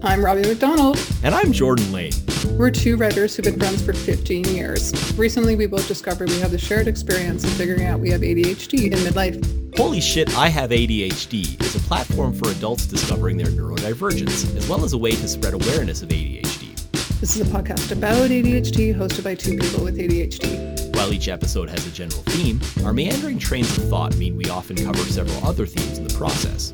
I'm 0.00 0.24
Robbie 0.24 0.42
McDonald. 0.42 0.96
And 1.24 1.34
I'm 1.34 1.50
Jordan 1.50 1.90
Lane. 1.90 2.12
We're 2.56 2.70
two 2.70 2.96
writers 2.96 3.34
who've 3.34 3.44
been 3.44 3.58
friends 3.58 3.84
for 3.84 3.92
15 3.92 4.44
years. 4.44 4.92
Recently, 5.18 5.56
we 5.56 5.66
both 5.66 5.88
discovered 5.88 6.28
we 6.28 6.38
have 6.38 6.52
the 6.52 6.58
shared 6.58 6.86
experience 6.86 7.42
of 7.42 7.50
figuring 7.54 7.84
out 7.84 7.98
we 7.98 8.10
have 8.10 8.20
ADHD 8.20 8.92
in 8.92 8.98
midlife. 9.00 9.76
Holy 9.76 10.00
Shit, 10.00 10.36
I 10.38 10.48
Have 10.50 10.70
ADHD 10.70 11.60
is 11.60 11.74
a 11.74 11.80
platform 11.80 12.32
for 12.32 12.48
adults 12.50 12.86
discovering 12.86 13.36
their 13.38 13.48
neurodivergence, 13.48 14.56
as 14.56 14.68
well 14.68 14.84
as 14.84 14.92
a 14.92 14.98
way 14.98 15.10
to 15.10 15.26
spread 15.26 15.54
awareness 15.54 16.02
of 16.02 16.10
ADHD. 16.10 16.76
This 17.18 17.34
is 17.34 17.40
a 17.40 17.50
podcast 17.52 17.90
about 17.90 18.30
ADHD 18.30 18.94
hosted 18.94 19.24
by 19.24 19.34
two 19.34 19.58
people 19.58 19.82
with 19.82 19.98
ADHD. 19.98 20.94
While 20.94 21.12
each 21.12 21.26
episode 21.26 21.68
has 21.70 21.84
a 21.88 21.90
general 21.90 22.22
theme, 22.22 22.60
our 22.86 22.92
meandering 22.92 23.40
trains 23.40 23.76
of 23.76 23.88
thought 23.88 24.16
mean 24.16 24.36
we 24.36 24.48
often 24.48 24.76
cover 24.76 25.00
several 25.00 25.44
other 25.44 25.66
themes 25.66 25.98
in 25.98 26.06
the 26.06 26.14
process. 26.14 26.72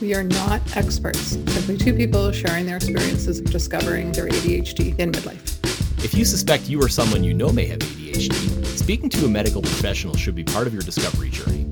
We 0.00 0.14
are 0.14 0.22
not 0.22 0.76
experts, 0.76 1.36
simply 1.48 1.76
two 1.76 1.92
people 1.92 2.30
sharing 2.30 2.66
their 2.66 2.76
experiences 2.76 3.40
of 3.40 3.50
discovering 3.50 4.12
their 4.12 4.26
ADHD 4.26 4.96
in 4.96 5.10
midlife. 5.10 6.04
If 6.04 6.14
you 6.14 6.24
suspect 6.24 6.68
you 6.68 6.80
or 6.80 6.88
someone 6.88 7.24
you 7.24 7.34
know 7.34 7.50
may 7.50 7.66
have 7.66 7.80
ADHD, 7.80 8.64
speaking 8.64 9.10
to 9.10 9.24
a 9.24 9.28
medical 9.28 9.60
professional 9.60 10.16
should 10.16 10.36
be 10.36 10.44
part 10.44 10.68
of 10.68 10.72
your 10.72 10.82
discovery 10.82 11.30
journey. 11.30 11.66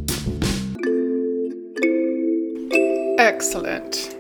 Excellent. 3.18 4.16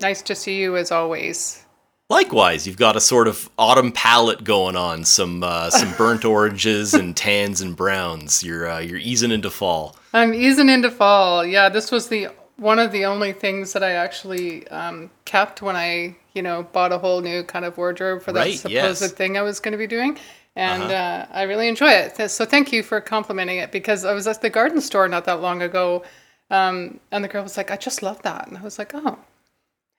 Nice 0.00 0.22
to 0.22 0.34
see 0.34 0.58
you 0.58 0.76
as 0.76 0.90
always. 0.90 1.64
Likewise, 2.08 2.66
you've 2.66 2.76
got 2.76 2.96
a 2.96 3.00
sort 3.00 3.28
of 3.28 3.48
autumn 3.56 3.92
palette 3.92 4.42
going 4.42 4.74
on, 4.74 5.04
some 5.04 5.44
uh, 5.44 5.70
some 5.70 5.92
burnt 5.96 6.24
oranges 6.24 6.94
and 6.94 7.16
tans 7.16 7.60
and 7.60 7.76
browns. 7.76 8.42
You're 8.42 8.68
uh, 8.68 8.80
you're 8.80 8.98
easing 8.98 9.30
into 9.30 9.50
fall. 9.50 9.94
I'm 10.12 10.34
easing 10.34 10.68
into 10.68 10.90
fall. 10.90 11.46
Yeah, 11.46 11.68
this 11.68 11.92
was 11.92 12.08
the 12.08 12.28
one 12.60 12.78
of 12.78 12.92
the 12.92 13.06
only 13.06 13.32
things 13.32 13.72
that 13.74 13.82
I 13.82 13.92
actually 13.92 14.68
um, 14.68 15.10
kept 15.24 15.62
when 15.62 15.76
I, 15.76 16.16
you 16.34 16.42
know, 16.42 16.64
bought 16.64 16.92
a 16.92 16.98
whole 16.98 17.22
new 17.22 17.42
kind 17.44 17.64
of 17.64 17.78
wardrobe 17.78 18.22
for 18.22 18.32
that 18.32 18.40
Right, 18.40 18.58
supposed 18.58 19.02
yes. 19.02 19.12
thing 19.12 19.38
I 19.38 19.42
was 19.42 19.60
going 19.60 19.72
to 19.72 19.78
be 19.78 19.86
doing. 19.88 20.18
And 20.56 20.84
Uh-huh. 20.84 20.94
uh, 20.94 21.26
I 21.32 21.42
really 21.44 21.68
enjoy 21.68 21.90
it. 21.90 22.30
So 22.30 22.44
thank 22.44 22.72
you 22.72 22.82
for 22.82 23.00
complimenting 23.00 23.58
it 23.58 23.72
because 23.72 24.04
I 24.04 24.12
was 24.14 24.26
at 24.26 24.42
the 24.42 24.50
garden 24.50 24.80
store 24.82 25.08
not 25.08 25.24
that 25.26 25.40
long 25.40 25.62
ago. 25.62 26.04
Um, 26.50 27.00
and 27.12 27.24
the 27.24 27.28
girl 27.28 27.42
was 27.44 27.56
like, 27.56 27.70
I 27.70 27.76
just 27.76 28.02
love 28.02 28.22
that. 28.22 28.48
And 28.48 28.58
I 28.58 28.62
was 28.62 28.78
like, 28.78 28.92
oh, 28.94 29.18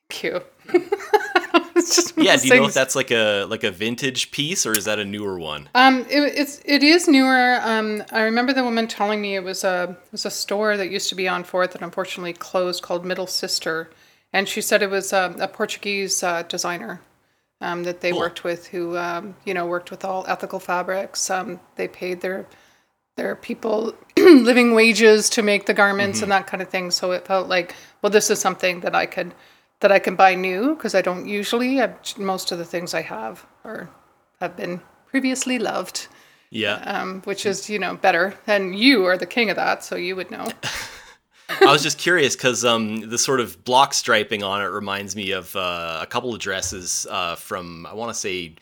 thank 0.09 0.23
you. 0.23 0.41
just 1.95 2.17
Yeah, 2.17 2.35
do 2.37 2.47
you 2.47 2.55
know 2.55 2.65
if 2.67 2.73
that's 2.73 2.95
like 2.95 3.11
a 3.11 3.45
like 3.45 3.63
a 3.63 3.71
vintage 3.71 4.31
piece 4.31 4.65
or 4.65 4.71
is 4.73 4.85
that 4.85 4.99
a 4.99 5.05
newer 5.05 5.39
one? 5.39 5.69
Um, 5.75 6.05
it, 6.09 6.33
it's 6.35 6.61
it 6.65 6.83
is 6.83 7.07
newer. 7.07 7.59
Um, 7.61 8.03
I 8.11 8.21
remember 8.21 8.53
the 8.53 8.63
woman 8.63 8.87
telling 8.87 9.21
me 9.21 9.35
it 9.35 9.43
was 9.43 9.63
a 9.63 9.97
it 10.05 10.11
was 10.11 10.25
a 10.25 10.31
store 10.31 10.77
that 10.77 10.89
used 10.89 11.09
to 11.09 11.15
be 11.15 11.27
on 11.27 11.43
Fourth 11.43 11.71
that 11.73 11.81
unfortunately 11.81 12.33
closed 12.33 12.81
called 12.83 13.05
Middle 13.05 13.27
Sister, 13.27 13.89
and 14.33 14.47
she 14.47 14.61
said 14.61 14.81
it 14.81 14.89
was 14.89 15.13
um, 15.13 15.39
a 15.39 15.47
Portuguese 15.47 16.23
uh, 16.23 16.43
designer 16.43 17.01
um, 17.61 17.83
that 17.83 18.01
they 18.01 18.11
Cool. 18.11 18.19
worked 18.19 18.43
with 18.43 18.67
who 18.67 18.97
um, 18.97 19.35
you 19.45 19.53
know 19.53 19.65
worked 19.65 19.91
with 19.91 20.03
all 20.03 20.25
ethical 20.27 20.59
fabrics. 20.59 21.29
Um, 21.29 21.59
they 21.75 21.87
paid 21.87 22.21
their 22.21 22.45
their 23.17 23.35
people 23.35 23.93
living 24.17 24.73
wages 24.73 25.29
to 25.31 25.41
make 25.41 25.65
the 25.65 25.73
garments 25.73 26.21
and 26.21 26.31
that 26.31 26.47
kind 26.47 26.61
of 26.63 26.69
thing. 26.69 26.91
So 26.91 27.11
it 27.11 27.27
felt 27.27 27.47
like 27.47 27.75
well, 28.01 28.09
this 28.09 28.29
is 28.29 28.39
something 28.39 28.79
that 28.81 28.95
I 28.95 29.05
could 29.05 29.33
that 29.81 29.91
I 29.91 29.99
can 29.99 30.15
buy 30.15 30.35
new 30.35 30.75
because 30.75 30.95
I 30.95 31.01
don't 31.01 31.27
usually. 31.27 31.81
I, 31.81 31.93
most 32.17 32.51
of 32.51 32.57
the 32.57 32.65
things 32.65 32.93
I 32.93 33.01
have 33.01 33.45
are 33.63 33.89
have 34.39 34.55
been 34.57 34.81
previously 35.07 35.59
loved, 35.59 36.07
Yeah. 36.49 36.75
um, 36.85 37.21
which 37.23 37.45
is 37.45 37.69
you 37.69 37.79
know 37.79 37.95
better. 37.95 38.33
And 38.47 38.75
you 38.77 39.05
are 39.05 39.17
the 39.17 39.25
king 39.27 39.49
of 39.49 39.55
that, 39.57 39.83
so 39.83 39.95
you 39.95 40.15
would 40.15 40.31
know. 40.31 40.47
I 41.49 41.71
was 41.71 41.83
just 41.83 41.97
curious 41.97 42.35
because 42.35 42.63
um, 42.63 43.09
the 43.09 43.17
sort 43.17 43.39
of 43.41 43.63
block 43.65 43.93
striping 43.93 44.41
on 44.41 44.61
it 44.61 44.67
reminds 44.67 45.15
me 45.15 45.31
of 45.31 45.53
uh, 45.55 45.99
a 46.01 46.05
couple 46.07 46.33
of 46.33 46.39
dresses 46.39 47.05
uh, 47.09 47.35
from 47.35 47.85
I 47.85 47.93
want 47.93 48.09
to 48.13 48.17
say 48.19 48.55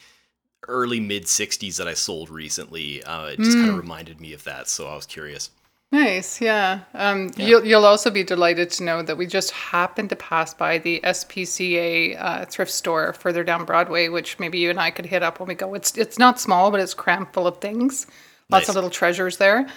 early 0.67 0.99
mid 0.99 1.25
'60s 1.25 1.77
that 1.77 1.87
I 1.87 1.93
sold 1.93 2.29
recently. 2.29 3.03
Uh, 3.03 3.27
it 3.27 3.41
just 3.41 3.57
Hmm. 3.57 3.61
kind 3.65 3.69
of 3.71 3.77
reminded 3.77 4.19
me 4.19 4.33
of 4.33 4.43
that, 4.45 4.67
so 4.67 4.87
I 4.87 4.95
was 4.95 5.05
curious. 5.05 5.51
Nice, 5.91 6.39
yeah. 6.39 6.81
Um, 6.93 7.31
You'll, 7.35 7.65
you'll 7.65 7.85
also 7.85 8.11
be 8.11 8.23
delighted 8.23 8.69
to 8.71 8.83
know 8.83 9.01
that 9.01 9.17
we 9.17 9.25
just 9.25 9.49
happened 9.49 10.09
to 10.09 10.15
pass 10.15 10.53
by 10.53 10.77
the 10.77 10.99
SPCA 11.03 12.15
uh, 12.21 12.45
thrift 12.45 12.71
store 12.71 13.13
further 13.13 13.43
down 13.43 13.65
Broadway, 13.65 14.07
which 14.07 14.37
maybe 14.37 14.59
you 14.59 14.69
and 14.69 14.79
I 14.79 14.91
could 14.91 15.07
hit 15.07 15.23
up 15.23 15.39
when 15.39 15.47
we 15.49 15.55
go. 15.55 15.73
It's 15.73 15.97
it's 15.97 16.19
not 16.19 16.39
small, 16.39 16.69
but 16.69 16.79
it's 16.79 16.93
crammed 16.93 17.33
full 17.33 17.47
of 17.47 17.57
things, 17.59 18.05
lots 18.51 18.63
Nice. 18.63 18.69
of 18.69 18.75
little 18.75 18.91
treasures 18.91 19.37
there. 19.37 19.67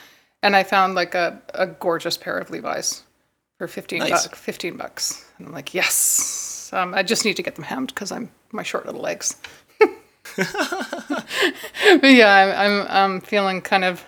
And 0.42 0.54
I 0.54 0.64
found 0.64 0.94
like 0.96 1.14
a, 1.14 1.40
a 1.54 1.66
gorgeous 1.66 2.18
pair 2.18 2.36
of 2.36 2.50
Levi's 2.50 3.04
for 3.56 3.66
fifteen 3.66 4.00
Nice. 4.00 4.26
bucks. 4.26 4.38
Fifteen 4.38 4.76
bucks, 4.76 5.24
and 5.38 5.46
I'm 5.46 5.54
like, 5.54 5.72
yes. 5.72 6.68
Um, 6.74 6.92
I 6.92 7.02
just 7.02 7.24
need 7.24 7.36
to 7.36 7.42
get 7.42 7.54
them 7.54 7.64
hemmed 7.64 7.88
because 7.88 8.12
I'm 8.12 8.30
my 8.50 8.62
short 8.62 8.84
little 8.84 9.00
legs. 9.00 9.36
but 10.36 12.02
yeah, 12.02 12.54
I'm, 12.58 12.82
I'm 12.82 12.86
I'm 12.90 13.20
feeling 13.22 13.62
kind 13.62 13.84
of 13.84 14.04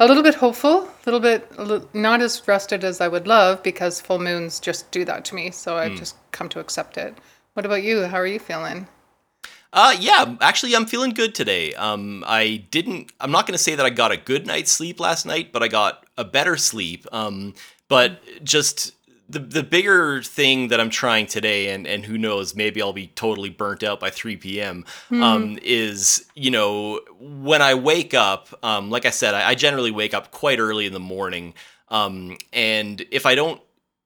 a 0.00 0.06
little 0.06 0.22
bit 0.22 0.34
hopeful, 0.34 0.84
a 0.84 0.90
little 1.04 1.20
bit 1.20 1.46
a 1.58 1.82
not 1.92 2.22
as 2.22 2.48
rested 2.48 2.82
as 2.82 3.00
I 3.00 3.08
would 3.08 3.26
love 3.26 3.62
because 3.62 4.00
full 4.00 4.18
moons 4.18 4.58
just 4.58 4.90
do 4.90 5.04
that 5.04 5.24
to 5.26 5.34
me. 5.34 5.50
So 5.50 5.76
I've 5.76 5.94
just 5.94 6.16
come 6.32 6.48
to 6.48 6.58
accept 6.58 6.96
it. 6.96 7.16
What 7.52 7.66
about 7.66 7.82
you? 7.82 8.02
How 8.04 8.16
are 8.16 8.26
you 8.26 8.38
feeling? 8.38 8.88
Uh, 9.72 9.94
yeah, 10.00 10.36
actually, 10.40 10.74
I'm 10.74 10.86
feeling 10.86 11.10
good 11.10 11.34
today. 11.34 11.74
Um, 11.74 12.24
I 12.26 12.64
didn't. 12.70 13.12
I'm 13.20 13.30
not 13.30 13.46
going 13.46 13.56
to 13.56 13.62
say 13.62 13.74
that 13.76 13.86
I 13.86 13.90
got 13.90 14.10
a 14.10 14.16
good 14.16 14.46
night's 14.46 14.72
sleep 14.72 14.98
last 14.98 15.26
night, 15.26 15.52
but 15.52 15.62
I 15.62 15.68
got 15.68 16.06
a 16.16 16.24
better 16.24 16.56
sleep. 16.56 17.06
Um, 17.12 17.54
but 17.88 18.20
just 18.42 18.92
the 19.30 19.38
the 19.38 19.62
bigger 19.62 20.22
thing 20.22 20.68
that 20.68 20.80
I'm 20.80 20.90
trying 20.90 21.26
today, 21.26 21.70
and 21.70 21.86
and 21.86 22.04
who 22.04 22.18
knows, 22.18 22.54
maybe 22.54 22.82
I'll 22.82 22.92
be 22.92 23.08
totally 23.08 23.50
burnt 23.50 23.82
out 23.82 24.00
by 24.00 24.10
3 24.10 24.36
p.m. 24.36 24.84
Um, 25.10 25.58
is 25.62 26.26
you 26.34 26.50
know 26.50 27.00
when 27.18 27.62
I 27.62 27.74
wake 27.74 28.14
up. 28.14 28.48
Um, 28.62 28.90
like 28.90 29.06
I 29.06 29.10
said, 29.10 29.34
I, 29.34 29.50
I 29.50 29.54
generally 29.54 29.90
wake 29.90 30.14
up 30.14 30.30
quite 30.30 30.58
early 30.58 30.86
in 30.86 30.92
the 30.92 31.00
morning. 31.00 31.54
Um, 31.88 32.38
and 32.52 33.04
if 33.10 33.26
I 33.26 33.34
don't 33.34 33.60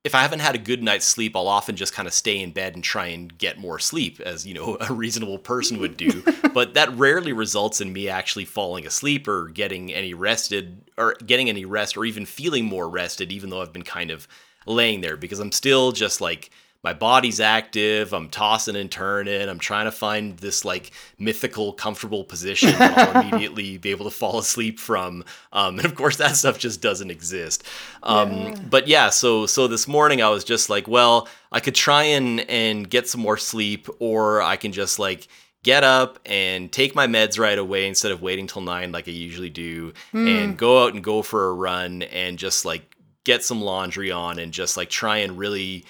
if 0.05 0.13
I 0.13 0.21
haven't 0.21 0.39
had 0.39 0.53
a 0.53 0.59
good 0.59 0.83
night's 0.83 1.05
sleep, 1.05 1.35
I'll 1.35 1.47
often 1.47 1.75
just 1.75 1.91
kind 1.91 2.07
of 2.07 2.13
stay 2.13 2.39
in 2.39 2.51
bed 2.51 2.75
and 2.75 2.83
try 2.83 3.07
and 3.07 3.35
get 3.35 3.57
more 3.57 3.79
sleep, 3.79 4.19
as 4.19 4.45
you 4.45 4.53
know 4.53 4.77
a 4.87 4.93
reasonable 4.93 5.39
person 5.39 5.79
would 5.79 5.97
do. 5.97 6.23
but 6.53 6.75
that 6.75 6.95
rarely 6.95 7.33
results 7.33 7.81
in 7.81 7.91
me 7.91 8.07
actually 8.07 8.45
falling 8.45 8.85
asleep 8.85 9.27
or 9.27 9.49
getting 9.49 9.91
any 9.91 10.13
rested 10.13 10.81
or 10.95 11.15
getting 11.25 11.49
any 11.49 11.65
rest 11.65 11.97
or 11.97 12.05
even 12.05 12.25
feeling 12.25 12.65
more 12.65 12.87
rested, 12.87 13.31
even 13.31 13.49
though 13.49 13.63
I've 13.63 13.73
been 13.73 13.83
kind 13.83 14.11
of 14.11 14.27
laying 14.65 15.01
there 15.01 15.17
because 15.17 15.39
I'm 15.39 15.51
still 15.51 15.91
just 15.91 16.21
like 16.21 16.49
my 16.83 16.93
body's 16.93 17.39
active. 17.39 18.13
I'm 18.13 18.29
tossing 18.29 18.75
and 18.75 18.91
turning. 18.91 19.49
I'm 19.49 19.57
trying 19.57 19.85
to 19.85 19.91
find 19.91 20.37
this 20.37 20.63
like 20.63 20.91
mythical, 21.17 21.73
comfortable 21.73 22.23
position 22.23 22.69
that 22.77 23.15
I'll 23.15 23.21
immediately 23.27 23.79
be 23.79 23.89
able 23.89 24.05
to 24.05 24.11
fall 24.11 24.37
asleep 24.37 24.77
from. 24.79 25.25
Um, 25.51 25.79
and 25.79 25.85
of 25.85 25.95
course, 25.95 26.17
that 26.17 26.35
stuff 26.35 26.59
just 26.59 26.81
doesn't 26.81 27.09
exist. 27.09 27.63
Um, 28.03 28.53
But 28.69 28.87
yeah, 28.87 29.09
so 29.09 29.47
so 29.47 29.67
this 29.67 29.87
morning 29.87 30.21
I 30.21 30.29
was 30.29 30.43
just 30.43 30.69
like, 30.69 30.87
well, 30.87 31.27
I 31.51 31.59
could 31.59 31.73
try 31.73 32.03
and 32.03 32.41
and 32.41 32.87
get 32.87 33.09
some 33.09 33.21
more 33.21 33.37
sleep, 33.37 33.87
or 33.97 34.43
I 34.43 34.55
can 34.55 34.71
just 34.71 34.99
like 34.99 35.27
get 35.63 35.83
up 35.83 36.19
and 36.27 36.71
take 36.71 36.93
my 36.93 37.07
meds 37.07 37.39
right 37.39 37.57
away 37.57 37.87
instead 37.87 38.11
of 38.11 38.21
waiting 38.21 38.45
till 38.45 38.61
nine 38.61 38.91
like 38.91 39.07
I 39.07 39.11
usually 39.11 39.49
do, 39.49 39.93
and 40.13 40.55
go 40.55 40.83
out 40.83 40.93
and 40.93 41.03
go 41.03 41.23
for 41.23 41.47
a 41.49 41.53
run 41.53 42.03
and 42.03 42.37
just 42.37 42.63
like 42.63 42.94
get 43.25 43.43
some 43.43 43.61
laundry 43.61 44.11
on 44.11 44.39
and 44.39 44.53
just 44.53 44.77
like 44.77 44.89
try 44.89 45.17
and 45.17 45.37
really 45.37 45.83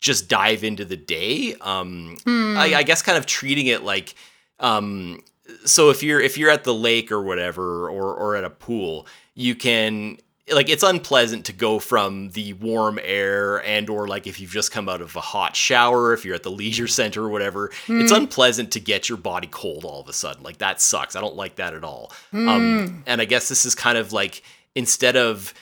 just 0.00 0.28
dive 0.28 0.64
into 0.64 0.84
the 0.84 0.96
day. 0.96 1.54
Um, 1.60 2.16
I, 2.26 2.76
I 2.76 2.82
guess 2.82 3.02
kind 3.02 3.18
of 3.18 3.26
treating 3.26 3.66
it 3.66 3.82
like, 3.82 4.14
um, 4.60 5.22
so 5.64 5.90
if 5.90 6.02
you're 6.02 6.20
if 6.20 6.38
you're 6.38 6.50
at 6.50 6.64
the 6.64 6.74
lake 6.74 7.12
or 7.12 7.22
whatever, 7.22 7.88
or 7.90 8.14
or 8.14 8.36
at 8.36 8.44
a 8.44 8.50
pool, 8.50 9.06
you 9.34 9.54
can 9.54 10.16
like 10.52 10.68
it's 10.68 10.82
unpleasant 10.82 11.44
to 11.46 11.52
go 11.52 11.78
from 11.78 12.30
the 12.30 12.52
warm 12.54 13.00
air 13.02 13.64
and 13.64 13.90
or 13.90 14.06
like 14.06 14.26
if 14.26 14.40
you've 14.40 14.50
just 14.50 14.70
come 14.70 14.88
out 14.88 15.00
of 15.00 15.14
a 15.16 15.20
hot 15.20 15.56
shower 15.56 16.12
if 16.12 16.24
you're 16.24 16.36
at 16.36 16.44
the 16.44 16.50
leisure 16.50 16.86
center 16.86 17.24
or 17.24 17.28
whatever 17.28 17.72
it's 17.88 18.12
unpleasant 18.12 18.70
to 18.70 18.78
get 18.78 19.08
your 19.08 19.18
body 19.18 19.48
cold 19.50 19.84
all 19.84 20.00
of 20.00 20.08
a 20.08 20.12
sudden. 20.12 20.44
Like 20.44 20.58
that 20.58 20.80
sucks. 20.80 21.16
I 21.16 21.20
don't 21.20 21.34
like 21.34 21.56
that 21.56 21.74
at 21.74 21.82
all. 21.82 22.12
Um, 22.32 23.02
and 23.06 23.20
i 23.20 23.24
guess 23.24 23.48
this 23.48 23.66
is 23.66 23.74
kind 23.74 23.98
of 23.98 24.12
like 24.12 24.42
instead 24.76 25.16
of 25.16 25.52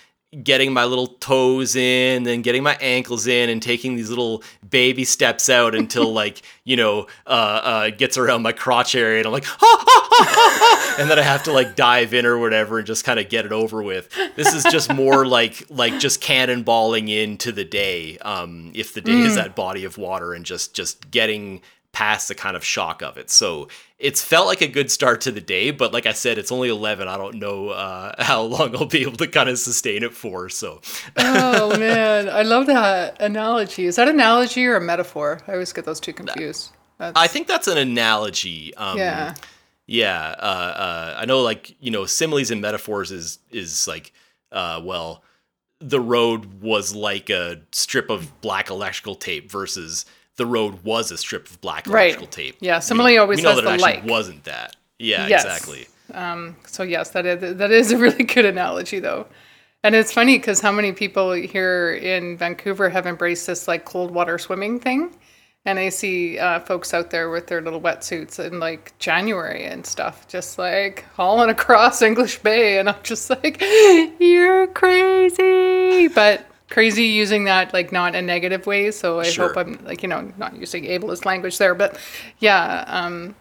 getting 0.42 0.72
my 0.72 0.84
little 0.84 1.06
toes 1.06 1.76
in 1.76 2.22
then 2.24 2.42
getting 2.42 2.62
my 2.62 2.76
ankles 2.80 3.26
in 3.26 3.48
and 3.48 3.62
taking 3.62 3.96
these 3.96 4.08
little 4.08 4.42
baby 4.68 5.04
steps 5.04 5.48
out 5.48 5.74
until 5.74 6.12
like 6.12 6.42
you 6.64 6.76
know 6.76 7.06
uh, 7.26 7.60
uh 7.64 7.84
it 7.88 7.98
gets 7.98 8.16
around 8.16 8.42
my 8.42 8.52
crotch 8.52 8.94
area 8.94 9.18
and 9.18 9.26
i'm 9.26 9.32
like 9.32 9.46
and 10.98 11.10
then 11.10 11.18
i 11.18 11.22
have 11.22 11.42
to 11.42 11.52
like 11.52 11.76
dive 11.76 12.14
in 12.14 12.24
or 12.24 12.38
whatever 12.38 12.78
and 12.78 12.86
just 12.86 13.04
kind 13.04 13.18
of 13.18 13.28
get 13.28 13.44
it 13.44 13.52
over 13.52 13.82
with. 13.82 14.08
This 14.36 14.54
is 14.54 14.64
just 14.64 14.92
more 14.92 15.26
like 15.36 15.64
like 15.70 15.98
just 15.98 16.22
cannonballing 16.22 17.08
into 17.08 17.52
the 17.52 17.64
day 17.64 18.18
um 18.18 18.72
if 18.74 18.94
the 18.94 19.00
day 19.00 19.20
is 19.20 19.36
that 19.36 19.56
body 19.56 19.84
of 19.84 19.98
water 19.98 20.34
and 20.34 20.44
just 20.44 20.74
just 20.74 21.10
getting 21.10 21.62
past 21.94 22.28
the 22.28 22.34
kind 22.34 22.56
of 22.56 22.64
shock 22.64 23.02
of 23.02 23.16
it. 23.16 23.30
So 23.30 23.68
it's 23.98 24.20
felt 24.20 24.46
like 24.46 24.60
a 24.60 24.66
good 24.66 24.90
start 24.90 25.22
to 25.22 25.32
the 25.32 25.40
day, 25.40 25.70
but 25.70 25.92
like 25.92 26.04
I 26.04 26.12
said, 26.12 26.36
it's 26.36 26.52
only 26.52 26.68
11. 26.68 27.08
I 27.08 27.16
don't 27.16 27.36
know 27.36 27.68
uh, 27.70 28.12
how 28.22 28.42
long 28.42 28.76
I'll 28.76 28.84
be 28.84 29.02
able 29.02 29.16
to 29.18 29.28
kind 29.28 29.48
of 29.48 29.58
sustain 29.58 30.02
it 30.02 30.12
for. 30.12 30.50
So, 30.50 30.82
oh 31.16 31.78
man, 31.78 32.28
I 32.28 32.42
love 32.42 32.66
that 32.66 33.22
analogy. 33.22 33.86
Is 33.86 33.96
that 33.96 34.08
analogy 34.08 34.66
or 34.66 34.76
a 34.76 34.80
metaphor? 34.80 35.40
I 35.48 35.52
always 35.52 35.72
get 35.72 35.86
those 35.86 36.00
two 36.00 36.12
confused. 36.12 36.72
That's... 36.98 37.18
I 37.18 37.28
think 37.28 37.46
that's 37.46 37.68
an 37.68 37.78
analogy. 37.78 38.74
Um, 38.74 38.98
yeah. 38.98 39.34
Yeah. 39.86 40.34
Uh, 40.38 40.42
uh, 40.42 41.16
I 41.18 41.24
know, 41.24 41.42
like 41.42 41.76
you 41.80 41.90
know, 41.90 42.04
similes 42.06 42.50
and 42.50 42.60
metaphors 42.60 43.12
is 43.12 43.38
is 43.50 43.86
like, 43.86 44.12
uh, 44.50 44.80
well, 44.82 45.22
the 45.80 46.00
road 46.00 46.62
was 46.62 46.94
like 46.94 47.30
a 47.30 47.60
strip 47.72 48.10
of 48.10 48.40
black 48.40 48.70
electrical 48.70 49.14
tape 49.14 49.50
versus 49.50 50.06
the 50.36 50.46
road 50.46 50.82
was 50.84 51.10
a 51.10 51.18
strip 51.18 51.48
of 51.48 51.60
black 51.60 51.86
electrical 51.86 52.26
right. 52.26 52.32
tape. 52.32 52.56
Yeah, 52.60 52.80
simile 52.80 53.18
always 53.18 53.38
we 53.38 53.42
know 53.42 53.56
that 53.56 53.62
the 53.62 53.70
it 53.70 53.72
actually 53.74 54.00
like. 54.00 54.04
wasn't 54.06 54.44
that. 54.44 54.76
Yeah, 54.98 55.26
yes. 55.26 55.44
exactly. 55.44 55.86
Um, 56.12 56.56
so 56.66 56.82
yes, 56.82 57.10
that 57.10 57.26
is 57.26 57.56
that 57.56 57.70
is 57.70 57.92
a 57.92 57.98
really 57.98 58.24
good 58.24 58.44
analogy 58.44 58.98
though, 58.98 59.26
and 59.82 59.94
it's 59.94 60.12
funny 60.12 60.38
because 60.38 60.60
how 60.60 60.72
many 60.72 60.92
people 60.92 61.32
here 61.32 61.94
in 61.94 62.36
Vancouver 62.36 62.88
have 62.88 63.06
embraced 63.06 63.46
this 63.46 63.66
like 63.68 63.84
cold 63.84 64.10
water 64.10 64.38
swimming 64.38 64.78
thing, 64.80 65.16
and 65.64 65.78
I 65.78 65.88
see 65.88 66.38
uh, 66.38 66.60
folks 66.60 66.92
out 66.92 67.10
there 67.10 67.30
with 67.30 67.46
their 67.46 67.62
little 67.62 67.80
wetsuits 67.80 68.38
in 68.38 68.60
like 68.60 68.96
January 68.98 69.64
and 69.64 69.86
stuff, 69.86 70.28
just 70.28 70.58
like 70.58 71.04
hauling 71.14 71.50
across 71.58 72.02
English 72.02 72.38
Bay, 72.38 72.78
and 72.78 72.88
I'm 72.88 73.02
just 73.02 73.30
like, 73.30 73.60
you're 74.20 74.66
crazy, 74.68 76.08
but 76.08 76.46
crazy 76.74 77.04
using 77.04 77.44
that 77.44 77.72
like 77.72 77.92
not 77.92 78.16
a 78.16 78.20
negative 78.20 78.66
way. 78.66 78.90
So 78.90 79.20
I 79.20 79.30
Sure. 79.30 79.46
hope 79.48 79.56
I'm 79.56 79.78
like 79.84 80.02
you 80.02 80.08
know 80.08 80.32
not 80.36 80.56
using 80.56 80.84
ableist 80.84 81.24
language 81.24 81.56
there, 81.58 81.74
but 81.74 81.98
yeah, 82.40 82.84
um, 82.88 83.36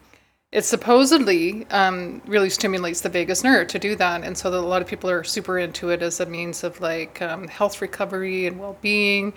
it 0.52 0.64
supposedly 0.64 1.66
um, 1.72 2.22
really 2.28 2.52
stimulates 2.52 3.02
the 3.02 3.10
vagus 3.10 3.44
nerve 3.44 3.68
to 3.70 3.80
do 3.80 3.96
that, 3.96 4.24
and 4.24 4.38
so 4.38 4.52
that 4.52 4.60
a 4.60 4.70
lot 4.74 4.84
of 4.84 4.88
people 4.88 5.10
are 5.10 5.24
super 5.24 5.58
into 5.58 5.90
it 5.90 6.04
as 6.04 6.20
a 6.20 6.28
means 6.28 6.64
of 6.64 6.80
like 6.80 7.22
um, 7.24 7.48
health 7.48 7.82
recovery 7.82 8.46
and 8.46 8.60
well 8.60 8.78
being. 8.82 9.34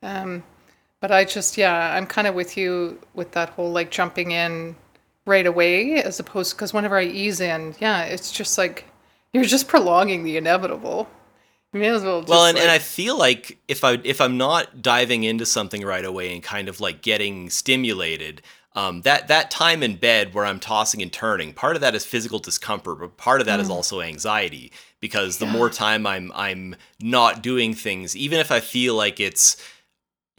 Um, 0.00 0.44
but 1.00 1.10
I 1.10 1.24
just 1.24 1.58
yeah, 1.58 1.94
I'm 1.96 2.06
kind 2.06 2.28
of 2.28 2.36
with 2.36 2.56
you 2.56 3.00
with 3.14 3.32
that 3.32 3.50
whole 3.50 3.72
like 3.72 3.90
jumping 3.90 4.30
in 4.30 4.76
right 5.26 5.46
away 5.46 5.94
as 6.02 6.20
opposed 6.20 6.54
because 6.56 6.72
whenever 6.72 6.96
I 6.96 7.04
ease 7.04 7.40
in, 7.40 7.74
yeah, 7.80 8.04
it's 8.04 8.30
just 8.30 8.56
like 8.58 8.84
you're 9.32 9.44
just 9.44 9.66
prolonging 9.66 10.22
the 10.22 10.36
inevitable. 10.36 11.08
May 11.72 11.88
as 11.88 12.02
well. 12.02 12.24
Well, 12.26 12.46
and, 12.46 12.56
like, 12.56 12.62
and 12.62 12.70
I 12.70 12.78
feel 12.78 13.16
like 13.16 13.58
if 13.68 13.84
I 13.84 13.98
if 14.02 14.20
I'm 14.20 14.36
not 14.36 14.82
diving 14.82 15.22
into 15.22 15.46
something 15.46 15.82
right 15.82 16.04
away 16.04 16.32
and 16.32 16.42
kind 16.42 16.68
of 16.68 16.80
like 16.80 17.00
getting 17.00 17.48
stimulated, 17.48 18.42
um, 18.74 19.02
that 19.02 19.28
that 19.28 19.50
time 19.52 19.82
in 19.82 19.96
bed 19.96 20.34
where 20.34 20.44
I'm 20.44 20.58
tossing 20.58 21.00
and 21.00 21.12
turning, 21.12 21.52
part 21.52 21.76
of 21.76 21.82
that 21.82 21.94
is 21.94 22.04
physical 22.04 22.40
discomfort, 22.40 22.98
but 22.98 23.16
part 23.16 23.40
of 23.40 23.46
that 23.46 23.60
is 23.60 23.70
also 23.70 24.00
anxiety 24.00 24.72
because 24.98 25.38
the 25.38 25.46
more 25.46 25.70
time 25.70 26.06
I'm 26.06 26.32
I'm 26.34 26.74
not 27.00 27.42
doing 27.42 27.74
things, 27.74 28.16
even 28.16 28.40
if 28.40 28.50
I 28.50 28.58
feel 28.58 28.96
like 28.96 29.20
it's 29.20 29.56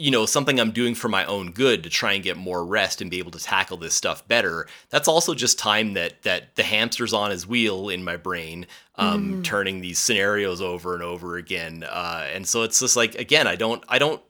you 0.02 0.12
know 0.12 0.26
something 0.26 0.60
i'm 0.60 0.72
doing 0.72 0.96
for 0.96 1.08
my 1.08 1.24
own 1.26 1.52
good 1.52 1.84
to 1.84 1.90
try 1.90 2.14
and 2.14 2.24
get 2.24 2.38
more 2.38 2.66
rest 2.66 3.02
and 3.02 3.12
be 3.12 3.20
able 3.20 3.32
to 3.32 3.40
tackle 3.40 3.78
this 3.78 3.96
stuff 3.96 4.28
better 4.28 4.68
that's 4.90 5.08
also 5.08 5.34
just 5.34 5.60
time 5.60 5.94
that 5.94 6.22
that 6.24 6.56
the 6.56 6.64
hamster's 6.64 7.14
on 7.14 7.32
his 7.32 7.48
wheel 7.48 7.90
in 7.90 8.04
my 8.04 8.18
brain 8.18 8.66
um, 8.96 9.42
turning 9.42 9.82
these 9.82 9.98
scenarios 9.98 10.62
over 10.62 10.94
and 10.94 11.02
over 11.02 11.38
again 11.38 11.84
uh, 11.84 12.28
and 12.34 12.48
so 12.48 12.64
it's 12.64 12.80
just 12.80 12.96
like 12.96 13.16
again 13.16 13.48
i 13.48 13.56
don't 13.56 13.84
i 13.88 13.98
don't 13.98 14.22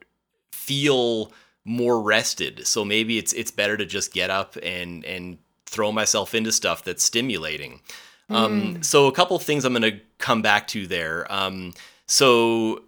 feel 0.52 1.32
more 1.64 2.00
rested. 2.00 2.66
So 2.66 2.84
maybe 2.84 3.18
it's 3.18 3.32
it's 3.32 3.50
better 3.50 3.76
to 3.76 3.86
just 3.86 4.12
get 4.12 4.30
up 4.30 4.56
and 4.62 5.04
and 5.04 5.38
throw 5.66 5.92
myself 5.92 6.34
into 6.34 6.52
stuff 6.52 6.84
that's 6.84 7.02
stimulating. 7.02 7.80
Um, 8.28 8.82
so 8.82 9.08
a 9.08 9.12
couple 9.12 9.36
of 9.36 9.42
things 9.42 9.66
i'm 9.66 9.74
going 9.74 9.82
to 9.82 10.00
come 10.18 10.40
back 10.40 10.66
to 10.68 10.86
there. 10.86 11.30
Um, 11.30 11.74
so 12.06 12.82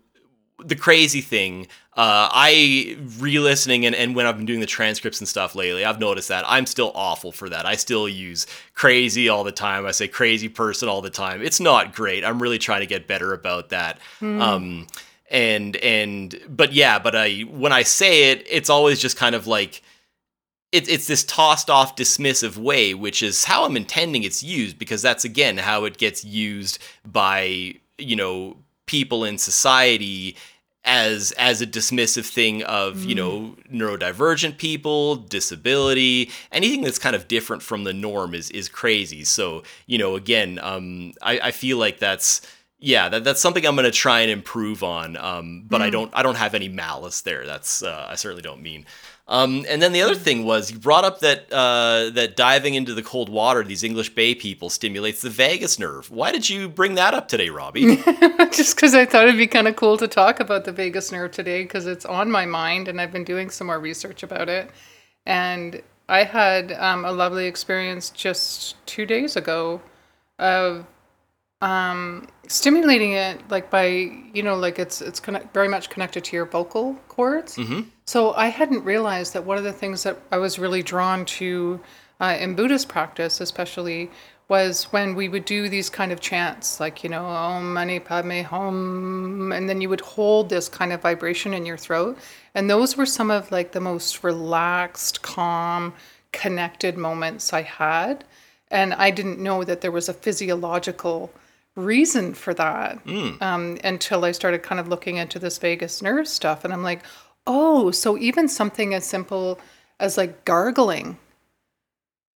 the 0.64 0.76
crazy 0.76 1.20
thing 1.20 1.66
uh, 1.96 2.28
i 2.32 2.96
re-listening 3.18 3.86
and, 3.86 3.94
and 3.94 4.14
when 4.14 4.26
i've 4.26 4.36
been 4.36 4.46
doing 4.46 4.60
the 4.60 4.66
transcripts 4.66 5.20
and 5.20 5.28
stuff 5.28 5.54
lately 5.54 5.84
i've 5.84 6.00
noticed 6.00 6.28
that 6.28 6.44
i'm 6.46 6.66
still 6.66 6.92
awful 6.94 7.32
for 7.32 7.48
that. 7.48 7.66
I 7.66 7.76
still 7.76 8.08
use 8.08 8.46
crazy 8.74 9.28
all 9.28 9.44
the 9.44 9.52
time. 9.52 9.86
I 9.86 9.90
say 9.90 10.08
crazy 10.08 10.48
person 10.48 10.88
all 10.88 11.00
the 11.02 11.10
time. 11.10 11.42
It's 11.42 11.60
not 11.60 11.94
great. 11.94 12.24
I'm 12.24 12.40
really 12.40 12.58
trying 12.58 12.80
to 12.80 12.86
get 12.86 13.06
better 13.06 13.32
about 13.32 13.70
that. 13.70 13.98
Um, 14.40 14.86
and 15.30 15.76
and 15.76 16.38
but 16.48 16.72
yeah 16.72 16.98
but 16.98 17.16
i 17.16 17.40
when 17.40 17.72
i 17.72 17.82
say 17.82 18.30
it 18.30 18.46
it's 18.48 18.68
always 18.68 19.00
just 19.00 19.16
kind 19.16 19.34
of 19.34 19.46
like 19.46 19.82
it, 20.70 20.88
it's 20.88 21.06
this 21.06 21.24
tossed 21.24 21.70
off 21.70 21.96
dismissive 21.96 22.58
way 22.58 22.92
which 22.92 23.22
is 23.22 23.44
how 23.44 23.64
i'm 23.64 23.76
intending 23.76 24.22
it's 24.22 24.42
used 24.42 24.78
because 24.78 25.00
that's 25.00 25.24
again 25.24 25.56
how 25.56 25.84
it 25.84 25.96
gets 25.96 26.24
used 26.24 26.78
by 27.06 27.74
you 27.96 28.14
know 28.14 28.56
people 28.86 29.24
in 29.24 29.38
society 29.38 30.36
as 30.84 31.32
as 31.32 31.62
a 31.62 31.66
dismissive 31.66 32.26
thing 32.26 32.62
of 32.64 33.04
you 33.04 33.14
know 33.14 33.56
neurodivergent 33.72 34.58
people 34.58 35.16
disability 35.16 36.30
anything 36.52 36.82
that's 36.82 36.98
kind 36.98 37.16
of 37.16 37.26
different 37.26 37.62
from 37.62 37.84
the 37.84 37.92
norm 37.92 38.34
is 38.34 38.50
is 38.50 38.68
crazy. 38.68 39.24
So 39.24 39.62
you 39.86 39.98
know 39.98 40.14
again 40.14 40.58
um 40.62 41.12
i, 41.22 41.38
I 41.44 41.50
feel 41.50 41.78
like 41.78 41.98
that's 41.98 42.42
yeah 42.78 43.08
that, 43.08 43.24
that's 43.24 43.40
something 43.40 43.64
i'm 43.66 43.76
going 43.76 43.84
to 43.84 43.90
try 43.90 44.20
and 44.20 44.30
improve 44.30 44.82
on 44.82 45.16
um 45.16 45.64
but 45.66 45.80
i 45.80 45.88
don't 45.88 46.10
i 46.14 46.22
don't 46.22 46.36
have 46.36 46.54
any 46.54 46.68
malice 46.68 47.22
there. 47.22 47.46
That's 47.46 47.82
uh, 47.82 48.06
i 48.10 48.14
certainly 48.14 48.42
don't 48.42 48.60
mean 48.62 48.84
um, 49.26 49.64
and 49.68 49.80
then 49.80 49.92
the 49.92 50.02
other 50.02 50.14
thing 50.14 50.44
was 50.44 50.70
you 50.70 50.78
brought 50.78 51.04
up 51.04 51.20
that 51.20 51.50
uh, 51.50 52.10
that 52.10 52.36
diving 52.36 52.74
into 52.74 52.92
the 52.92 53.02
cold 53.02 53.30
water, 53.30 53.64
these 53.64 53.82
English 53.82 54.14
Bay 54.14 54.34
people, 54.34 54.68
stimulates 54.68 55.22
the 55.22 55.30
vagus 55.30 55.78
nerve. 55.78 56.10
Why 56.10 56.30
did 56.30 56.50
you 56.50 56.68
bring 56.68 56.94
that 56.96 57.14
up 57.14 57.28
today, 57.28 57.48
Robbie? 57.48 57.96
just 58.52 58.76
because 58.76 58.94
I 58.94 59.06
thought 59.06 59.24
it'd 59.24 59.38
be 59.38 59.46
kind 59.46 59.66
of 59.66 59.76
cool 59.76 59.96
to 59.96 60.06
talk 60.06 60.40
about 60.40 60.64
the 60.66 60.72
vagus 60.72 61.10
nerve 61.10 61.30
today 61.30 61.62
because 61.62 61.86
it's 61.86 62.04
on 62.04 62.30
my 62.30 62.44
mind 62.44 62.86
and 62.86 63.00
I've 63.00 63.12
been 63.12 63.24
doing 63.24 63.48
some 63.48 63.68
more 63.68 63.80
research 63.80 64.22
about 64.22 64.50
it. 64.50 64.70
And 65.24 65.80
I 66.06 66.24
had 66.24 66.72
um, 66.72 67.06
a 67.06 67.12
lovely 67.12 67.46
experience 67.46 68.10
just 68.10 68.76
two 68.84 69.06
days 69.06 69.36
ago 69.36 69.80
of 70.38 70.84
um, 71.60 72.26
stimulating 72.46 73.12
it 73.12 73.40
like 73.50 73.70
by 73.70 73.86
you 73.86 74.42
know 74.42 74.54
like 74.56 74.78
it's 74.78 75.00
it's 75.00 75.20
connect, 75.20 75.54
very 75.54 75.68
much 75.68 75.88
connected 75.88 76.24
to 76.24 76.36
your 76.36 76.46
vocal 76.46 76.94
cords. 77.08 77.56
So 78.04 78.34
I 78.34 78.48
hadn't 78.48 78.84
realized 78.84 79.32
that 79.32 79.44
one 79.44 79.56
of 79.56 79.64
the 79.64 79.72
things 79.72 80.02
that 80.02 80.18
I 80.30 80.36
was 80.36 80.58
really 80.58 80.82
drawn 80.82 81.24
to 81.26 81.80
uh, 82.20 82.36
in 82.38 82.54
Buddhist 82.54 82.88
practice, 82.88 83.40
especially, 83.40 84.10
was 84.48 84.84
when 84.92 85.14
we 85.14 85.28
would 85.28 85.46
do 85.46 85.70
these 85.70 85.88
kind 85.88 86.12
of 86.12 86.20
chants, 86.20 86.80
like 86.80 87.02
you 87.02 87.08
know, 87.08 87.24
Om 87.24 87.72
Mani 87.74 87.98
Padme 87.98 88.42
Hum, 88.42 89.52
and 89.52 89.68
then 89.68 89.80
you 89.80 89.88
would 89.88 90.02
hold 90.02 90.50
this 90.50 90.68
kind 90.68 90.92
of 90.92 91.00
vibration 91.00 91.54
in 91.54 91.64
your 91.64 91.78
throat, 91.78 92.18
and 92.54 92.68
those 92.68 92.96
were 92.96 93.06
some 93.06 93.30
of 93.30 93.50
like 93.50 93.72
the 93.72 93.80
most 93.80 94.22
relaxed, 94.22 95.22
calm, 95.22 95.94
connected 96.32 96.98
moments 96.98 97.54
I 97.54 97.62
had, 97.62 98.24
and 98.70 98.92
I 98.92 99.10
didn't 99.10 99.38
know 99.38 99.64
that 99.64 99.80
there 99.80 99.92
was 99.92 100.10
a 100.10 100.14
physiological 100.14 101.32
reason 101.76 102.34
for 102.34 102.54
that 102.54 103.00
um, 103.40 103.78
until 103.82 104.24
I 104.24 104.32
started 104.32 104.62
kind 104.62 104.80
of 104.80 104.88
looking 104.88 105.16
into 105.16 105.38
this 105.38 105.58
vagus 105.58 106.02
nerve 106.02 106.28
stuff. 106.28 106.64
And 106.64 106.72
I'm 106.72 106.82
like, 106.82 107.02
oh, 107.46 107.90
so 107.90 108.16
even 108.18 108.48
something 108.48 108.94
as 108.94 109.04
simple 109.04 109.58
as 109.98 110.16
like 110.16 110.44
gargling. 110.44 111.18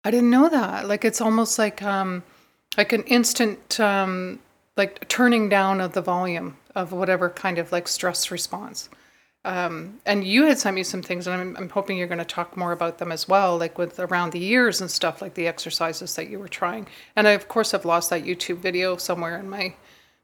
I 0.03 0.11
didn't 0.11 0.29
know 0.29 0.49
that. 0.49 0.87
Like 0.87 1.03
it's 1.03 1.21
almost 1.21 1.57
like 1.59 1.81
um, 1.81 2.23
like 2.77 2.93
an 2.93 3.03
instant 3.03 3.79
um, 3.79 4.39
like 4.77 5.07
turning 5.07 5.49
down 5.49 5.81
of 5.81 5.93
the 5.93 6.01
volume 6.01 6.57
of 6.75 6.91
whatever 6.91 7.29
kind 7.29 7.57
of 7.57 7.71
like 7.71 7.87
stress 7.87 8.31
response. 8.31 8.89
Um, 9.45 9.99
and 10.07 10.23
you 10.23 10.47
had 10.47 10.57
sent 10.57 10.75
me 10.75 10.83
some 10.83 11.03
things, 11.03 11.27
and 11.27 11.39
I'm, 11.39 11.55
I'm 11.55 11.69
hoping 11.69 11.97
you're 11.97 12.07
going 12.07 12.17
to 12.17 12.25
talk 12.25 12.57
more 12.57 12.71
about 12.71 12.97
them 12.97 13.11
as 13.11 13.27
well, 13.27 13.57
like 13.57 13.77
with 13.77 13.99
around 13.99 14.31
the 14.31 14.43
ears 14.43 14.81
and 14.81 14.89
stuff, 14.89 15.21
like 15.21 15.35
the 15.35 15.47
exercises 15.47 16.15
that 16.15 16.29
you 16.29 16.39
were 16.39 16.47
trying. 16.47 16.87
And 17.15 17.27
I, 17.27 17.31
of 17.31 17.47
course, 17.47 17.71
have 17.71 17.85
lost 17.85 18.09
that 18.09 18.25
YouTube 18.25 18.57
video 18.57 18.97
somewhere 18.97 19.37
in 19.37 19.47
my 19.47 19.75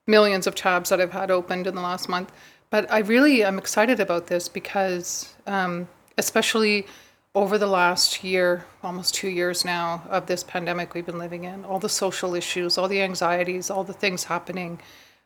millions 0.07 0.47
of 0.47 0.55
tabs 0.55 0.89
that 0.89 0.99
I've 0.99 1.11
had 1.11 1.29
opened 1.29 1.67
in 1.67 1.75
the 1.75 1.81
last 1.81 2.09
month. 2.09 2.31
But 2.71 2.91
I 2.91 2.99
really 2.99 3.43
am 3.43 3.59
excited 3.59 3.99
about 3.99 4.25
this 4.25 4.49
because, 4.49 5.35
um, 5.45 5.87
especially 6.17 6.87
over 7.35 7.59
the 7.59 7.67
last 7.67 8.23
year, 8.23 8.65
almost 8.81 9.13
two 9.13 9.29
years 9.29 9.63
now, 9.63 10.03
of 10.09 10.25
this 10.25 10.43
pandemic 10.43 10.95
we've 10.95 11.05
been 11.05 11.19
living 11.19 11.43
in, 11.43 11.63
all 11.63 11.79
the 11.79 11.89
social 11.89 12.33
issues, 12.33 12.77
all 12.77 12.87
the 12.87 13.01
anxieties, 13.01 13.69
all 13.69 13.83
the 13.83 13.93
things 13.93 14.23
happening. 14.23 14.79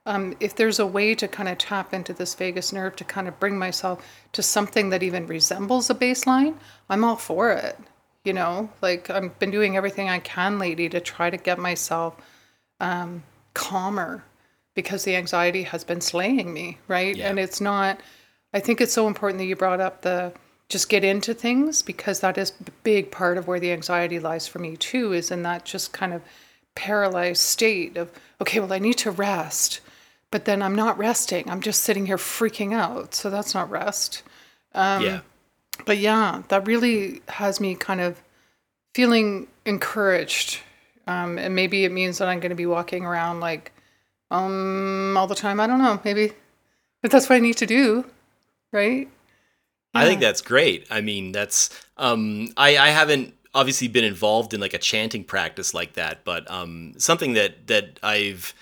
Um, 0.05 0.35
if 0.39 0.55
there's 0.55 0.79
a 0.79 0.85
way 0.85 1.15
to 1.15 1.27
kind 1.27 1.49
of 1.49 1.57
tap 1.57 1.93
into 1.93 2.13
this 2.13 2.35
vagus 2.35 2.71
nerve 2.71 2.95
to 2.97 3.03
kind 3.03 3.27
of 3.27 3.39
bring 3.39 3.57
myself 3.57 4.05
to 4.33 4.43
something 4.43 4.89
that 4.89 5.01
even 5.01 5.25
resembles 5.25 5.89
a 5.89 5.95
baseline, 5.95 6.55
I'm 6.89 7.03
all 7.03 7.15
for 7.15 7.51
it. 7.51 7.77
You 8.23 8.33
know, 8.33 8.69
like 8.81 9.09
I've 9.09 9.37
been 9.39 9.51
doing 9.51 9.77
everything 9.77 10.09
I 10.09 10.19
can 10.19 10.59
lately 10.59 10.89
to 10.89 10.99
try 10.99 11.29
to 11.29 11.37
get 11.37 11.59
myself 11.59 12.15
um, 12.79 13.23
calmer 13.53 14.23
because 14.75 15.03
the 15.03 15.15
anxiety 15.15 15.63
has 15.63 15.83
been 15.83 16.01
slaying 16.01 16.53
me, 16.53 16.77
right? 16.87 17.15
Yeah. 17.15 17.29
And 17.29 17.39
it's 17.39 17.61
not, 17.61 17.99
I 18.53 18.59
think 18.59 18.81
it's 18.81 18.93
so 18.93 19.07
important 19.07 19.39
that 19.39 19.45
you 19.45 19.55
brought 19.55 19.79
up 19.79 20.01
the 20.01 20.33
just 20.69 20.89
get 20.89 21.03
into 21.03 21.33
things 21.33 21.81
because 21.81 22.19
that 22.21 22.37
is 22.37 22.51
a 22.51 22.71
big 22.83 23.11
part 23.11 23.37
of 23.37 23.47
where 23.47 23.59
the 23.59 23.71
anxiety 23.71 24.19
lies 24.19 24.47
for 24.47 24.59
me 24.59 24.75
too 24.75 25.13
is 25.13 25.31
in 25.31 25.43
that 25.43 25.63
just 25.63 25.93
kind 25.93 26.13
of 26.13 26.21
paralyzed 26.73 27.41
state 27.41 27.95
of 27.97 28.09
okay 28.41 28.59
well 28.59 28.73
i 28.73 28.79
need 28.79 28.97
to 28.97 29.11
rest 29.11 29.79
but 30.35 30.43
then 30.43 30.61
i'm 30.61 30.75
not 30.75 30.97
resting. 30.97 31.49
I'm 31.49 31.61
just 31.61 31.85
sitting 31.85 32.05
here 32.05 32.17
freaking 32.17 32.73
out. 32.73 33.15
So 33.15 33.29
that's 33.29 33.53
not 33.53 33.69
rest. 33.69 34.21
Um, 34.73 35.01
yeah. 35.01 35.19
but 35.85 35.97
yeah 35.97 36.43
that 36.49 36.67
really 36.67 37.21
has 37.29 37.61
me 37.61 37.73
kind 37.73 38.01
of 38.01 38.21
feeling 38.93 39.47
encouraged. 39.65 40.59
Um, 41.07 41.37
and 41.37 41.55
maybe 41.55 41.85
it 41.85 41.93
means 41.93 42.17
that 42.17 42.27
i'm 42.27 42.41
going 42.41 42.49
to 42.49 42.55
be 42.55 42.65
walking 42.65 43.05
around 43.05 43.39
like 43.39 43.71
um 44.29 45.15
all 45.15 45.25
the 45.25 45.35
time. 45.35 45.61
I 45.61 45.67
don't 45.67 45.79
know 45.79 46.01
maybe. 46.03 46.33
But 47.01 47.11
that's 47.11 47.29
what 47.29 47.37
i 47.37 47.39
need 47.39 47.55
to 47.57 47.65
do 47.65 48.03
right? 48.73 49.07
I 49.93 50.05
think 50.05 50.19
that's 50.19 50.41
great. 50.41 50.85
I 50.91 50.99
mean, 50.99 51.31
that's 51.31 51.69
um, 51.95 52.49
I, 52.57 52.77
I 52.77 52.89
haven't 52.89 53.33
obviously 53.53 53.87
been 53.87 54.03
involved 54.03 54.53
in 54.53 54.59
like 54.59 54.73
a 54.73 54.77
chanting 54.77 55.23
practice 55.23 55.73
like 55.73 55.93
that, 55.93 56.25
but 56.25 56.51
um, 56.51 56.95
something 56.97 57.31
that 57.35 57.67
that 57.67 58.01
I've 58.03 58.53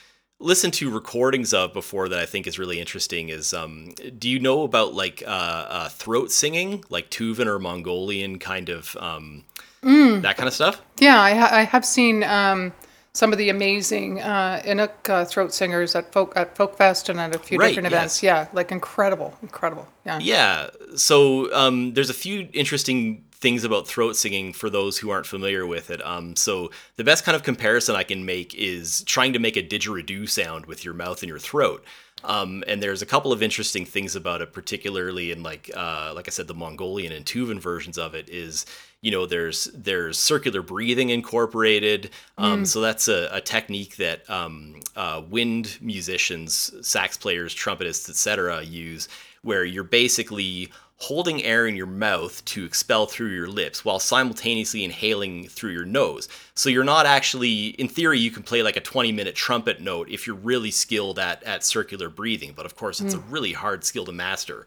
listened 0.43 0.73
to 0.75 0.89
recordings 0.89 1.53
of 1.53 1.73
before 1.73 2.09
that 2.09 2.19
I 2.19 2.25
think 2.25 2.45
is 2.47 2.59
really 2.59 2.79
interesting 2.79 3.29
is 3.29 3.53
um, 3.53 3.93
do 4.17 4.29
you 4.29 4.39
know 4.39 4.63
about 4.63 4.93
like 4.93 5.23
uh, 5.25 5.29
uh, 5.29 5.89
throat 5.89 6.31
singing, 6.31 6.83
like 6.89 7.09
Tuvan 7.09 7.47
or 7.47 7.59
Mongolian 7.59 8.39
kind 8.39 8.69
of 8.69 8.95
um, 8.99 9.45
that 9.81 10.37
kind 10.37 10.47
of 10.47 10.53
stuff? 10.53 10.81
Yeah, 10.99 11.19
I, 11.19 11.33
ha- 11.33 11.49
I 11.51 11.63
have 11.63 11.85
seen 11.85 12.23
um, 12.23 12.73
some 13.13 13.31
of 13.31 13.37
the 13.37 13.49
amazing 13.49 14.21
uh, 14.21 14.61
Inuk 14.65 15.09
uh, 15.09 15.25
throat 15.25 15.53
singers 15.53 15.95
at 15.95 16.11
folk 16.11 16.33
at 16.35 16.55
Folkfest 16.55 17.09
and 17.09 17.19
at 17.19 17.35
a 17.35 17.39
few 17.39 17.57
Right, 17.57 17.69
different 17.69 17.87
events. 17.87 18.21
Yeah, 18.21 18.47
like 18.53 18.71
incredible, 18.71 19.33
incredible. 19.41 19.87
Yeah. 20.05 20.19
Yeah. 20.19 20.69
So 20.95 21.53
um, 21.53 21.93
there's 21.93 22.09
a 22.09 22.13
few 22.13 22.49
interesting 22.53 23.23
things 23.43 23.65
about 23.65 23.85
throat 23.87 24.15
singing 24.15 24.53
for 24.53 24.69
those 24.69 24.97
who 24.97 25.09
aren't 25.11 25.27
familiar 25.27 25.67
with 25.67 25.91
it. 25.91 26.03
Um, 26.03 26.35
so 26.35 26.71
the 26.95 27.03
best 27.03 27.25
kind 27.25 27.35
of 27.35 27.43
comparison 27.43 27.93
I 27.93 28.03
can 28.03 28.25
make 28.25 28.55
is 28.55 29.03
trying 29.03 29.33
to 29.33 29.39
make 29.39 29.57
a 29.57 29.61
didgeridoo 29.61 30.29
sound 30.29 30.65
with 30.65 30.85
your 30.85 30.93
mouth 30.93 31.21
and 31.21 31.29
your 31.29 31.39
throat. 31.39 31.83
Um, 32.23 32.63
and 32.69 32.81
there's 32.81 33.01
a 33.01 33.05
couple 33.05 33.33
of 33.33 33.43
interesting 33.43 33.85
things 33.85 34.15
about 34.15 34.41
it, 34.41 34.53
particularly 34.53 35.31
in 35.31 35.43
like 35.43 35.69
uh, 35.75 36.13
like 36.15 36.27
I 36.29 36.31
said, 36.31 36.47
the 36.47 36.53
Mongolian 36.53 37.11
and 37.11 37.25
Tuvan 37.25 37.59
versions 37.59 37.97
of 37.97 38.15
it 38.15 38.29
is 38.29 38.65
you 39.01 39.11
know 39.11 39.25
there's 39.25 39.65
there's 39.73 40.17
circular 40.17 40.61
breathing 40.61 41.09
incorporated. 41.09 42.11
Um, 42.37 42.65
So 42.65 42.79
that's 42.79 43.09
a, 43.09 43.27
a 43.31 43.41
technique 43.41 43.97
that 43.97 44.29
um, 44.29 44.79
uh, 44.95 45.21
wind 45.29 45.77
musicians, 45.81 46.73
sax 46.81 47.17
players, 47.17 47.53
trumpetists, 47.53 48.09
etc. 48.09 48.63
use, 48.63 49.09
where 49.41 49.65
you're 49.65 49.83
basically 49.83 50.71
holding 51.03 51.43
air 51.43 51.67
in 51.67 51.75
your 51.75 51.85
mouth 51.85 52.43
to 52.45 52.63
expel 52.63 53.05
through 53.05 53.27
your 53.27 53.49
lips 53.49 53.83
while 53.83 53.99
simultaneously 53.99 54.85
inhaling 54.85 55.49
through 55.49 55.71
your 55.71 55.85
nose. 55.85 56.29
So 56.55 56.69
you're 56.69 56.85
not 56.85 57.05
actually, 57.05 57.67
in 57.67 57.89
theory, 57.89 58.19
you 58.19 58.31
can 58.31 58.41
play 58.41 58.63
like 58.63 58.77
a 58.77 58.81
20 58.81 59.11
minute 59.11 59.35
trumpet 59.35 59.81
note 59.81 60.07
if 60.09 60.25
you're 60.25 60.35
really 60.37 60.71
skilled 60.71 61.19
at, 61.19 61.43
at 61.43 61.65
circular 61.65 62.07
breathing. 62.07 62.53
But 62.55 62.65
of 62.65 62.77
course, 62.77 63.01
it's 63.01 63.13
a 63.13 63.19
really 63.19 63.51
hard 63.51 63.83
skill 63.83 64.05
to 64.05 64.13
master. 64.13 64.65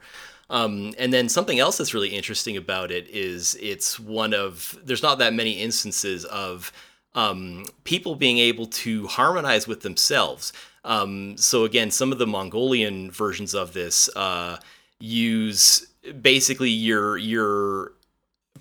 Um, 0.51 0.93
and 0.99 1.11
then 1.11 1.31
something 1.31 1.59
else 1.59 1.79
that's 1.79 1.95
really 1.95 2.11
interesting 2.11 2.59
about 2.59 2.91
it 2.91 3.09
is 3.09 3.57
it's 3.61 3.99
one 3.99 4.35
of, 4.35 4.79
there's 4.85 5.03
not 5.03 5.19
that 5.19 5.33
many 5.33 5.53
instances 5.53 6.27
of 6.27 6.71
um, 7.15 7.65
people 7.85 8.15
being 8.15 8.39
able 8.39 8.67
to 8.67 9.07
harmonize 9.07 9.67
with 9.67 9.81
themselves. 9.81 10.53
Um, 10.85 11.39
so 11.39 11.65
again, 11.65 11.91
some 11.91 12.13
of 12.13 12.19
the 12.19 12.27
Mongolian 12.27 13.11
versions 13.11 13.55
of 13.55 13.73
this 13.73 14.15
uh, 14.15 14.59
use 15.01 15.87
basically 16.13 16.71
you're 16.71 17.17
you're 17.17 17.93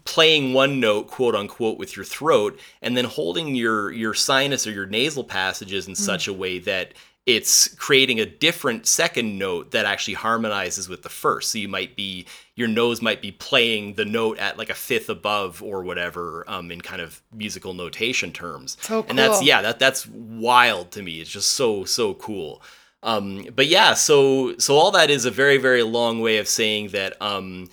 playing 0.03 0.53
one 0.53 0.79
note 0.79 1.07
quote 1.07 1.35
unquote 1.35 1.77
with 1.77 1.95
your 1.95 2.05
throat 2.05 2.59
and 2.81 2.95
then 2.95 3.05
holding 3.05 3.55
your 3.55 3.91
your 3.91 4.13
sinus 4.13 4.67
or 4.67 4.71
your 4.71 4.85
nasal 4.85 5.23
passages 5.23 5.87
in 5.87 5.95
such 5.95 6.27
a 6.27 6.33
way 6.33 6.59
that 6.59 6.93
it's 7.25 7.73
creating 7.75 8.19
a 8.19 8.25
different 8.25 8.85
second 8.85 9.39
note 9.39 9.71
that 9.71 9.85
actually 9.85 10.13
harmonizes 10.13 10.87
with 10.87 11.01
the 11.01 11.09
first. 11.09 11.51
So 11.51 11.57
you 11.57 11.67
might 11.67 11.95
be 11.95 12.27
your 12.55 12.67
nose 12.67 13.01
might 13.01 13.21
be 13.21 13.31
playing 13.31 13.95
the 13.95 14.05
note 14.05 14.37
at 14.37 14.57
like 14.57 14.69
a 14.69 14.75
fifth 14.75 15.09
above 15.09 15.63
or 15.63 15.83
whatever 15.83 16.45
um, 16.47 16.71
in 16.71 16.81
kind 16.81 17.01
of 17.01 17.21
musical 17.33 17.73
notation 17.73 18.31
terms. 18.31 18.77
So 18.81 19.01
cool. 19.01 19.09
and 19.09 19.17
that's 19.17 19.41
yeah 19.41 19.61
that 19.63 19.79
that's 19.79 20.05
wild 20.07 20.91
to 20.91 21.01
me. 21.01 21.19
It's 21.19 21.31
just 21.31 21.53
so 21.53 21.83
so 21.83 22.13
cool 22.13 22.61
um, 23.05 23.47
but 23.55 23.67
yeah 23.67 23.93
so 23.93 24.57
so 24.57 24.75
all 24.75 24.91
that 24.91 25.09
is 25.09 25.23
a 25.23 25.31
very 25.31 25.57
very 25.57 25.83
long 25.83 26.19
way 26.19 26.37
of 26.37 26.47
saying 26.47 26.89
that 26.89 27.19
um, 27.21 27.69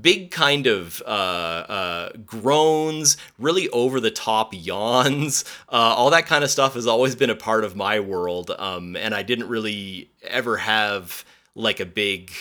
big 0.00 0.30
kind 0.30 0.66
of 0.66 1.02
uh, 1.06 1.64
uh, 1.68 2.12
groans, 2.24 3.16
really 3.38 3.68
over 3.70 4.00
the 4.00 4.10
top 4.10 4.52
yawns, 4.52 5.44
uh, 5.68 5.72
all 5.72 6.10
that 6.10 6.26
kind 6.26 6.44
of 6.44 6.50
stuff 6.50 6.74
has 6.74 6.86
always 6.86 7.14
been 7.14 7.30
a 7.30 7.34
part 7.34 7.64
of 7.64 7.76
my 7.76 8.00
world. 8.00 8.50
Um, 8.58 8.96
and 8.96 9.14
I 9.14 9.22
didn't 9.22 9.48
really 9.48 10.10
ever 10.22 10.56
have 10.58 11.24
like 11.54 11.80
a 11.80 11.86
big. 11.86 12.32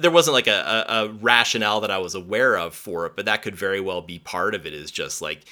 There 0.00 0.12
wasn't 0.12 0.34
like 0.34 0.46
a, 0.46 0.84
a, 0.88 0.92
a 0.92 1.08
rationale 1.08 1.80
that 1.80 1.90
I 1.90 1.98
was 1.98 2.14
aware 2.14 2.56
of 2.56 2.72
for 2.72 3.06
it, 3.06 3.16
but 3.16 3.24
that 3.24 3.42
could 3.42 3.56
very 3.56 3.80
well 3.80 4.00
be 4.00 4.20
part 4.20 4.54
of 4.54 4.64
it. 4.64 4.72
Is 4.72 4.92
just 4.92 5.20
like 5.20 5.44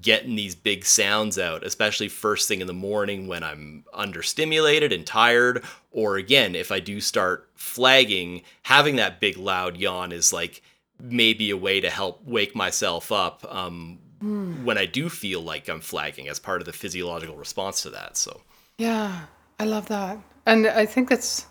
getting 0.00 0.34
these 0.34 0.54
big 0.54 0.84
sounds 0.84 1.38
out, 1.38 1.64
especially 1.64 2.08
first 2.08 2.48
thing 2.48 2.60
in 2.60 2.66
the 2.66 2.72
morning 2.72 3.26
when 3.26 3.42
I'm 3.42 3.84
understimulated 3.94 4.92
and 4.92 5.06
tired. 5.06 5.64
Or 5.90 6.16
again, 6.16 6.54
if 6.54 6.72
I 6.72 6.80
do 6.80 7.00
start 7.00 7.48
flagging, 7.54 8.42
having 8.62 8.96
that 8.96 9.20
big 9.20 9.36
loud 9.36 9.76
yawn 9.76 10.12
is 10.12 10.32
like 10.32 10.62
maybe 11.00 11.50
a 11.50 11.56
way 11.56 11.80
to 11.80 11.90
help 11.90 12.24
wake 12.24 12.54
myself 12.54 13.12
up 13.12 13.44
um, 13.54 13.98
when 14.20 14.78
I 14.78 14.86
do 14.86 15.08
feel 15.08 15.40
like 15.40 15.68
I'm 15.68 15.80
flagging 15.80 16.28
as 16.28 16.38
part 16.38 16.60
of 16.60 16.66
the 16.66 16.72
physiological 16.72 17.36
response 17.36 17.82
to 17.82 17.90
that. 17.90 18.16
So, 18.16 18.40
Yeah, 18.78 19.26
I 19.58 19.64
love 19.64 19.88
that. 19.88 20.18
And 20.46 20.66
I 20.66 20.86
think 20.86 21.10
it's 21.10 21.46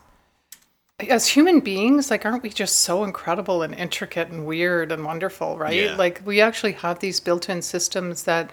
as 1.10 1.28
human 1.28 1.60
beings, 1.60 2.12
like 2.12 2.26
aren't 2.26 2.44
we 2.44 2.50
just 2.50 2.80
so 2.80 3.04
incredible 3.04 3.62
and 3.62 3.74
intricate 3.76 4.30
and 4.30 4.46
weird 4.46 4.92
and 4.92 5.06
wonderful, 5.06 5.58
right? 5.58 5.76
Yeah. 5.76 5.96
Like 5.96 6.22
we 6.26 6.42
actually 6.42 6.74
have 6.74 7.00
these 7.00 7.20
built-in 7.20 7.62
systems 7.62 8.24
that 8.24 8.52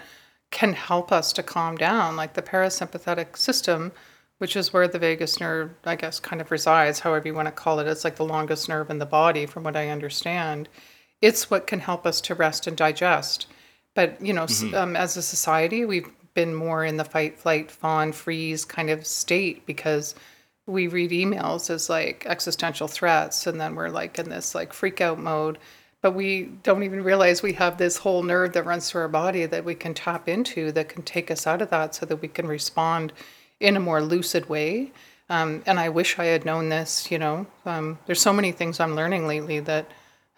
can 0.51 0.73
help 0.73 1.11
us 1.11 1.31
to 1.33 1.43
calm 1.43 1.77
down, 1.77 2.15
like 2.15 2.33
the 2.33 2.41
parasympathetic 2.41 3.37
system, 3.37 3.91
which 4.39 4.55
is 4.55 4.73
where 4.73 4.87
the 4.87 4.99
vagus 4.99 5.39
nerve, 5.39 5.71
I 5.85 5.95
guess, 5.95 6.19
kind 6.19 6.41
of 6.41 6.51
resides, 6.51 6.99
however 6.99 7.27
you 7.27 7.33
want 7.33 7.47
to 7.47 7.51
call 7.51 7.79
it. 7.79 7.87
It's 7.87 8.03
like 8.03 8.15
the 8.15 8.25
longest 8.25 8.67
nerve 8.67 8.89
in 8.89 8.97
the 8.97 9.05
body, 9.05 9.45
from 9.45 9.63
what 9.63 9.77
I 9.77 9.89
understand. 9.89 10.67
It's 11.21 11.49
what 11.51 11.67
can 11.67 11.79
help 11.79 12.05
us 12.05 12.19
to 12.21 12.35
rest 12.35 12.67
and 12.67 12.75
digest. 12.75 13.47
But, 13.93 14.19
you 14.19 14.33
know, 14.33 14.43
s 14.43 14.63
um, 14.73 14.95
as 14.95 15.15
a 15.15 15.21
society, 15.21 15.85
we've 15.85 16.09
been 16.33 16.55
more 16.55 16.83
in 16.83 16.97
the 16.97 17.03
fight, 17.03 17.37
flight, 17.37 17.69
fawn, 17.69 18.11
freeze 18.11 18.65
kind 18.65 18.89
of 18.89 19.05
state 19.05 19.65
because 19.65 20.15
we 20.67 20.87
read 20.87 21.11
emails 21.11 21.69
as 21.69 21.89
like 21.89 22.25
existential 22.27 22.87
threats 22.87 23.47
and 23.47 23.59
then 23.59 23.75
we're 23.75 23.89
like 23.89 24.19
in 24.19 24.29
this 24.29 24.55
like 24.55 24.73
freak 24.73 25.01
out 25.01 25.19
mode. 25.19 25.57
But 26.01 26.15
we 26.15 26.45
don't 26.63 26.81
even 26.81 27.03
realize 27.03 27.43
we 27.43 27.53
have 27.53 27.77
this 27.77 27.97
whole 27.97 28.23
nerve 28.23 28.53
that 28.53 28.65
runs 28.65 28.89
through 28.89 29.01
our 29.01 29.07
body 29.07 29.45
that 29.45 29.63
we 29.63 29.75
can 29.75 29.93
tap 29.93 30.27
into 30.27 30.71
that 30.71 30.89
can 30.89 31.03
take 31.03 31.29
us 31.29 31.45
out 31.45 31.61
of 31.61 31.69
that 31.69 31.93
so 31.93 32.07
that 32.07 32.21
we 32.21 32.27
can 32.27 32.47
respond 32.47 33.13
in 33.59 33.77
a 33.77 33.79
more 33.79 34.01
lucid 34.01 34.49
way. 34.49 34.91
Um, 35.29 35.63
and 35.65 35.79
i 35.79 35.87
wish 35.87 36.19
i 36.19 36.25
had 36.25 36.43
known 36.43 36.67
this 36.67 37.09
you 37.09 37.17
know? 37.17 37.47
Um, 37.65 37.99
there's 38.05 38.19
so 38.19 38.33
many 38.33 38.51
things 38.51 38.81
i'm 38.81 38.95
learning 38.97 39.27
lately 39.27 39.61
that 39.61 39.85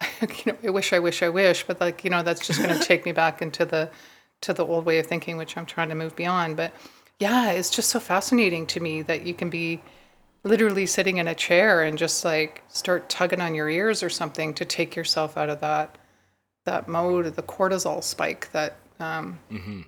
you 0.20 0.52
know 0.52 0.58
i 0.62 0.70
wish 0.70 0.92
i 0.92 1.00
wish 1.00 1.20
i 1.20 1.28
wish 1.28 1.66
but 1.66 1.80
like 1.80 2.04
you 2.04 2.10
know 2.10 2.22
that's 2.22 2.46
just 2.46 2.62
going 2.62 2.78
to 2.78 2.84
take 2.84 3.04
me 3.04 3.10
back 3.10 3.42
into 3.42 3.64
the 3.64 3.90
to 4.42 4.52
the 4.52 4.64
old 4.64 4.84
way 4.84 5.00
of 5.00 5.06
thinking 5.06 5.36
which 5.36 5.56
i'm 5.56 5.66
trying 5.66 5.88
to 5.88 5.96
move 5.96 6.14
beyond. 6.14 6.56
But 6.56 6.72
yeah 7.18 7.50
it's 7.50 7.70
just 7.70 7.88
so 7.88 7.98
fascinating 7.98 8.66
to 8.68 8.78
me 8.78 9.02
that 9.02 9.26
you 9.26 9.34
can 9.34 9.50
be 9.50 9.82
literally 10.44 10.86
sitting 10.86 11.16
in 11.16 11.26
a 11.28 11.34
chair 11.34 11.82
and 11.82 11.96
just 11.98 12.24
like 12.24 12.62
start 12.68 13.08
tugging 13.08 13.40
on 13.40 13.54
your 13.54 13.68
ears 13.68 14.02
or 14.02 14.10
something 14.10 14.52
to 14.54 14.64
take 14.64 14.94
yourself 14.94 15.36
out 15.36 15.48
of 15.48 15.60
that 15.60 15.96
that 16.64 16.86
mode 16.88 17.26
of 17.26 17.36
the 17.36 17.42
cortisol 17.42 18.02
spike 18.02 18.50
that 18.52 18.76
um 19.00 19.38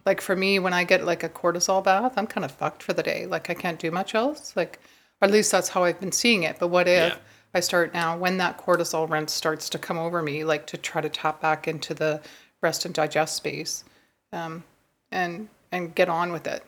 like 0.05 0.21
for 0.21 0.35
me 0.35 0.59
when 0.59 0.73
i 0.73 0.83
get 0.83 1.05
like 1.05 1.23
a 1.23 1.29
cortisol 1.29 1.83
bath 1.85 2.15
i'm 2.17 2.27
kind 2.27 2.45
of 2.45 2.51
fucked 2.51 2.83
for 2.83 2.93
the 2.93 3.03
day. 3.03 3.27
Like 3.27 3.51
i 3.51 3.55
can't 3.55 3.79
do 3.79 3.91
much 3.91 4.15
else. 4.15 4.57
Like 4.57 4.81
or 5.21 5.27
at 5.27 5.31
least 5.33 5.53
that's 5.53 5.69
how 5.69 5.85
i've 5.85 6.01
been 6.01 6.13
seeing 6.13 6.43
it. 6.43 6.59
But 6.59 6.69
what 6.69 6.89
if 6.89 7.13
Yeah. 7.13 7.19
i 7.55 7.61
start 7.61 7.95
now 7.95 8.17
when 8.17 8.39
that 8.39 8.59
cortisol 8.59 9.09
rent 9.09 9.31
starts 9.31 9.69
to 9.71 9.79
come 9.79 9.99
over 9.99 10.23
me 10.23 10.43
like 10.45 10.67
to 10.69 10.77
try 10.77 11.01
to 11.01 11.09
tap 11.09 11.41
back 11.41 11.69
into 11.69 11.95
the 11.95 12.21
rest 12.63 12.85
and 12.85 12.95
digest 12.95 13.37
space 13.37 13.85
um 14.33 14.65
and 15.13 15.49
and 15.73 15.95
get 15.95 16.09
on 16.09 16.33
with 16.33 16.47
it 16.47 16.65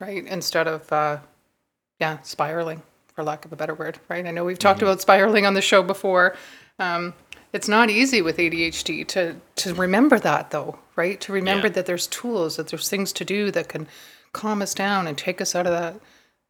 right? 0.00 0.24
Instead 0.26 0.66
of 0.68 0.90
uh 0.92 1.18
yeah, 2.00 2.18
spiraling, 2.22 2.82
for 3.14 3.22
lack 3.24 3.44
of 3.44 3.52
a 3.52 3.56
better 3.56 3.74
word, 3.74 3.98
right? 4.08 4.26
I 4.26 4.30
know 4.30 4.44
we've 4.44 4.58
talked 4.58 4.82
about 4.82 5.00
spiraling 5.00 5.46
on 5.46 5.54
the 5.54 5.62
show 5.62 5.82
before. 5.82 6.36
Um, 6.78 7.14
it's 7.52 7.68
not 7.68 7.88
easy 7.90 8.20
with 8.22 8.36
ADHD 8.38 9.06
to 9.08 9.36
to 9.56 9.74
remember 9.74 10.18
that 10.18 10.50
though, 10.50 10.78
right? 10.96 11.20
To 11.20 11.32
remember 11.32 11.68
Yeah. 11.68 11.74
that 11.74 11.86
there's 11.86 12.08
tools, 12.08 12.56
that 12.56 12.68
there's 12.68 12.88
things 12.88 13.12
to 13.14 13.24
do 13.24 13.50
that 13.52 13.68
can 13.68 13.86
calm 14.32 14.60
us 14.60 14.74
down 14.74 15.06
and 15.06 15.16
take 15.16 15.40
us 15.40 15.54
out 15.54 15.66
of 15.66 15.72
that 15.72 16.00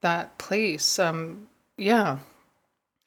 that 0.00 0.38
place. 0.38 0.99
Um, 0.99 1.49
yeah. 1.76 2.18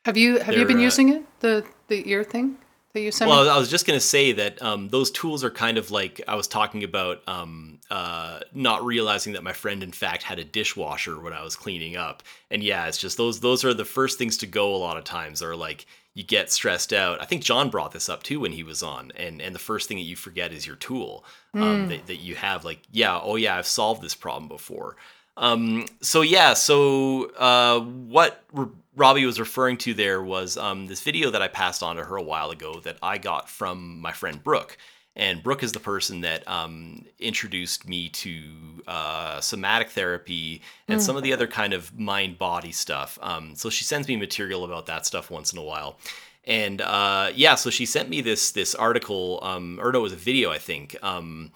Have 0.06 0.18
you 0.18 0.38
have 0.40 0.56
you 0.56 0.66
been 0.66 0.78
uh, 0.78 0.82
using 0.82 1.10
it 1.10 1.24
the 1.40 1.66
the 1.88 2.08
ear 2.10 2.24
thing? 2.24 2.58
That 2.98 3.04
you 3.04 3.12
sent 3.12 3.30
Well, 3.30 3.44
me? 3.44 3.50
I 3.50 3.58
was 3.58 3.70
just 3.70 3.86
gonna 3.86 4.00
say 4.00 4.32
that 4.34 4.62
um, 4.62 4.90
those 4.90 5.12
tools 5.12 5.44
are 5.44 5.50
kind 5.50 5.78
of 5.78 5.92
like 5.92 6.22
I 6.28 6.36
was 6.36 6.48
talking 6.48 6.84
about 6.84 7.22
um, 7.28 7.80
uh, 7.90 8.40
not 8.54 8.84
realizing 8.84 9.34
that 9.34 9.44
my 9.44 9.54
friend 9.54 9.84
in 9.84 9.92
fact 9.92 10.24
had 10.24 10.40
a 10.40 10.44
dishwasher 10.44 11.20
when 11.20 11.34
I 11.34 11.44
was 11.44 11.56
cleaning 11.56 11.96
up, 11.96 12.24
and 12.52 12.64
yeah, 12.64 12.88
it's 12.88 12.98
just 12.98 13.18
those 13.18 13.40
those 13.40 13.64
are 13.64 13.74
the 13.74 13.86
first 13.86 14.18
things 14.18 14.38
to 14.38 14.48
go 14.48 14.76
a 14.76 14.78
lot 14.78 14.98
of 14.98 15.04
times. 15.04 15.42
Are 15.42 15.56
like 15.56 15.86
you 16.14 16.24
get 16.24 16.52
stressed 16.52 16.94
out. 16.94 17.22
I 17.22 17.26
think 17.26 17.44
John 17.44 17.70
brought 17.70 17.92
this 17.92 18.10
up 18.10 18.24
too 18.24 18.40
when 18.40 18.52
he 18.52 18.64
was 18.64 18.82
on, 18.82 19.12
and 19.16 19.42
and 19.42 19.54
the 19.54 19.60
first 19.60 19.88
thing 19.88 19.98
that 19.98 20.04
you 20.04 20.16
forget 20.16 20.52
is 20.52 20.66
your 20.66 20.76
tool 20.76 21.24
um, 21.54 21.90
that, 21.90 22.08
that 22.08 22.18
you 22.18 22.36
have. 22.36 22.66
Like 22.66 22.80
yeah, 22.92 23.20
oh 23.22 23.36
yeah, 23.36 23.56
I've 23.56 23.68
solved 23.68 24.02
this 24.02 24.16
problem 24.16 24.48
before. 24.48 24.96
Um, 25.38 25.86
so 26.02 26.22
yeah, 26.22 26.54
so 26.54 27.32
uh, 27.38 27.80
what 27.80 28.44
R- 28.56 28.70
Robbie 28.96 29.26
was 29.26 29.40
referring 29.40 29.78
to 29.78 29.94
there 29.94 30.22
was 30.22 30.58
um, 30.58 30.88
this 30.88 31.02
video 31.02 31.30
that 31.30 31.42
I 31.42 31.48
passed 31.48 31.84
on 31.84 31.96
to 31.96 32.04
her 32.04 32.18
a 32.18 32.24
while 32.24 32.50
ago 32.50 32.80
that 32.82 32.98
I 33.02 33.20
got 33.20 33.50
from 33.50 34.02
my 34.02 34.12
friend 34.12 34.44
Brooke. 34.44 34.78
And 35.16 35.42
Brooke 35.42 35.64
is 35.64 35.72
the 35.72 35.80
person 35.80 36.22
that 36.22 36.48
um, 36.48 37.04
introduced 37.18 37.88
me 37.88 38.10
to 38.10 38.44
uh, 38.88 39.42
somatic 39.42 39.90
therapy 39.90 40.62
and 40.88 41.02
some 41.02 41.18
of 41.18 41.24
the 41.24 41.34
other 41.34 41.48
kind 41.48 41.74
of 41.74 41.98
mind 41.98 42.38
body 42.38 42.72
stuff. 42.72 43.18
Um, 43.24 43.56
so 43.56 43.72
she 43.72 43.84
sends 43.84 44.08
me 44.08 44.16
material 44.16 44.64
about 44.64 44.86
that 44.86 45.08
stuff 45.08 45.32
once 45.32 45.52
in 45.52 45.58
a 45.58 45.64
while. 45.64 45.98
And 46.46 46.82
uh, 46.82 47.32
yeah, 47.34 47.56
so 47.56 47.72
she 47.72 47.86
sent 47.86 48.10
me 48.10 48.22
this 48.22 48.52
this 48.52 48.76
article, 48.76 49.40
um, 49.42 49.80
or 49.82 49.92
no, 49.92 50.00
it 50.00 50.04
was 50.04 50.14
a 50.14 50.18
video, 50.18 50.52
I 50.52 50.60
think, 50.60 50.96
um, 51.02 51.52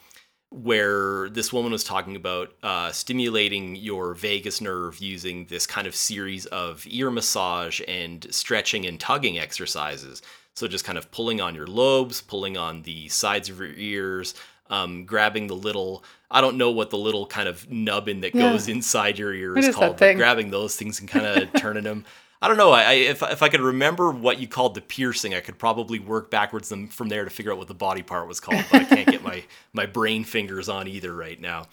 where 0.52 1.30
this 1.30 1.54
woman 1.54 1.72
was 1.72 1.84
talking 1.84 2.16
about 2.18 2.54
uh, 2.62 2.92
stimulating 2.92 3.76
your 3.78 4.14
vagus 4.14 4.60
nerve 4.60 4.98
using 5.00 5.46
this 5.46 5.66
kind 5.66 5.88
of 5.88 5.96
series 5.96 6.46
of 6.48 6.84
ear 6.88 7.10
massage 7.10 7.80
and 7.88 8.28
stretching 8.32 8.86
and 8.86 9.00
tugging 9.00 9.40
exercises. 9.40 10.22
So 10.54 10.68
just 10.68 10.84
kind 10.84 10.98
of 10.98 11.10
pulling 11.10 11.40
on 11.40 11.56
your 11.56 11.68
lobes, 11.68 12.20
pulling 12.22 12.58
on 12.58 12.82
the 12.82 13.08
sides 13.08 13.48
of 13.50 13.60
your 13.60 13.74
ears, 13.74 14.36
um, 14.70 15.06
grabbing 15.06 15.48
the 15.48 15.56
little 15.56 16.04
I 16.30 16.40
don't 16.42 16.58
know 16.58 16.72
what 16.72 16.90
the 16.92 16.98
little 16.98 17.26
kind 17.26 17.48
of 17.50 17.70
nubbin 17.70 18.22
that 18.22 18.34
Yeah. 18.36 18.52
goes 18.52 18.68
inside 18.70 19.18
your 19.20 19.34
ear 19.34 19.58
is 19.58 19.68
is 19.70 19.76
called, 19.76 19.98
but 19.98 20.16
grabbing 20.16 20.50
those 20.52 20.76
things 20.76 21.00
and 21.00 21.10
kind 21.10 21.26
of 21.26 21.54
turning 21.62 21.84
them. 21.84 22.06
I 22.42 22.48
don't 22.48 22.58
know. 22.58 22.72
I, 22.72 22.94
if 22.94 23.22
if 23.22 23.44
I 23.44 23.50
could 23.50 23.62
remember 23.62 24.10
what 24.10 24.40
you 24.40 24.48
called 24.48 24.74
the 24.74 24.82
piercing, 24.82 25.36
I 25.36 25.42
could 25.42 25.60
probably 25.60 26.00
work 26.00 26.32
backwards 26.32 26.70
them 26.70 26.88
from 26.88 27.10
there 27.10 27.24
to 27.24 27.30
figure 27.30 27.52
out 27.52 27.60
what 27.60 27.68
the 27.68 27.76
body 27.76 28.02
part 28.02 28.28
was 28.28 28.40
called. 28.40 28.66
But 28.72 28.82
I 28.82 28.86
can't 28.86 29.08
get 29.08 29.24
my 29.24 29.44
my 29.74 29.86
brain 29.86 30.24
fingers 30.24 30.68
on 30.68 30.88
either 30.88 31.14
right 31.14 31.40
now. 31.40 31.68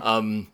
Um, 0.00 0.48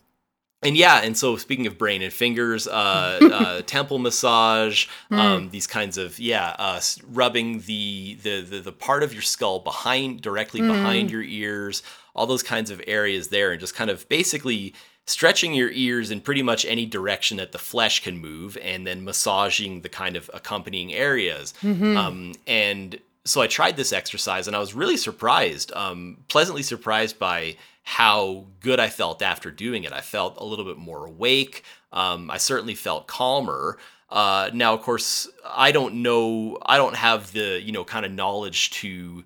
and 0.62 0.76
yeah, 0.76 1.00
and 1.02 1.16
so 1.16 1.36
speaking 1.36 1.66
of 1.66 1.78
brain 1.78 2.02
and 2.02 2.12
fingers, 2.12 2.66
uh, 2.66 3.18
uh, 3.22 3.62
temple 3.66 3.98
massage, 3.98 4.88
um, 5.10 5.50
these 5.50 5.66
kinds 5.66 5.96
of 5.96 6.18
yeah, 6.18 6.54
uh, 6.58 6.80
rubbing 7.08 7.60
the, 7.60 8.18
the 8.22 8.40
the 8.42 8.60
the 8.60 8.72
part 8.72 9.02
of 9.02 9.12
your 9.12 9.22
skull 9.22 9.60
behind 9.60 10.20
directly 10.20 10.60
behind 10.60 11.10
your 11.10 11.22
ears, 11.22 11.84
all 12.14 12.26
those 12.26 12.42
kinds 12.42 12.70
of 12.70 12.82
areas 12.86 13.28
there, 13.28 13.52
and 13.52 13.60
just 13.60 13.74
kind 13.74 13.88
of 13.88 14.06
basically 14.08 14.74
stretching 15.10 15.52
your 15.54 15.70
ears 15.72 16.12
in 16.12 16.20
pretty 16.20 16.42
much 16.42 16.64
any 16.64 16.86
direction 16.86 17.36
that 17.38 17.50
the 17.50 17.58
flesh 17.58 18.00
can 18.02 18.16
move, 18.18 18.56
and 18.62 18.86
then 18.86 19.04
massaging 19.04 19.80
the 19.80 19.88
kind 19.88 20.16
of 20.16 20.30
accompanying 20.32 20.94
areas. 20.94 21.52
Um, 21.96 22.32
and 22.46 22.98
so 23.24 23.40
I 23.40 23.48
tried 23.48 23.76
this 23.76 23.92
exercise, 23.92 24.46
and 24.46 24.54
I 24.54 24.60
was 24.60 24.72
really 24.72 24.96
surprised, 24.96 25.72
um, 25.72 26.18
pleasantly 26.28 26.62
surprised 26.62 27.18
by 27.18 27.56
how 27.82 28.46
good 28.60 28.78
I 28.78 28.88
felt 28.88 29.20
after 29.20 29.50
doing 29.50 29.82
it. 29.82 29.92
I 29.92 30.00
felt 30.00 30.36
a 30.38 30.44
little 30.44 30.64
bit 30.64 30.78
more 30.78 31.04
awake. 31.06 31.64
Um, 31.92 32.30
I 32.30 32.36
certainly 32.36 32.76
felt 32.76 33.08
calmer. 33.08 33.78
Uh, 34.10 34.50
now, 34.54 34.74
of 34.74 34.82
course, 34.82 35.28
I 35.44 35.72
don't 35.72 35.96
know. 36.02 36.58
I 36.64 36.76
don't 36.76 36.96
have 36.96 37.32
the 37.32 37.60
you 37.60 37.72
know 37.72 37.84
kind 37.84 38.06
of 38.06 38.12
knowledge 38.12 38.70
to 38.82 39.24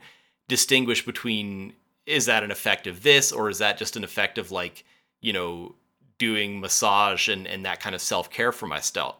distinguish 0.49 1.05
between 1.05 1.75
is 2.07 2.27
that 2.27 2.43
an 2.43 2.51
effect 2.51 2.87
of 2.87 3.03
this 3.03 3.33
or 3.33 3.49
is 3.49 3.59
that 3.59 3.79
just 3.79 3.97
an 3.97 4.05
effect 4.05 4.39
of 4.39 4.51
like 4.51 4.85
you 5.25 5.33
know 5.33 5.75
doing 6.19 6.61
massage 6.61 7.29
and 7.29 7.47
and 7.47 7.65
that 7.65 7.81
kind 7.81 7.95
of 7.95 8.01
self 8.01 8.31
care 8.31 8.53
for 8.53 8.67
myself, 8.67 9.17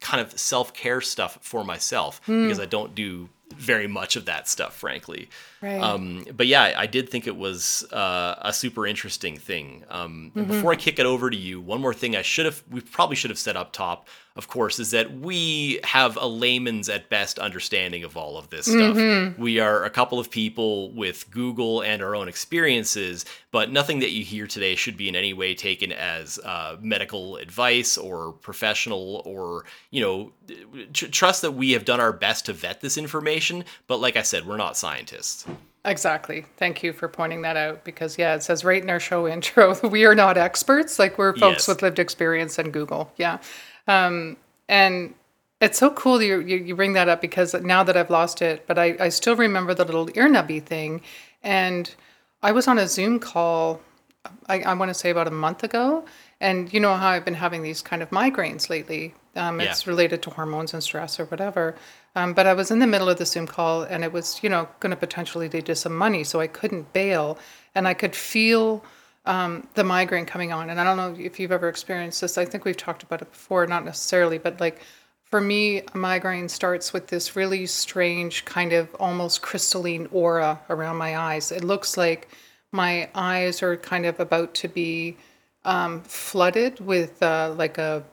kind 0.00 0.20
of 0.20 0.38
self 0.38 0.72
care 0.72 1.00
stuff 1.00 1.38
for 1.40 1.64
myself 1.64 2.20
because 2.26 2.60
I 2.60 2.66
don't 2.66 2.94
do 2.94 3.28
very 3.54 3.86
much 3.86 4.16
of 4.16 4.24
that 4.26 4.48
stuff, 4.48 4.76
frankly. 4.76 5.28
Right. 5.62 5.80
Um, 5.80 6.26
but 6.36 6.46
yeah, 6.46 6.74
I 6.76 6.86
did 6.86 7.08
think 7.08 7.26
it 7.26 7.36
was 7.36 7.84
uh, 7.92 8.34
a 8.40 8.52
super 8.52 8.86
interesting 8.86 9.36
thing. 9.36 9.84
Um, 9.88 10.32
and 10.34 10.48
Before 10.48 10.72
I 10.72 10.76
kick 10.76 10.98
it 10.98 11.06
over 11.06 11.30
to 11.30 11.36
you, 11.36 11.60
one 11.60 11.80
more 11.80 11.94
thing 11.94 12.16
I 12.16 12.22
should 12.22 12.44
have, 12.44 12.62
we 12.70 12.80
probably 12.80 13.16
should 13.16 13.30
have 13.30 13.38
said 13.38 13.56
up 13.56 13.72
top, 13.72 14.08
of 14.36 14.48
course, 14.48 14.78
is 14.78 14.90
that 14.90 15.12
we 15.18 15.80
have 15.82 16.16
a 16.20 16.26
layman's 16.26 16.88
at 16.88 17.08
best 17.08 17.38
understanding 17.38 18.04
of 18.04 18.16
all 18.16 18.36
of 18.36 18.50
this 18.50 18.66
stuff. 18.66 19.36
We 19.38 19.58
are 19.60 19.84
a 19.84 19.90
couple 19.90 20.18
of 20.18 20.30
people 20.30 20.90
with 20.92 21.30
Google 21.30 21.80
and 21.82 22.02
our 22.02 22.14
own 22.14 22.28
experiences, 22.28 23.24
but 23.50 23.70
nothing 23.72 24.00
that 24.00 24.10
you 24.10 24.24
hear 24.24 24.46
today 24.46 24.74
should 24.74 24.96
be 24.96 25.08
in 25.08 25.16
any 25.16 25.32
way 25.32 25.54
taken 25.54 25.90
as 25.92 26.38
uh, 26.44 26.76
medical 26.80 27.36
advice 27.36 27.96
or 27.96 28.32
professional 28.32 29.22
or, 29.24 29.64
you 29.90 30.00
know, 30.02 30.32
tr- 30.92 31.06
trust 31.06 31.42
that 31.42 31.52
we 31.52 31.72
have 31.72 31.84
done 31.84 32.00
our 32.00 32.12
best 32.12 32.46
to 32.46 32.52
vet 32.52 32.80
this 32.80 32.98
information. 32.98 33.64
But 33.86 34.00
like 34.00 34.16
I 34.16 34.22
said, 34.22 34.46
we're 34.46 34.56
not 34.58 34.76
scientists. 34.76 35.46
Exactly. 35.84 36.44
Thank 36.56 36.82
you 36.82 36.92
for 36.92 37.06
pointing 37.06 37.42
that 37.42 37.56
out 37.56 37.84
because, 37.84 38.18
yeah, 38.18 38.34
it 38.34 38.42
says 38.42 38.64
right 38.64 38.82
in 38.82 38.90
our 38.90 38.98
show 39.00 39.28
intro, 39.34 39.78
we 39.88 40.04
are 40.04 40.14
not 40.16 40.36
experts. 40.36 40.98
Like, 40.98 41.16
we're 41.16 41.32
folks 41.36 41.60
Yes. 41.62 41.68
with 41.68 41.82
lived 41.82 41.98
experience 41.98 42.58
and 42.58 42.72
Google. 42.72 43.12
Yeah. 43.16 43.38
Um, 43.86 44.36
and 44.68 45.14
it's 45.60 45.78
so 45.78 45.90
cool 45.90 46.22
you, 46.22 46.40
you, 46.40 46.56
you 46.58 46.76
bring 46.76 46.92
that 46.94 47.08
up 47.08 47.20
because 47.20 47.54
now 47.54 47.82
that 47.82 47.96
I've 47.96 48.10
lost 48.10 48.42
it, 48.42 48.66
but 48.66 48.78
I, 48.78 48.96
I 49.00 49.08
still 49.08 49.36
remember 49.36 49.74
the 49.74 49.84
little 49.84 50.08
ear 50.14 50.28
nubby 50.28 50.62
thing. 50.62 51.02
And 51.42 51.94
I 52.42 52.52
was 52.52 52.68
on 52.68 52.78
a 52.78 52.86
Zoom 52.88 53.18
call, 53.20 53.80
I, 54.48 54.60
I 54.60 54.74
want 54.74 54.90
to 54.90 54.94
say 54.94 55.10
about 55.10 55.28
a 55.28 55.32
month 55.32 55.62
ago. 55.62 56.04
And 56.40 56.72
you 56.72 56.80
know 56.80 56.94
how 56.94 57.08
I've 57.08 57.24
been 57.24 57.34
having 57.34 57.62
these 57.62 57.80
kind 57.80 58.02
of 58.02 58.10
migraines 58.10 58.68
lately. 58.68 59.14
Um, 59.34 59.60
Yeah. 59.60 59.70
It's 59.70 59.86
related 59.86 60.22
to 60.22 60.30
hormones 60.30 60.74
and 60.74 60.82
stress 60.82 61.18
or 61.18 61.24
whatever. 61.26 61.74
Um, 62.14 62.34
but 62.34 62.46
I 62.46 62.52
was 62.52 62.70
in 62.70 62.78
the 62.78 62.86
middle 62.86 63.08
of 63.08 63.18
the 63.18 63.26
Zoom 63.26 63.46
call 63.46 63.82
and 63.82 64.04
it 64.04 64.12
was, 64.12 64.42
you 64.42 64.50
know, 64.50 64.68
going 64.80 64.90
to 64.90 64.96
potentially 64.96 65.48
lead 65.48 65.66
to 65.66 65.74
some 65.74 65.96
money. 65.96 66.24
So 66.24 66.40
I 66.40 66.46
couldn't 66.46 66.92
bail. 66.92 67.38
And 67.74 67.88
I 67.88 67.94
could 67.94 68.14
feel 68.14 68.84
um, 69.26 69.68
the 69.74 69.84
migraine 69.84 70.26
coming 70.26 70.52
on. 70.52 70.70
And 70.70 70.80
I 70.80 70.84
don't 70.84 70.96
know 70.96 71.14
if 71.22 71.38
you've 71.38 71.52
ever 71.52 71.68
experienced 71.68 72.20
this. 72.20 72.38
I 72.38 72.44
think 72.44 72.64
we've 72.64 72.76
talked 72.76 73.02
about 73.02 73.22
it 73.22 73.30
before, 73.30 73.66
not 73.66 73.84
necessarily, 73.84 74.38
but 74.38 74.60
like 74.60 74.80
for 75.24 75.40
me, 75.40 75.82
a 75.92 75.98
migraine 75.98 76.48
starts 76.48 76.92
with 76.92 77.08
this 77.08 77.34
really 77.34 77.66
strange 77.66 78.44
kind 78.44 78.72
of 78.72 78.94
almost 79.00 79.42
crystalline 79.42 80.08
aura 80.12 80.60
around 80.70 80.96
my 80.96 81.18
eyes. 81.18 81.50
It 81.50 81.64
looks 81.64 81.96
like 81.96 82.28
my 82.70 83.08
eyes 83.14 83.62
are 83.62 83.76
kind 83.76 84.06
of 84.06 84.20
about 84.20 84.54
to 84.54 84.68
be 84.68 85.16
um, 85.64 86.02
flooded 86.02 86.78
with 86.80 87.22
uh, 87.22 87.52
like 87.56 87.78
a 87.78 88.04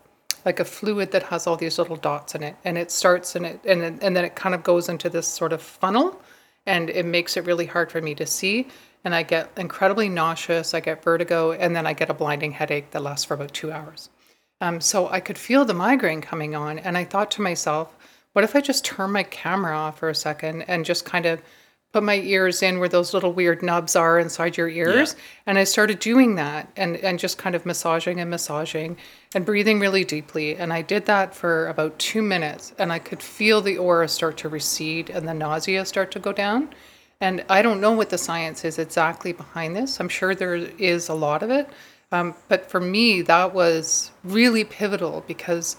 like 0.46 0.60
a 0.60 0.66
fluid 0.66 1.12
that 1.12 1.24
has 1.24 1.48
all 1.48 1.56
these 1.56 1.78
little 1.78 1.96
dots 1.96 2.36
in 2.36 2.44
it, 2.44 2.56
and 2.66 2.78
it 2.78 2.90
starts 2.92 3.36
and 3.36 3.46
it 3.46 3.60
and 3.64 3.82
and 3.84 4.16
then 4.16 4.26
it 4.26 4.36
kind 4.36 4.56
of 4.56 4.64
goes 4.64 4.90
into 4.90 5.10
this 5.10 5.28
sort 5.28 5.54
of 5.54 5.62
funnel, 5.62 6.20
and 6.66 6.90
it 6.90 7.06
makes 7.06 7.38
it 7.38 7.46
really 7.46 7.68
hard 7.68 7.92
for 7.92 8.02
me 8.02 8.16
to 8.16 8.26
see. 8.26 8.68
And 9.06 9.14
I 9.14 9.24
get 9.24 9.52
incredibly 9.58 10.10
nauseous. 10.10 10.74
I 10.74 10.80
get 10.80 11.04
vertigo, 11.04 11.52
and 11.52 11.76
then 11.76 11.86
I 11.86 11.94
get 11.94 12.10
a 12.10 12.14
blinding 12.14 12.52
headache 12.52 12.92
that 12.92 13.04
lasts 13.04 13.26
for 13.26 13.34
about 13.34 13.54
two 13.54 13.72
hours. 13.72 14.10
Um, 14.62 14.80
so 14.80 15.10
I 15.10 15.20
could 15.20 15.38
feel 15.38 15.66
the 15.66 15.74
migraine 15.74 16.22
coming 16.22 16.56
on, 16.56 16.80
and 16.80 16.98
I 16.98 17.04
thought 17.04 17.32
to 17.32 17.42
myself, 17.42 17.96
what 18.32 18.46
if 18.46 18.56
I 18.56 18.62
just 18.62 18.86
turn 18.86 19.12
my 19.12 19.24
camera 19.24 19.78
off 19.78 20.00
for 20.00 20.10
a 20.10 20.16
second 20.16 20.64
and 20.64 20.86
just 20.86 21.06
kind 21.06 21.26
of 21.26 21.42
put 21.92 22.02
my 22.02 22.16
ears 22.16 22.64
in 22.64 22.80
where 22.80 22.90
those 22.90 23.14
little 23.14 23.34
weird 23.34 23.62
nubs 23.62 23.96
are 23.96 24.18
inside 24.20 24.58
your 24.58 24.70
ears? 24.70 25.16
And 25.46 25.60
I 25.60 25.66
started 25.66 26.00
doing 26.00 26.36
that 26.36 26.68
and, 26.76 26.96
and 26.98 27.20
just 27.20 27.38
kind 27.38 27.56
of 27.56 27.66
massaging 27.66 28.20
and 28.20 28.30
massaging 28.30 28.98
and 29.36 29.46
breathing 29.46 29.80
really 29.80 30.04
deeply. 30.04 30.56
And 30.56 30.74
I 30.74 30.82
did 30.82 31.06
that 31.06 31.36
for 31.36 31.68
about 31.68 32.00
two 32.00 32.22
minutes, 32.22 32.74
and 32.80 32.92
I 32.92 33.00
could 33.00 33.22
feel 33.22 33.62
the 33.62 33.78
aura 33.78 34.08
start 34.08 34.38
to 34.38 34.50
recede 34.50 35.10
and 35.10 35.28
the 35.28 35.34
nausea 35.34 35.86
start 35.86 36.10
to 36.12 36.20
go 36.20 36.32
down. 36.32 36.70
And 37.24 37.46
I 37.48 37.62
don't 37.62 37.80
know 37.80 37.94
what 37.94 38.10
the 38.10 38.18
science 38.18 38.66
is 38.66 38.78
exactly 38.78 39.32
behind 39.32 39.78
this. 39.78 40.02
I'm 40.02 40.10
sure 40.10 40.36
there 40.36 40.56
is 40.56 41.08
a 41.08 41.14
lot 41.14 41.42
of 41.42 41.52
it. 41.52 41.70
Um, 42.12 42.36
but 42.50 42.70
for 42.70 42.82
me, 42.82 43.22
that 43.22 43.54
was 43.54 44.12
really 44.26 44.66
pivotal 44.66 45.24
because 45.26 45.78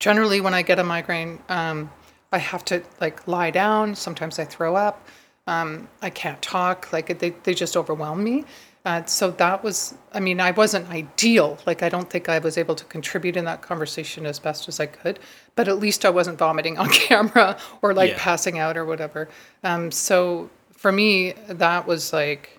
generally 0.00 0.40
when 0.40 0.54
I 0.54 0.62
get 0.62 0.78
a 0.78 0.84
migraine, 0.84 1.38
um, 1.50 1.90
I 2.32 2.38
have 2.38 2.64
to 2.64 2.82
like 2.98 3.28
lie 3.28 3.50
down. 3.50 3.94
Sometimes 3.94 4.38
I 4.38 4.46
throw 4.46 4.74
up. 4.74 5.06
Um, 5.46 5.86
I 6.00 6.08
can't 6.08 6.40
talk. 6.40 6.90
Like 6.94 7.18
they, 7.18 7.34
they 7.44 7.52
just 7.52 7.76
overwhelm 7.76 8.24
me. 8.24 8.46
Uh, 8.84 9.04
so 9.04 9.30
that 9.30 9.62
was, 9.62 9.94
I 10.12 10.18
mean, 10.18 10.40
I 10.40 10.50
wasn't 10.50 10.90
ideal. 10.90 11.58
Like 11.66 11.82
I 11.84 11.88
don't 11.88 12.10
think 12.10 12.28
I 12.28 12.40
was 12.40 12.58
able 12.58 12.74
to 12.74 12.84
contribute 12.86 13.36
in 13.36 13.44
that 13.44 13.62
conversation 13.62 14.26
as 14.26 14.40
best 14.40 14.68
as 14.68 14.80
I 14.80 14.86
could, 14.86 15.20
but 15.54 15.68
at 15.68 15.78
least 15.78 16.04
I 16.04 16.10
wasn't 16.10 16.38
vomiting 16.38 16.78
on 16.78 16.88
camera 16.90 17.56
or 17.80 17.94
like 17.94 18.10
Yeah. 18.10 18.18
passing 18.18 18.58
out 18.58 18.76
or 18.76 18.84
whatever. 18.84 19.28
Um, 19.62 19.92
so 19.92 20.50
for 20.72 20.90
me, 20.90 21.32
that 21.46 21.86
was 21.86 22.12
like, 22.12 22.58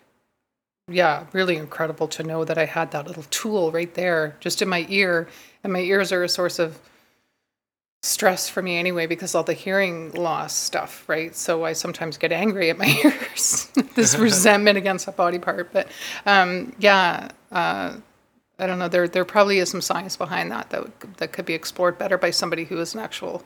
yeah, 0.89 1.25
really 1.33 1.57
incredible 1.57 2.07
to 2.09 2.23
know 2.23 2.45
that 2.45 2.57
I 2.57 2.65
had 2.65 2.91
that 2.91 3.05
little 3.07 3.23
tool 3.23 3.71
right 3.71 3.93
there 3.93 4.36
just 4.39 4.62
in 4.62 4.69
my 4.69 4.86
ear. 4.89 5.27
And 5.63 5.73
my 5.73 5.79
ears 5.79 6.12
are 6.13 6.23
a 6.23 6.29
source 6.29 6.57
of 6.59 6.79
stress 8.03 8.49
for 8.49 8.61
me 8.61 8.77
anyway 8.77 9.07
because 9.07 9.33
all 9.33 9.43
the 9.43 9.53
hearing 9.53 10.11
loss 10.11 10.53
stuff, 10.53 11.07
right? 11.07 11.33
So 11.35 11.63
I 11.63 11.71
sometimes 11.73 12.17
get 12.17 12.31
angry 12.33 12.69
at 12.69 12.77
my 12.77 12.85
ears, 13.03 13.71
this 13.95 14.15
resentment 14.19 14.77
against 14.77 15.07
a 15.07 15.11
body 15.11 15.39
part. 15.39 15.71
But 15.71 15.87
um, 16.25 16.75
yeah, 16.77 17.29
uh, 17.51 17.95
I 18.59 18.67
don't 18.67 18.77
know. 18.77 18.89
There 18.89 19.07
there 19.07 19.25
probably 19.25 19.59
is 19.59 19.69
some 19.69 19.81
science 19.81 20.17
behind 20.17 20.51
that 20.51 20.69
that 20.69 21.17
that 21.17 21.31
could 21.31 21.45
be 21.45 21.53
explored 21.53 21.97
better 21.97 22.17
by 22.17 22.29
somebody 22.29 22.65
who 22.65 22.77
is 22.79 22.93
an 22.93 22.99
actual 22.99 23.43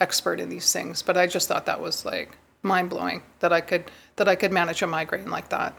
expert 0.00 0.40
in 0.40 0.48
these 0.48 0.72
things. 0.72 1.02
But 1.02 1.16
I 1.16 1.26
just 1.26 1.48
thought 1.48 1.66
that 1.66 1.80
was 1.80 2.04
like 2.04 2.36
mind 2.62 2.90
blowing 2.90 3.22
that 3.38 3.52
I 3.52 3.60
could 3.60 3.90
that 4.16 4.28
I 4.28 4.34
could 4.34 4.52
manage 4.52 4.82
a 4.82 4.86
migraine 4.86 5.30
like 5.30 5.48
that. 5.50 5.74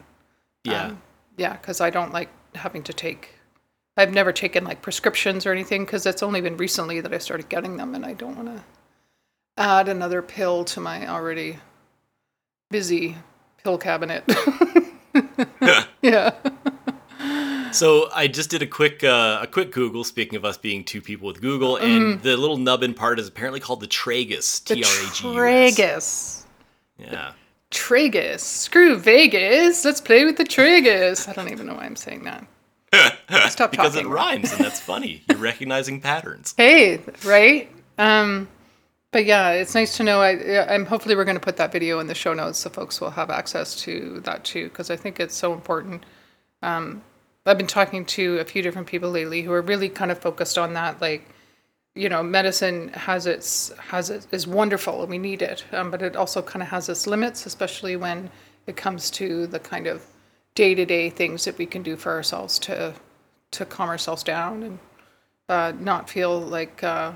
Yeah. 0.63 0.85
Um, 0.85 1.01
yeah, 1.37 1.57
because 1.57 1.81
I 1.81 1.89
don't 1.89 2.13
like 2.13 2.29
having 2.55 2.83
to 2.83 2.93
take. 2.93 3.35
I've 3.97 4.13
never 4.13 4.31
taken 4.31 4.63
like 4.63 4.81
prescriptions 4.81 5.45
or 5.45 5.51
anything 5.51 5.85
because 5.85 6.05
it's 6.05 6.23
only 6.23 6.41
been 6.41 6.57
recently 6.57 7.01
that 7.01 7.13
I 7.13 7.17
started 7.17 7.49
getting 7.49 7.77
them, 7.77 7.93
and 7.95 8.05
I 8.05 8.13
don't 8.13 8.35
want 8.35 8.47
to 8.57 8.63
add 9.57 9.89
another 9.89 10.21
pill 10.21 10.63
to 10.65 10.79
my 10.79 11.07
already 11.07 11.57
busy 12.69 13.17
pill 13.63 13.77
cabinet. 13.77 14.23
yeah. 16.01 16.33
So 17.71 18.09
I 18.13 18.27
just 18.27 18.49
did 18.49 18.61
a 18.61 18.67
quick 18.67 19.03
uh, 19.03 19.39
a 19.41 19.47
quick 19.47 19.71
Google. 19.71 20.03
Speaking 20.03 20.35
of 20.37 20.45
us 20.45 20.57
being 20.57 20.83
two 20.83 21.01
people 21.01 21.27
with 21.27 21.41
Google, 21.41 21.77
and 21.77 22.21
the 22.21 22.35
little 22.37 22.57
nubbin 22.57 22.93
part 22.93 23.19
is 23.19 23.27
apparently 23.27 23.59
called 23.59 23.81
the 23.81 23.87
tragus. 23.87 24.63
T 24.63 24.83
R 24.83 24.89
A 24.89 25.11
G 25.11 25.27
U 25.27 25.45
S. 25.45 25.75
tragus. 25.77 26.45
Yeah. 26.97 27.33
Tragus. 27.71 28.39
Screw 28.41 28.97
Vegas. 28.97 29.85
Let's 29.85 30.01
play 30.01 30.25
with 30.25 30.37
the 30.37 30.43
tragus. 30.43 31.27
I 31.27 31.33
don't 31.33 31.49
even 31.49 31.65
know 31.67 31.75
why 31.75 31.85
I'm 31.85 31.95
saying 31.95 32.23
that. 32.23 32.45
Stop 33.49 33.71
because 33.71 33.93
talking. 33.93 34.07
it 34.07 34.09
rhymes, 34.09 34.51
and 34.51 34.63
that's 34.63 34.79
funny. 34.79 35.23
You're 35.29 35.37
recognizing 35.37 36.01
patterns. 36.01 36.53
Hey, 36.57 36.99
right? 37.23 37.69
Um, 37.97 38.47
but 39.11 39.25
yeah, 39.25 39.51
it's 39.51 39.75
nice 39.75 39.97
to 39.97 40.03
know. 40.03 40.21
I, 40.21 40.73
I'm 40.73 40.85
hopefully 40.85 41.15
we're 41.15 41.25
going 41.25 41.37
to 41.37 41.41
put 41.41 41.57
that 41.57 41.71
video 41.71 41.99
in 41.99 42.07
the 42.07 42.15
show 42.15 42.33
notes 42.33 42.59
so 42.59 42.69
folks 42.69 42.99
will 42.99 43.11
have 43.11 43.29
access 43.29 43.75
to 43.83 44.19
that 44.21 44.43
too, 44.43 44.69
because 44.69 44.89
I 44.89 44.95
think 44.95 45.19
it's 45.19 45.35
so 45.35 45.53
important. 45.53 46.05
Um, 46.61 47.01
I've 47.45 47.57
been 47.57 47.67
talking 47.67 48.05
to 48.05 48.39
a 48.39 48.45
few 48.45 48.61
different 48.61 48.87
people 48.87 49.09
lately 49.09 49.41
who 49.41 49.51
are 49.51 49.61
really 49.61 49.89
kind 49.89 50.11
of 50.11 50.19
focused 50.19 50.57
on 50.57 50.73
that, 50.73 51.01
like 51.01 51.27
you 51.95 52.07
know, 52.07 52.23
medicine 52.23 52.89
has 52.89 53.25
its 53.25 53.69
has 53.77 54.09
it 54.09 54.25
is 54.31 54.47
wonderful 54.47 55.01
and 55.01 55.09
we 55.09 55.17
need 55.17 55.41
it, 55.41 55.63
um, 55.73 55.91
but 55.91 56.01
it 56.01 56.15
also 56.15 56.41
kind 56.41 56.63
of 56.63 56.69
has 56.69 56.87
its 56.87 57.07
limits, 57.07 57.45
especially 57.45 57.95
when 57.95 58.29
it 58.67 58.77
comes 58.77 59.09
to 59.11 59.47
the 59.47 59.59
kind 59.59 59.87
of 59.87 60.05
day 60.55 60.75
to 60.75 60.85
day 60.85 61.09
things 61.09 61.45
that 61.45 61.57
we 61.57 61.65
can 61.65 61.83
do 61.83 61.95
for 61.95 62.11
ourselves 62.11 62.59
to 62.59 62.93
to 63.51 63.65
calm 63.65 63.89
ourselves 63.89 64.23
down 64.23 64.63
and 64.63 64.79
uh, 65.49 65.73
not 65.79 66.09
feel 66.09 66.39
like 66.39 66.83
uh, 66.83 67.11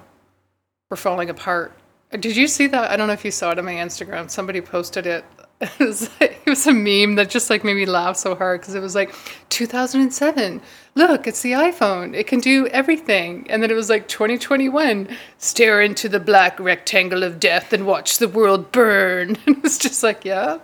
we're 0.89 0.97
falling 0.97 1.29
apart. 1.29 1.73
Did 2.11 2.35
you 2.35 2.47
see 2.47 2.67
that? 2.67 2.91
I 2.91 2.97
don't 2.97 3.07
know 3.07 3.13
if 3.13 3.25
you 3.25 3.31
saw 3.31 3.51
it 3.51 3.59
on 3.59 3.65
my 3.65 3.73
Instagram. 3.73 4.29
Somebody 4.29 4.61
posted 4.61 5.07
it. 5.07 5.25
It 5.61 5.79
was, 5.79 6.09
it 6.19 6.45
was 6.45 6.67
a 6.67 6.73
meme 6.73 7.15
that 7.15 7.29
just 7.29 7.49
like 7.49 7.63
made 7.63 7.75
me 7.75 7.85
laugh 7.85 8.17
so 8.17 8.35
hard 8.35 8.59
because 8.59 8.75
it 8.75 8.81
was 8.81 8.93
like 8.93 9.15
2007. 9.49 10.61
Look, 10.95 11.27
it's 11.27 11.41
the 11.41 11.53
iPhone. 11.53 12.13
It 12.13 12.27
can 12.27 12.41
do 12.41 12.67
everything. 12.67 13.47
And 13.49 13.63
then 13.63 13.71
it 13.71 13.73
was 13.73 13.89
like 13.89 14.09
2021. 14.09 15.07
Stare 15.37 15.81
into 15.81 16.09
the 16.09 16.19
black 16.19 16.59
rectangle 16.59 17.23
of 17.23 17.39
death 17.39 17.71
and 17.71 17.87
watch 17.87 18.17
the 18.17 18.27
world 18.27 18.73
burn. 18.73 19.37
And 19.47 19.47
it 19.57 19.63
was 19.63 19.77
just 19.77 20.03
like, 20.03 20.25
yeah, 20.25 20.59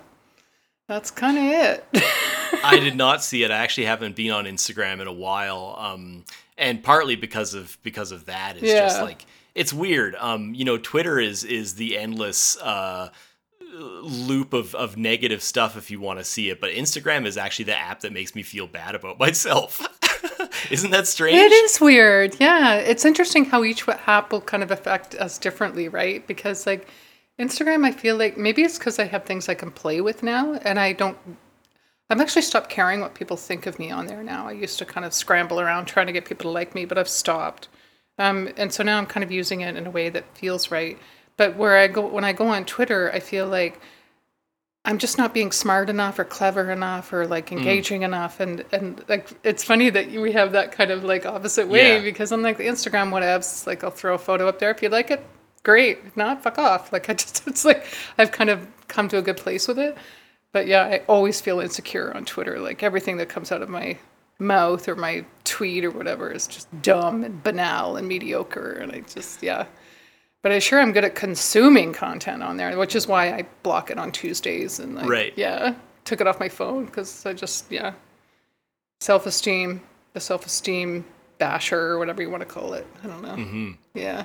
that's 0.89 1.09
kind 1.09 1.37
of 1.37 1.45
it. 1.45 2.03
I 2.63 2.79
did 2.79 2.95
not 2.95 3.23
see 3.23 3.43
it. 3.43 3.51
I 3.51 3.57
actually 3.57 3.85
haven't 3.85 4.15
been 4.15 4.31
on 4.31 4.45
Instagram 4.45 4.99
in 5.01 5.07
a 5.07 5.13
while, 5.13 5.75
um, 5.77 6.25
and 6.57 6.83
partly 6.83 7.15
because 7.15 7.53
of 7.53 7.77
because 7.83 8.11
of 8.11 8.25
that. 8.25 8.57
It's 8.57 8.71
just 8.71 9.01
like 9.01 9.25
it's 9.55 9.73
weird. 9.73 10.15
Um, 10.15 10.53
you 10.53 10.65
know, 10.65 10.77
Twitter 10.77 11.19
is 11.19 11.43
is 11.43 11.75
the 11.75 11.97
endless. 11.97 12.57
Uh, 12.57 13.09
loop 13.73 14.51
of, 14.51 14.75
of 14.75 14.97
negative 14.97 15.41
stuff 15.41 15.77
if 15.77 15.89
you 15.89 15.97
want 15.97 16.19
to 16.19 16.25
see 16.25 16.49
it 16.49 16.59
but 16.59 16.71
instagram 16.71 17.25
is 17.25 17.37
actually 17.37 17.63
the 17.63 17.77
app 17.77 18.01
that 18.01 18.11
makes 18.11 18.35
me 18.35 18.43
feel 18.43 18.67
bad 18.67 18.95
about 18.95 19.17
myself 19.17 19.81
isn't 20.71 20.91
that 20.91 21.07
strange 21.07 21.37
It 21.37 21.51
is 21.51 21.79
weird. 21.79 22.35
Yeah. 22.39 22.75
It's 22.75 23.05
interesting 23.05 23.45
how 23.45 23.63
each 23.63 23.87
app 23.87 24.31
will 24.31 24.41
kind 24.41 24.63
of 24.63 24.71
affect 24.71 25.15
us 25.15 25.37
differently, 25.37 25.87
right? 25.87 26.25
Because, 26.27 26.65
like, 26.65 26.87
Instagram, 27.39 27.85
I 27.85 27.91
feel 27.91 28.17
like 28.17 28.37
maybe 28.37 28.63
it's 28.63 28.77
because 28.77 28.99
I 28.99 29.05
have 29.05 29.23
things 29.25 29.49
I 29.49 29.53
can 29.55 29.71
play 29.71 30.01
with 30.01 30.23
now 30.23 30.53
and 30.53 30.79
I 30.79 30.93
don't. 30.93 31.17
I've 32.11 32.19
actually 32.19 32.41
stopped 32.41 32.69
caring 32.69 32.99
what 32.99 33.13
people 33.13 33.37
think 33.37 33.65
of 33.67 33.79
me 33.79 33.89
on 33.89 34.05
there 34.07 34.21
now. 34.21 34.45
I 34.47 34.51
used 34.51 34.77
to 34.79 34.85
kind 34.85 35.05
of 35.05 35.13
scramble 35.13 35.61
around 35.61 35.85
trying 35.85 36.07
to 36.07 36.13
get 36.13 36.25
people 36.25 36.43
to 36.43 36.49
like 36.49 36.75
me, 36.75 36.83
but 36.83 36.97
I've 36.97 37.07
stopped. 37.07 37.69
Um, 38.19 38.49
and 38.57 38.73
so 38.73 38.83
now 38.83 38.97
I'm 38.97 39.05
kind 39.05 39.23
of 39.23 39.31
using 39.31 39.61
it 39.61 39.77
in 39.77 39.87
a 39.87 39.89
way 39.91 40.09
that 40.09 40.25
feels 40.37 40.69
right. 40.69 40.99
But 41.37 41.55
where 41.55 41.77
I 41.77 41.87
go, 41.87 42.05
when 42.05 42.25
I 42.25 42.33
go 42.33 42.47
on 42.49 42.65
Twitter, 42.65 43.09
I 43.13 43.21
feel 43.21 43.47
like 43.47 43.79
I'm 44.83 44.97
just 44.97 45.17
not 45.17 45.33
being 45.33 45.53
smart 45.53 45.89
enough 45.89 46.19
or 46.19 46.25
clever 46.25 46.69
enough 46.69 47.13
or 47.13 47.25
like 47.27 47.51
engaging 47.51 48.01
enough 48.01 48.39
and 48.39 48.65
and 48.71 49.05
like 49.07 49.29
it's 49.43 49.63
funny 49.63 49.89
that 49.91 50.09
we 50.11 50.31
have 50.31 50.53
that 50.53 50.71
kind 50.71 50.89
of 50.91 51.03
like 51.03 51.25
opposite 51.25 51.67
way 51.67 51.97
Yeah. 51.97 52.03
because 52.03 52.31
on 52.31 52.41
like 52.41 52.57
the 52.57 52.65
Instagram 52.65 53.09
whatevs 53.11 53.67
like 53.67 53.83
I'll 53.83 53.91
throw 53.91 54.15
a 54.15 54.17
photo 54.17 54.47
up 54.47 54.57
there 54.57 54.71
if 54.71 54.81
you 54.81 54.89
like 54.89 55.11
it 55.11 55.23
great 55.61 55.99
if 56.05 56.17
not 56.17 56.41
fuck 56.41 56.57
off 56.57 56.91
like 56.91 57.09
I 57.09 57.13
just 57.13 57.43
it's 57.47 57.63
like 57.63 57.85
I've 58.17 58.31
kind 58.31 58.49
of 58.49 58.67
come 58.87 59.07
to 59.09 59.19
a 59.19 59.21
good 59.21 59.37
place 59.37 59.67
with 59.67 59.77
it 59.77 59.95
but 60.51 60.67
yeah 60.67 60.83
I 60.83 60.97
always 61.07 61.41
feel 61.41 61.59
insecure 61.59 62.15
on 62.15 62.25
Twitter 62.25 62.59
like 62.59 62.83
everything 62.83 63.17
that 63.17 63.29
comes 63.29 63.51
out 63.51 63.61
of 63.61 63.69
my 63.69 63.97
mouth 64.39 64.87
or 64.87 64.95
my 64.95 65.25
tweet 65.43 65.85
or 65.85 65.91
whatever 65.91 66.31
is 66.31 66.47
just 66.47 66.67
dumb 66.81 67.23
and 67.23 67.43
banal 67.43 67.95
and 67.97 68.07
mediocre 68.07 68.71
and 68.73 68.91
I 68.91 69.01
just 69.01 69.43
yeah 69.43 69.65
but 70.41 70.51
I 70.51 70.59
sure 70.59 70.79
am 70.79 70.91
good 70.91 71.03
at 71.05 71.13
consuming 71.13 71.93
content 71.93 72.41
on 72.41 72.57
there, 72.57 72.75
which 72.75 72.95
is 72.95 73.07
why 73.07 73.31
I 73.31 73.45
block 73.61 73.91
it 73.91 73.99
on 73.99 74.11
Tuesdays 74.11 74.79
and 74.79 74.95
like, 74.95 75.07
Right. 75.07 75.33
yeah, 75.35 75.75
took 76.03 76.19
it 76.19 76.25
off 76.25 76.39
my 76.39 76.49
phone 76.49 76.85
because 76.85 77.25
I 77.27 77.33
just 77.33 77.71
yeah, 77.71 77.93
self 79.01 79.27
esteem, 79.27 79.81
the 80.13 80.19
self 80.19 80.45
esteem 80.47 81.05
basher 81.37 81.79
or 81.79 81.99
whatever 81.99 82.23
you 82.23 82.29
want 82.31 82.41
to 82.41 82.47
call 82.47 82.73
it. 82.73 82.87
I 83.03 83.07
don't 83.07 83.21
know. 83.21 83.35
Mm-hmm. 83.35 83.71
Yeah, 83.93 84.23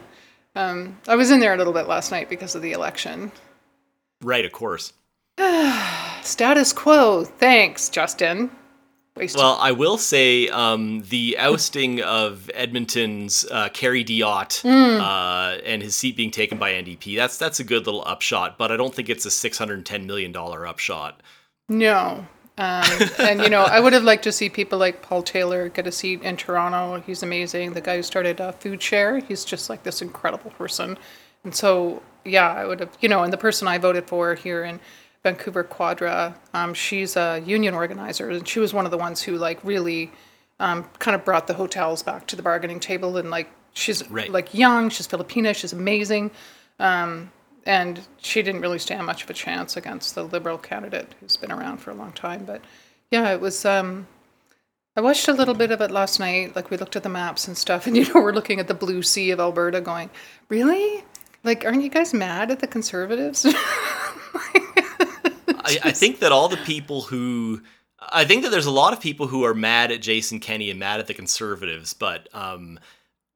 um, 0.54 0.98
I 1.06 1.16
was 1.16 1.30
in 1.30 1.38
there 1.40 1.52
a 1.52 1.58
little 1.58 1.74
bit 1.74 1.86
last 1.86 2.10
night 2.10 2.30
because 2.30 2.54
of 2.54 2.62
the 2.62 2.72
election. 2.72 3.30
right 4.22 4.46
of 4.46 4.52
course 4.52 4.94
Status 6.26 6.72
quo. 6.72 7.24
Thanks, 7.24 7.88
Justin. 7.88 8.50
Wasted. 9.16 9.40
Well, 9.40 9.56
I 9.60 9.72
will 9.72 9.96
say 9.96 10.48
um, 10.48 11.02
the 11.08 11.38
ousting 11.38 12.02
of 12.02 12.50
Edmonton's 12.52 13.46
uh, 13.50 13.70
Kerry 13.70 14.04
Diotte 14.04 14.60
Hmm. 14.62 15.00
uh, 15.00 15.56
and 15.64 15.82
his 15.82 15.96
seat 15.96 16.16
being 16.16 16.30
taken 16.30 16.58
by 16.58 16.72
NDP. 16.72 17.16
That's 17.16 17.38
that's 17.38 17.58
a 17.58 17.64
good 17.64 17.86
little 17.86 18.04
upshot, 18.06 18.58
but 18.58 18.70
I 18.70 18.76
don't 18.76 18.94
think 18.94 19.08
it's 19.08 19.24
a 19.24 19.30
six 19.30 19.56
hundred 19.56 19.74
and 19.78 19.86
ten 19.86 20.06
million 20.06 20.32
dollar 20.32 20.66
upshot. 20.66 21.22
No. 21.68 22.26
Um, 22.58 22.84
and 23.18 23.40
you 23.42 23.48
know, 23.50 23.62
I 23.62 23.80
would 23.80 23.92
have 23.92 24.04
liked 24.04 24.24
to 24.24 24.32
see 24.32 24.48
people 24.48 24.78
like 24.78 25.02
Paul 25.02 25.22
Taylor 25.22 25.68
get 25.68 25.86
a 25.86 25.92
seat 25.92 26.22
in 26.22 26.36
Toronto. 26.36 27.02
He's 27.06 27.22
amazing. 27.22 27.72
The 27.72 27.80
guy 27.82 27.96
who 27.96 28.02
started 28.02 28.40
uh, 28.40 28.52
FoodShare, 28.52 29.22
he's 29.26 29.44
just 29.44 29.68
like 29.70 29.82
this 29.82 30.00
incredible 30.02 30.50
person. 30.52 30.96
And 31.44 31.54
so, 31.54 32.02
yeah, 32.24 32.52
I 32.52 32.64
would 32.66 32.80
have, 32.80 32.96
you 33.00 33.08
know, 33.10 33.22
and 33.22 33.32
the 33.32 33.36
person 33.36 33.68
I 33.68 33.76
voted 33.78 34.06
for 34.08 34.34
here 34.34 34.64
in 34.64 34.80
Vancouver 35.26 35.64
Quadra, 35.64 36.36
um, 36.54 36.72
she's 36.72 37.16
a 37.16 37.42
union 37.44 37.74
organizer, 37.74 38.30
and 38.30 38.46
she 38.46 38.60
was 38.60 38.72
one 38.72 38.84
of 38.84 38.92
the 38.92 38.96
ones 38.98 39.20
who 39.22 39.36
like 39.36 39.58
really 39.64 40.12
um, 40.60 40.84
kind 41.00 41.16
of 41.16 41.24
brought 41.24 41.48
the 41.48 41.54
hotels 41.54 42.00
back 42.00 42.28
to 42.28 42.36
the 42.36 42.42
bargaining 42.42 42.78
table. 42.78 43.16
And 43.16 43.28
like, 43.28 43.48
she's 43.72 44.08
Right. 44.08 44.30
like 44.30 44.54
young, 44.54 44.88
she's 44.88 45.08
Filipina, 45.08 45.52
she's 45.52 45.72
amazing. 45.72 46.30
Um, 46.78 47.32
and 47.64 48.02
she 48.18 48.40
didn't 48.40 48.60
really 48.60 48.78
stand 48.78 49.04
much 49.04 49.24
of 49.24 49.30
a 49.30 49.34
chance 49.34 49.76
against 49.76 50.14
the 50.14 50.22
liberal 50.22 50.58
candidate 50.58 51.12
who's 51.18 51.36
been 51.36 51.50
around 51.50 51.78
for 51.78 51.90
a 51.90 51.94
long 51.94 52.12
time. 52.12 52.44
But 52.44 52.60
yeah, 53.10 53.32
it 53.32 53.40
was. 53.40 53.64
Um, 53.64 54.06
I 54.96 55.00
watched 55.00 55.26
a 55.26 55.32
little 55.32 55.54
bit 55.54 55.72
of 55.72 55.80
it 55.80 55.90
last 55.90 56.20
night. 56.20 56.54
Like 56.54 56.70
we 56.70 56.76
looked 56.76 56.94
at 56.94 57.02
the 57.02 57.08
maps 57.08 57.48
and 57.48 57.58
stuff, 57.58 57.88
and 57.88 57.96
you 57.98 58.04
know 58.04 58.20
we're 58.22 58.32
looking 58.32 58.60
at 58.60 58.68
the 58.68 58.74
blue 58.74 59.02
sea 59.02 59.32
of 59.32 59.40
Alberta, 59.40 59.80
going, 59.80 60.08
"Really? 60.48 61.02
Like, 61.42 61.64
aren't 61.64 61.82
you 61.82 61.88
guys 61.90 62.14
mad 62.14 62.52
at 62.52 62.60
the 62.60 62.68
Conservatives?" 62.68 63.44
I, 65.66 65.88
I 65.88 65.92
think 65.92 66.20
that 66.20 66.32
all 66.32 66.48
the 66.48 66.56
people 66.58 67.02
who 67.02 67.62
I 67.98 68.24
think 68.24 68.42
that 68.42 68.50
there's 68.50 68.66
a 68.66 68.70
lot 68.70 68.92
of 68.92 69.00
people 69.00 69.26
who 69.26 69.44
are 69.44 69.54
mad 69.54 69.90
at 69.90 70.02
Jason 70.02 70.40
Kenney 70.40 70.70
and 70.70 70.78
mad 70.78 71.00
at 71.00 71.06
the 71.06 71.14
conservatives, 71.14 71.92
but 71.94 72.28
um, 72.34 72.78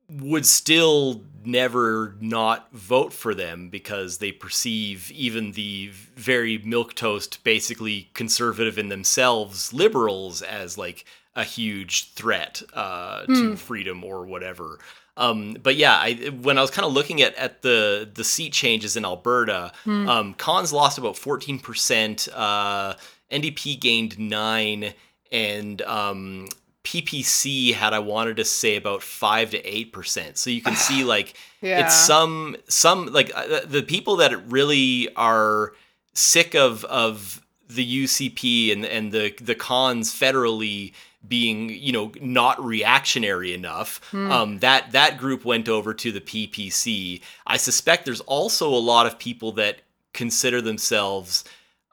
would 0.09 0.45
still 0.45 1.23
never 1.45 2.17
not 2.21 2.73
vote 2.73 3.13
for 3.13 3.35
them 3.35 3.69
because 3.69 4.19
they 4.19 4.33
perceive 4.33 5.11
even 5.13 5.53
the 5.53 5.91
very 6.17 6.59
milquetoast, 6.59 7.43
basically 7.43 8.11
conservative 8.15 8.79
in 8.79 8.89
themselves 8.89 9.73
liberals 9.73 10.43
as 10.43 10.77
like 10.77 11.05
a 11.37 11.45
huge 11.45 12.13
threat 12.15 12.63
uh, 12.75 13.25
to 13.27 13.57
freedom 13.57 14.03
or 14.05 14.27
whatever. 14.27 14.79
Um, 15.17 15.57
but 15.63 15.77
yeah, 15.77 15.97
I, 15.97 16.15
when 16.43 16.57
I 16.57 16.61
was 16.63 16.71
kind 16.71 16.87
of 16.87 16.93
looking 16.93 17.21
at, 17.23 17.35
at 17.37 17.63
the 17.63 18.09
the 18.13 18.25
seat 18.25 18.53
changes 18.53 18.97
in 18.97 19.05
Alberta, 19.05 19.73
um, 19.87 20.35
Cons 20.35 20.73
lost 20.73 20.99
about 20.99 21.17
fourteen 21.17 21.59
percent. 21.59 22.29
Uh, 22.35 22.95
NDP 23.31 23.79
gained 23.81 24.19
nine, 24.19 24.93
and 25.31 25.83
um, 25.83 26.49
PPC 26.85 27.75
had 27.75 27.93
I 27.93 27.99
wanted 28.01 28.37
to 28.39 28.45
say 28.45 28.77
about 28.77 29.03
five 29.03 29.51
to 29.51 29.59
eight 29.65 29.93
percent. 29.93 30.39
So 30.39 30.51
you 30.51 30.63
can 30.63 30.75
see 30.89 31.05
like 31.05 31.35
Yeah. 31.61 31.85
it's 31.85 31.95
some 31.95 32.57
some 32.69 33.07
like 33.07 33.31
uh, 33.35 33.61
the 33.67 33.83
people 33.83 34.17
that 34.17 34.51
really 34.51 35.09
are 35.17 35.73
sick 36.15 36.55
of 36.55 36.85
of 36.87 37.41
the 37.69 38.05
UCP 38.05 38.73
and 38.73 38.85
and 38.85 39.13
the 39.13 39.33
the 39.41 39.55
cons 39.55 40.13
federally 40.13 40.93
being 41.27 41.69
you 41.69 41.93
know 41.93 42.11
not 42.21 42.63
reactionary 42.65 43.53
enough 43.53 44.01
um 44.15 44.59
that 44.61 44.91
that 44.93 45.19
group 45.19 45.45
went 45.45 45.69
over 45.69 45.93
to 45.93 46.11
the 46.11 46.21
PPC 46.21 47.21
i 47.47 47.57
suspect 47.59 48.07
there's 48.07 48.23
also 48.23 48.69
a 48.69 48.79
lot 48.79 49.07
of 49.07 49.19
people 49.19 49.53
that 49.53 49.83
consider 50.15 50.63
themselves 50.63 51.45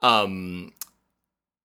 um 0.01 0.71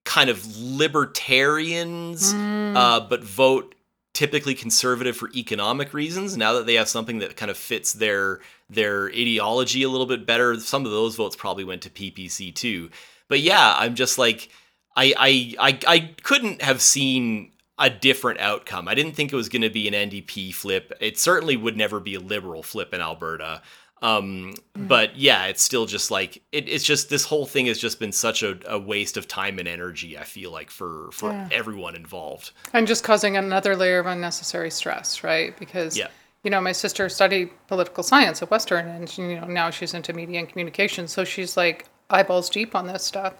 kind 0.05 0.29
of 0.29 0.45
libertarians 0.57 2.33
uh 2.35 3.01
but 3.09 3.23
vote 3.23 3.75
typically 4.13 4.55
conservative 4.55 5.17
for 5.17 5.31
economic 5.35 5.95
reasons. 5.95 6.37
Now 6.37 6.53
that 6.53 6.67
they 6.67 6.75
have 6.75 6.87
something 6.89 7.21
that 7.21 7.37
kind 7.37 7.51
of 7.51 7.57
fits 7.57 7.95
their 7.95 8.41
their 8.69 9.07
ideology 9.07 9.83
a 9.85 9.89
little 9.89 10.07
bit 10.07 10.27
better 10.27 10.59
some 10.61 10.85
of 10.85 10.91
those 10.91 11.17
votes 11.17 11.37
probably 11.37 11.65
went 11.65 11.83
to 11.83 11.91
PPC 11.91 12.55
too. 12.55 12.91
But 13.29 13.41
yeah 13.41 13.77
i'm 13.79 13.95
just 13.95 14.19
like 14.19 14.51
I, 14.95 15.15
I 15.17 15.71
I 15.71 15.79
I 15.87 16.11
couldn't 16.23 16.61
have 16.61 16.83
seen 16.83 17.52
a 17.79 17.91
different 17.91 18.41
outcome. 18.41 18.87
I 18.89 18.95
didn't 18.95 19.13
think 19.13 19.33
it 19.33 19.37
was 19.37 19.49
going 19.49 19.63
to 19.63 19.71
be 19.71 19.89
an 19.89 19.95
NDP 19.95 20.55
flip. 20.55 20.93
It 21.01 21.19
certainly 21.19 21.57
would 21.57 21.77
never 21.77 22.01
be 22.01 22.15
a 22.15 22.21
liberal 22.21 22.63
flip 22.63 22.93
in 22.95 23.01
Alberta. 23.01 23.63
Um, 24.03 24.55
But 24.75 25.17
yeah, 25.17 25.45
it's 25.47 25.63
still 25.63 25.87
just 25.87 26.11
like 26.11 26.43
it, 26.51 26.69
it's 26.69 26.85
just 26.85 27.09
this 27.09 27.25
whole 27.25 27.47
thing 27.47 27.67
has 27.67 27.79
just 27.79 28.01
been 28.01 28.11
such 28.13 28.43
a, 28.43 28.59
a 28.67 28.79
waste 28.79 29.17
of 29.17 29.29
time 29.29 29.59
and 29.61 29.69
energy. 29.69 30.19
I 30.19 30.25
feel 30.25 30.51
like 30.51 30.71
for 30.71 31.11
for 31.13 31.31
Yeah. 31.31 31.49
everyone 31.53 31.95
involved. 31.95 32.51
and 32.73 32.87
just 32.87 33.05
causing 33.05 33.37
another 33.37 33.77
layer 33.77 34.01
of 34.01 34.07
unnecessary 34.07 34.71
stress, 34.71 35.23
right? 35.23 35.57
Because 35.57 35.97
Yeah. 35.97 36.09
you 36.43 36.51
know, 36.51 36.61
my 36.61 36.73
sister 36.73 37.09
studied 37.09 37.51
political 37.69 38.03
science 38.03 38.43
at 38.43 38.51
Western, 38.51 38.89
and 38.89 39.09
she, 39.09 39.23
you 39.23 39.41
know 39.41 39.47
now 39.47 39.71
she's 39.71 39.95
into 39.95 40.13
media 40.13 40.41
and 40.41 40.49
communication, 40.49 41.07
so 41.07 41.23
she's 41.25 41.57
like 41.57 41.87
eyeballs 42.11 42.51
deep 42.51 42.75
on 42.75 42.89
this 42.89 43.05
stuff. 43.05 43.35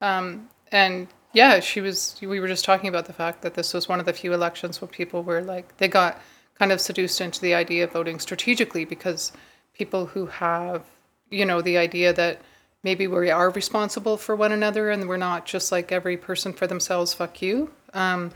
Um, 0.00 0.48
and 0.72 1.08
yeah, 1.32 1.60
she 1.60 1.80
was. 1.80 2.16
We 2.20 2.40
were 2.40 2.48
just 2.48 2.64
talking 2.64 2.88
about 2.88 3.06
the 3.06 3.12
fact 3.12 3.42
that 3.42 3.54
this 3.54 3.72
was 3.72 3.88
one 3.88 4.00
of 4.00 4.06
the 4.06 4.12
few 4.12 4.32
elections 4.32 4.80
where 4.80 4.88
people 4.88 5.22
were 5.22 5.40
like 5.40 5.76
they 5.78 5.88
got 5.88 6.20
kind 6.58 6.72
of 6.72 6.80
seduced 6.80 7.20
into 7.20 7.40
the 7.40 7.54
idea 7.54 7.84
of 7.84 7.92
voting 7.92 8.18
strategically 8.18 8.84
because 8.84 9.32
people 9.72 10.06
who 10.06 10.26
have 10.26 10.84
you 11.30 11.44
know 11.44 11.62
the 11.62 11.78
idea 11.78 12.12
that 12.12 12.40
maybe 12.82 13.06
we 13.06 13.30
are 13.30 13.50
responsible 13.50 14.16
for 14.16 14.34
one 14.34 14.52
another 14.52 14.90
and 14.90 15.08
we're 15.08 15.16
not 15.16 15.46
just 15.46 15.70
like 15.70 15.92
every 15.92 16.16
person 16.16 16.52
for 16.52 16.66
themselves 16.66 17.14
fuck 17.14 17.40
you 17.40 17.70
um, 17.94 18.30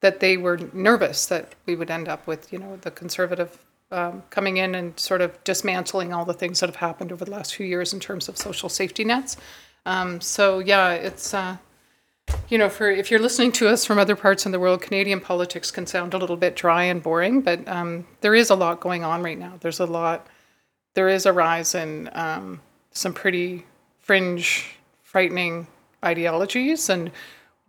that 0.00 0.20
they 0.20 0.36
were 0.36 0.58
nervous 0.72 1.26
that 1.26 1.54
we 1.66 1.74
would 1.74 1.90
end 1.90 2.08
up 2.08 2.26
with 2.26 2.52
you 2.52 2.58
know 2.58 2.76
the 2.82 2.90
conservative 2.90 3.58
um, 3.90 4.22
coming 4.30 4.56
in 4.56 4.74
and 4.74 4.98
sort 4.98 5.20
of 5.20 5.42
dismantling 5.44 6.12
all 6.12 6.24
the 6.24 6.34
things 6.34 6.60
that 6.60 6.68
have 6.68 6.76
happened 6.76 7.12
over 7.12 7.24
the 7.24 7.30
last 7.30 7.54
few 7.54 7.66
years 7.66 7.92
in 7.92 8.00
terms 8.00 8.28
of 8.28 8.36
social 8.36 8.68
safety 8.68 9.04
nets 9.04 9.36
um, 9.86 10.20
so 10.20 10.58
yeah 10.58 10.92
it's 10.92 11.32
uh, 11.32 11.56
you 12.48 12.58
know, 12.58 12.68
for 12.68 12.90
if 12.90 13.10
you're 13.10 13.20
listening 13.20 13.52
to 13.52 13.68
us 13.68 13.84
from 13.84 13.98
other 13.98 14.16
parts 14.16 14.44
in 14.44 14.52
the 14.52 14.60
world, 14.60 14.82
Canadian 14.82 15.20
politics 15.20 15.70
can 15.70 15.86
sound 15.86 16.14
a 16.14 16.18
little 16.18 16.36
bit 16.36 16.54
dry 16.54 16.84
and 16.84 17.02
boring, 17.02 17.40
but 17.40 17.66
um, 17.66 18.06
there 18.20 18.34
is 18.34 18.50
a 18.50 18.54
lot 18.54 18.80
going 18.80 19.04
on 19.04 19.22
right 19.22 19.38
now. 19.38 19.54
There's 19.60 19.80
a 19.80 19.86
lot, 19.86 20.26
there 20.94 21.08
is 21.08 21.24
a 21.24 21.32
rise 21.32 21.74
in 21.74 22.10
um, 22.12 22.60
some 22.90 23.14
pretty 23.14 23.64
fringe, 24.00 24.76
frightening 25.02 25.66
ideologies, 26.04 26.88
and 26.90 27.10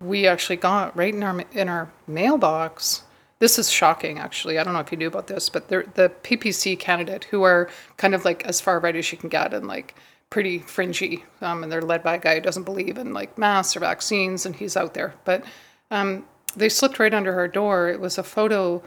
we 0.01 0.27
actually 0.27 0.57
got 0.57 0.95
right 0.97 1.13
in 1.13 1.23
our 1.23 1.43
in 1.53 1.69
our 1.69 1.89
mailbox. 2.07 3.03
This 3.39 3.57
is 3.57 3.69
shocking, 3.69 4.19
actually. 4.19 4.59
I 4.59 4.63
don't 4.63 4.73
know 4.73 4.79
if 4.79 4.91
you 4.91 4.97
knew 4.97 5.07
about 5.07 5.27
this, 5.27 5.49
but 5.49 5.67
the 5.69 6.11
PPC 6.23 6.79
candidate 6.79 7.25
who 7.25 7.43
are 7.43 7.69
kind 7.97 8.13
of 8.13 8.25
like 8.25 8.45
as 8.45 8.61
far 8.61 8.79
right 8.79 8.95
as 8.95 9.11
you 9.11 9.17
can 9.17 9.29
get, 9.29 9.53
and 9.53 9.67
like 9.67 9.95
pretty 10.33 10.57
fringy, 10.57 11.23
um, 11.41 11.61
and 11.61 11.71
they're 11.71 11.79
led 11.79 12.01
by 12.01 12.15
a 12.15 12.19
guy 12.19 12.33
who 12.33 12.41
doesn't 12.41 12.63
believe 12.63 12.97
in 12.97 13.13
like 13.13 13.37
masks 13.37 13.77
or 13.77 13.81
vaccines, 13.81 14.47
and 14.47 14.55
he's 14.55 14.75
out 14.75 14.95
there. 14.95 15.13
But 15.25 15.45
um, 15.91 16.25
they 16.55 16.69
slipped 16.69 16.97
right 16.97 17.13
under 17.13 17.35
our 17.35 17.47
door. 17.47 17.89
It 17.89 17.99
was 17.99 18.17
a 18.17 18.23
photo 18.23 18.81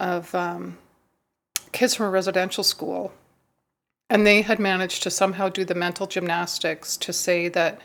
of 0.00 0.34
um, 0.34 0.78
kids 1.72 1.94
from 1.94 2.06
a 2.06 2.10
residential 2.10 2.64
school, 2.64 3.12
and 4.08 4.26
they 4.26 4.40
had 4.40 4.58
managed 4.58 5.02
to 5.02 5.10
somehow 5.10 5.50
do 5.50 5.66
the 5.66 5.74
mental 5.74 6.06
gymnastics 6.06 6.96
to 6.96 7.12
say 7.12 7.48
that 7.48 7.78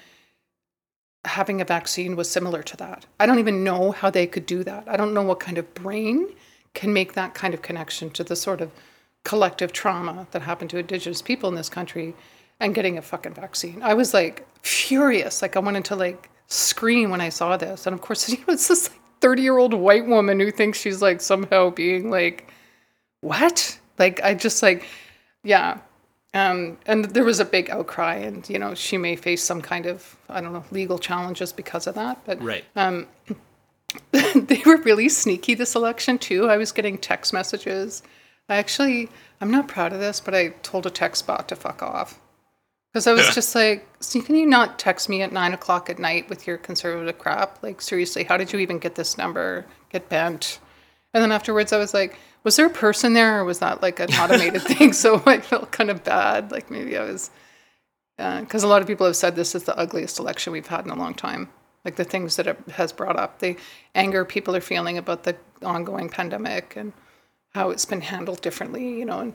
having 1.26 1.60
a 1.60 1.66
vaccine 1.66 2.16
was 2.16 2.30
similar 2.30 2.64
to 2.64 2.78
that. 2.78 3.06
I 3.20 3.26
don't 3.26 3.40
even 3.40 3.66
know 3.66 3.92
how 3.92 4.10
they 4.10 4.26
could 4.26 4.46
do 4.46 4.64
that. 4.64 4.86
I 4.88 4.96
don't 4.96 5.14
know 5.14 5.24
what 5.24 5.42
kind 5.42 5.58
of 5.58 5.74
brain 5.74 6.30
can 6.74 6.94
make 6.94 7.12
that 7.16 7.34
kind 7.34 7.54
of 7.54 7.62
connection 7.62 8.10
to 8.12 8.24
the 8.24 8.38
sort 8.38 8.62
of 8.62 8.72
collective 9.26 9.74
trauma 9.74 10.28
that 10.32 10.44
happened 10.44 10.70
to 10.70 10.78
indigenous 10.78 11.22
people 11.22 11.50
in 11.50 11.56
this 11.56 11.68
country 11.68 12.16
and 12.62 12.76
getting 12.76 12.98
a 12.98 13.02
fucking 13.02 13.34
vaccine. 13.34 13.82
I 13.82 13.96
was 13.96 14.14
like 14.14 14.48
furious. 14.62 15.42
Like 15.42 15.58
I 15.58 15.60
wanted 15.60 15.84
to 15.86 15.96
like 15.96 16.30
scream 16.48 17.10
when 17.10 17.20
I 17.20 17.30
saw 17.30 17.58
this. 17.58 17.88
And 17.88 17.94
of 17.94 18.02
course, 18.02 18.30
you 18.30 18.38
know, 18.38 18.54
it's 18.54 18.70
this 18.70 18.90
like 18.90 19.00
30 19.20 19.42
year 19.42 19.58
old 19.58 19.74
white 19.74 20.06
woman 20.06 20.40
who 20.40 20.52
thinks 20.52 20.80
she's 20.80 21.02
like 21.02 21.20
somehow 21.20 21.72
being 21.72 22.10
like, 22.10 22.50
what? 23.20 23.80
Like 23.98 24.22
I 24.24 24.36
just 24.36 24.62
like, 24.64 24.86
yeah. 25.44 25.80
Um, 26.34 26.78
and 26.86 27.06
there 27.06 27.26
was 27.26 27.42
a 27.42 27.46
big 27.46 27.70
outcry, 27.70 28.16
and 28.16 28.50
you 28.50 28.58
know 28.58 28.74
she 28.74 28.98
may 28.98 29.18
face 29.18 29.44
some 29.44 29.62
kind 29.62 29.86
of 29.86 30.16
I 30.30 30.40
don't 30.40 30.54
know 30.54 30.64
legal 30.72 30.98
challenges 30.98 31.52
because 31.52 31.88
of 31.88 31.96
that. 31.96 32.24
But 32.24 32.42
Right. 32.42 32.64
they 34.12 34.62
were 34.66 34.78
really 34.78 35.10
sneaky 35.10 35.56
this 35.56 35.76
election 35.76 36.18
too. 36.18 36.48
I 36.48 36.56
was 36.56 36.72
getting 36.72 36.98
text 36.98 37.34
messages. 37.34 38.02
I 38.48 38.56
actually, 38.56 39.10
I'm 39.42 39.52
not 39.52 39.68
proud 39.68 39.92
of 39.92 40.00
this, 40.00 40.22
but 40.22 40.34
I 40.34 40.50
told 40.64 40.86
a 40.86 40.90
text 40.90 41.28
bot 41.28 41.50
to 41.50 41.58
fuck 41.58 41.84
off 41.84 42.21
because 42.92 43.08
I 43.08 43.14
was 43.14 43.34
just 43.34 43.56
like, 43.56 43.88
"See, 44.02 44.22
can 44.22 44.36
you 44.36 44.46
not 44.46 44.78
text 44.78 45.08
me 45.08 45.22
at 45.22 45.32
nine 45.32 45.54
o'clock 45.54 45.90
at 45.90 46.00
night 46.00 46.30
with 46.30 46.46
your 46.46 46.58
conservative 46.58 47.18
crap? 47.18 47.62
Like 47.64 47.82
seriously, 47.82 48.24
how 48.24 48.38
did 48.38 48.52
you 48.52 48.60
even 48.60 48.80
get 48.80 48.96
this 48.96 49.18
number? 49.18 49.66
Get 49.90 50.10
bent?" 50.10 50.60
And 51.14 51.24
then 51.24 51.32
afterwards, 51.32 51.74
I 51.74 51.78
was 51.78 51.94
like, 51.94 52.18
"Was 52.44 52.56
there 52.58 52.66
a 52.66 52.70
person 52.70 53.14
there, 53.14 53.40
or 53.40 53.46
was 53.46 53.60
that 53.60 53.82
like 53.82 54.00
an 54.00 54.14
automated 54.14 54.62
thing?" 54.64 54.94
So 54.94 55.22
I 55.26 55.40
felt 55.40 55.72
kind 55.72 55.90
of 55.90 56.04
bad. 56.04 56.52
Like 56.52 56.70
maybe 56.70 56.98
I 56.98 57.04
was, 57.04 57.32
uh, 58.20 58.42
because 58.42 58.64
a 58.64 58.68
lot 58.68 58.82
of 58.82 58.88
people 58.88 59.06
have 59.06 59.16
said 59.16 59.36
this 59.36 59.56
is 59.56 59.64
the 59.64 59.78
ugliest 59.78 60.20
election 60.20 60.54
we've 60.54 60.68
had 60.68 60.86
in 60.86 60.92
a 60.92 60.96
long 60.96 61.14
time. 61.14 61.50
Like 61.86 61.96
the 61.96 62.04
things 62.04 62.36
that 62.36 62.48
it 62.48 62.60
has 62.74 62.92
brought 62.94 63.18
up, 63.18 63.40
the 63.40 63.56
anger 63.96 64.26
people 64.26 64.56
are 64.56 64.62
feeling 64.62 64.98
about 64.98 65.24
the 65.24 65.36
ongoing 65.64 66.10
pandemic 66.10 66.76
and 66.76 66.94
how 67.54 67.70
it's 67.70 67.86
been 67.86 68.02
handled 68.02 68.42
differently, 68.42 69.00
you 69.00 69.06
know. 69.06 69.20
And 69.20 69.34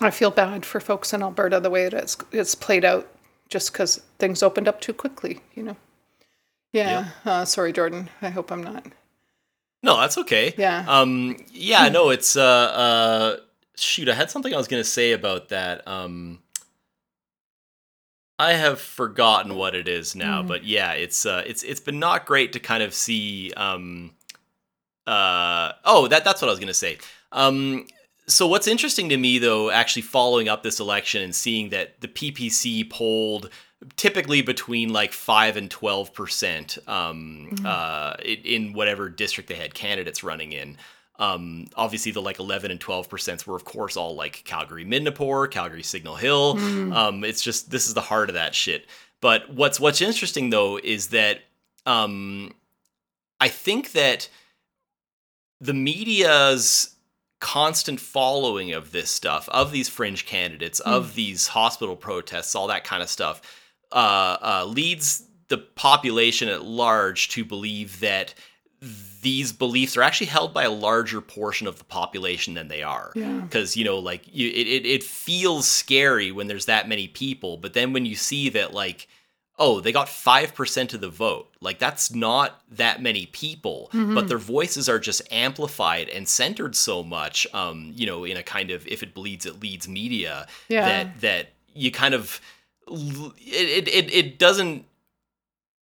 I 0.00 0.10
feel 0.10 0.30
bad 0.30 0.64
for 0.64 0.80
folks 0.80 1.12
in 1.12 1.22
Alberta 1.22 1.60
the 1.60 1.70
way 1.70 1.84
it 1.84 1.94
is, 1.94 2.16
it's 2.32 2.54
played 2.54 2.84
out 2.84 3.08
just 3.48 3.72
because 3.72 4.02
things 4.18 4.42
opened 4.42 4.68
up 4.68 4.80
too 4.80 4.92
quickly, 4.92 5.40
you 5.54 5.62
know. 5.62 5.76
Yeah. 6.72 7.08
Uh, 7.24 7.44
sorry, 7.44 7.72
Jordan. 7.72 8.10
I 8.20 8.28
hope 8.28 8.52
I'm 8.52 8.62
not. 8.62 8.86
No, 9.82 9.98
that's 9.98 10.18
okay. 10.18 10.54
Yeah. 10.58 10.84
Um. 10.86 11.36
Yeah. 11.50 11.88
No. 11.88 12.10
It's 12.10 12.36
uh. 12.36 12.42
Uh. 12.42 13.36
Shoot, 13.76 14.08
I 14.08 14.14
had 14.14 14.30
something 14.30 14.52
I 14.52 14.56
was 14.56 14.68
gonna 14.68 14.84
say 14.84 15.12
about 15.12 15.48
that. 15.48 15.86
Um. 15.86 16.40
I 18.40 18.52
have 18.52 18.80
forgotten 18.80 19.56
what 19.56 19.74
it 19.74 19.88
is 19.88 20.14
now, 20.14 20.44
but 20.44 20.62
yeah, 20.64 20.92
it's 20.92 21.26
uh, 21.26 21.42
it's 21.44 21.64
it's 21.64 21.80
been 21.80 21.98
not 21.98 22.24
great 22.24 22.52
to 22.52 22.60
kind 22.60 22.82
of 22.82 22.92
see. 22.94 23.52
Um. 23.56 24.12
Uh. 25.06 25.72
Oh, 25.84 26.06
that 26.08 26.24
that's 26.24 26.42
what 26.42 26.48
I 26.48 26.52
was 26.52 26.60
gonna 26.60 26.74
say. 26.74 26.98
Um. 27.32 27.86
So 28.28 28.46
what's 28.46 28.66
interesting 28.66 29.08
to 29.08 29.16
me, 29.16 29.38
though, 29.38 29.70
actually 29.70 30.02
following 30.02 30.48
up 30.48 30.62
this 30.62 30.80
election 30.80 31.22
and 31.22 31.34
seeing 31.34 31.70
that 31.70 32.00
the 32.00 32.08
PPC 32.08 32.88
polled 32.88 33.50
typically 33.96 34.42
between 34.42 34.92
like 34.92 35.12
five 35.12 35.56
and 35.56 35.70
twelve 35.70 36.12
percent 36.12 36.78
um, 36.86 37.54
uh, 37.64 38.14
in, 38.22 38.72
whatever 38.74 39.08
district 39.08 39.48
they 39.48 39.54
had 39.54 39.74
candidates 39.74 40.22
running 40.22 40.52
in. 40.52 40.76
Um, 41.18 41.66
obviously, 41.74 42.12
the 42.12 42.22
like 42.22 42.38
eleven 42.38 42.70
and 42.70 42.80
twelve 42.80 43.08
percent 43.08 43.46
were, 43.46 43.56
of 43.56 43.64
course, 43.64 43.96
all 43.96 44.14
like 44.14 44.42
Calgary 44.44 44.84
Midnapore, 44.84 45.50
Calgary 45.50 45.82
Signal 45.82 46.16
Hill. 46.16 46.58
Um, 46.92 47.24
it's 47.24 47.42
just 47.42 47.70
this 47.70 47.86
is 47.86 47.94
the 47.94 48.00
heart 48.02 48.28
of 48.28 48.34
that 48.34 48.54
shit. 48.54 48.86
But 49.20 49.50
what's 49.52 49.80
what's 49.80 50.00
interesting 50.02 50.50
though 50.50 50.78
is 50.78 51.08
that 51.08 51.40
um, 51.86 52.54
I 53.40 53.48
think 53.48 53.92
that 53.92 54.28
the 55.60 55.74
media's 55.74 56.94
constant 57.40 58.00
following 58.00 58.72
of 58.72 58.90
this 58.90 59.10
stuff, 59.10 59.48
of 59.50 59.70
these 59.70 59.88
fringe 59.88 60.26
candidates, 60.26 60.80
of 60.80 61.14
these 61.14 61.48
hospital 61.48 61.96
protests, 61.96 62.54
all 62.54 62.66
that 62.66 62.84
kind 62.84 63.02
of 63.02 63.08
stuff, 63.08 63.40
uh, 63.92 64.36
uh, 64.42 64.64
leads 64.66 65.22
the 65.48 65.58
population 65.58 66.48
at 66.48 66.64
large 66.64 67.28
to 67.28 67.44
believe 67.44 68.00
that 68.00 68.34
these 69.22 69.52
beliefs 69.52 69.96
are 69.96 70.02
actually 70.02 70.26
held 70.26 70.54
by 70.54 70.64
a 70.64 70.70
larger 70.70 71.20
portion 71.20 71.66
of 71.66 71.78
the 71.78 71.84
population 71.84 72.54
than 72.54 72.68
they 72.68 72.82
are. 72.82 73.12
Yeah. 73.14 73.40
Because, 73.40 73.76
you 73.76 73.84
know, 73.84 73.98
like, 73.98 74.22
you, 74.26 74.48
it, 74.48 74.66
it, 74.66 74.86
it 74.86 75.02
feels 75.02 75.66
scary 75.66 76.30
when 76.30 76.46
there's 76.46 76.66
that 76.66 76.88
many 76.88 77.08
people, 77.08 77.56
but 77.56 77.72
then 77.72 77.92
when 77.92 78.06
you 78.06 78.14
see 78.14 78.48
that, 78.50 78.72
like, 78.72 79.08
oh, 79.60 79.80
they 79.80 79.90
got 79.90 80.06
5% 80.06 80.94
of 80.94 81.00
the 81.00 81.08
vote. 81.08 81.52
Like, 81.60 81.78
that's 81.80 82.14
not 82.14 82.62
that 82.70 83.02
many 83.02 83.26
people, 83.26 83.90
Mm-hmm. 83.92 84.14
but 84.14 84.28
their 84.28 84.38
voices 84.38 84.88
are 84.88 84.98
just 85.00 85.20
amplified 85.32 86.08
and 86.08 86.28
centered 86.28 86.76
so 86.76 87.02
much, 87.02 87.46
um, 87.52 87.92
you 87.96 88.06
know, 88.06 88.24
in 88.24 88.36
a 88.36 88.42
kind 88.42 88.70
of 88.70 88.86
if 88.86 89.02
it 89.02 89.14
bleeds, 89.14 89.46
it 89.46 89.60
leads 89.60 89.88
media 89.88 90.46
Yeah. 90.68 90.86
that, 90.86 91.20
that 91.22 91.46
you 91.74 91.90
kind 91.90 92.14
of, 92.14 92.40
it, 92.86 93.88
it, 93.88 94.12
it, 94.14 94.38
doesn't 94.38 94.84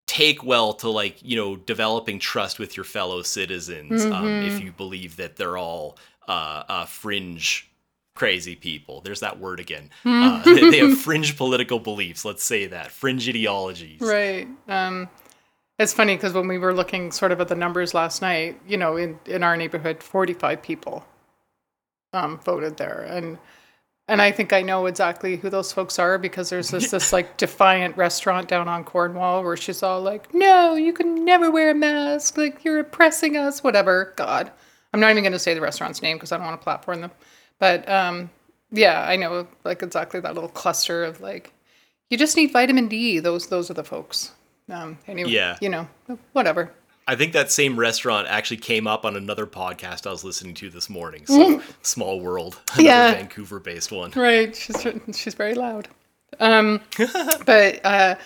take 0.07 0.43
well 0.43 0.73
to 0.75 0.89
like, 0.89 1.19
you 1.23 1.37
know, 1.37 1.57
developing 1.57 2.19
trust 2.19 2.59
with 2.59 2.77
your 2.77 2.85
fellow 2.85 3.23
citizens 3.23 4.05
um, 4.05 4.11
Mm-hmm. 4.25 4.47
if 4.49 4.61
you 4.63 4.73
believe 4.73 5.17
that 5.17 5.37
they're 5.37 5.57
all 5.59 5.99
uh, 6.29 6.63
uh, 6.69 6.85
fringe 6.87 7.69
crazy 8.17 8.57
people. 8.57 9.01
There's 9.03 9.21
that 9.21 9.39
word 9.39 9.61
again. 9.61 9.91
Uh, 10.27 10.43
they, 10.43 10.71
they 10.71 10.79
have 10.79 10.99
fringe 10.99 11.37
political 11.37 11.79
beliefs. 11.79 12.25
Let's 12.25 12.43
say 12.43 12.67
that 12.67 12.91
fringe 12.91 13.29
ideologies. 13.29 14.01
Right. 14.01 14.49
Um, 14.67 15.09
it's 15.79 15.93
funny 15.93 16.17
because 16.17 16.33
when 16.33 16.49
we 16.49 16.59
were 16.59 16.73
looking 16.73 17.13
sort 17.13 17.33
of 17.33 17.41
at 17.41 17.49
the 17.49 17.55
numbers 17.55 17.93
last 17.93 18.23
night, 18.23 18.59
you 18.67 18.77
know, 18.77 18.97
in, 18.97 19.19
in 19.27 19.43
our 19.43 19.57
neighborhood, 19.57 20.03
45 20.03 20.63
people 20.63 21.05
um, 22.13 22.39
voted 22.39 22.77
there. 22.79 23.07
And 23.09 23.39
and 24.09 24.23
I 24.23 24.31
think 24.31 24.53
I 24.53 24.63
know 24.63 24.87
exactly 24.87 25.37
who 25.37 25.51
those 25.51 25.73
folks 25.73 25.99
are 25.99 26.17
because 26.17 26.49
there's 26.49 26.71
this, 26.71 26.93
this 26.93 27.13
like 27.13 27.37
defiant 27.39 27.97
restaurant 27.97 28.49
down 28.49 28.69
on 28.69 28.85
Cornwall 28.85 29.43
where 29.43 29.57
she's 29.57 29.83
all 29.83 30.01
like, 30.01 30.33
no, 30.33 30.75
you 30.75 30.93
can 30.93 31.25
never 31.25 31.51
wear 31.51 31.71
a 31.71 31.75
mask. 31.75 32.37
Like, 32.39 32.65
you're 32.65 32.79
oppressing 32.79 33.37
us, 33.37 33.65
whatever. 33.65 34.13
God. 34.17 34.53
I'm 34.93 35.01
not 35.01 35.11
even 35.11 35.25
going 35.25 35.33
to 35.33 35.39
say 35.41 35.55
the 35.55 35.61
restaurant's 35.61 36.03
name 36.03 36.17
because 36.17 36.31
I 36.31 36.37
don't 36.37 36.47
want 36.47 36.61
to 36.61 36.65
platform 36.65 37.01
them. 37.01 37.11
But 37.59 37.89
um, 37.89 38.31
yeah, 38.71 39.03
I 39.09 39.17
know 39.17 39.47
like 39.65 39.83
exactly 39.83 40.21
that 40.21 40.35
little 40.35 40.49
cluster 40.51 41.05
of 41.05 41.21
like, 41.21 41.53
you 42.11 42.19
just 42.19 42.37
need 42.37 42.53
vitamin 42.53 42.89
D. 42.89 43.19
Those 43.19 43.49
those 43.49 43.71
are 43.71 43.75
the 43.75 43.85
folks. 43.85 44.33
Um, 44.71 44.99
anyway, 45.07 45.31
Yeah. 45.31 45.57
you 45.61 45.69
know, 45.69 45.89
whatever. 46.33 46.73
I 47.09 47.15
think 47.15 47.33
that 47.35 47.53
same 47.53 47.79
restaurant 47.79 48.27
actually 48.27 48.57
came 48.57 48.89
up 48.89 49.05
on 49.05 49.17
another 49.17 49.47
podcast 49.47 50.09
I 50.09 50.11
was 50.11 50.25
listening 50.25 50.55
to 50.55 50.71
this 50.71 50.91
morning. 50.91 51.25
So 51.27 51.63
small 51.83 52.21
world, 52.21 52.61
another 52.73 52.83
Yeah. 52.83 53.13
Vancouver-based 53.13 53.93
one. 53.93 54.11
Right. 54.17 54.55
She's 54.57 54.87
she's 55.15 55.35
very 55.35 55.55
loud. 55.55 55.89
Um, 56.41 56.81
but 57.47 57.81
uh, 57.85 58.17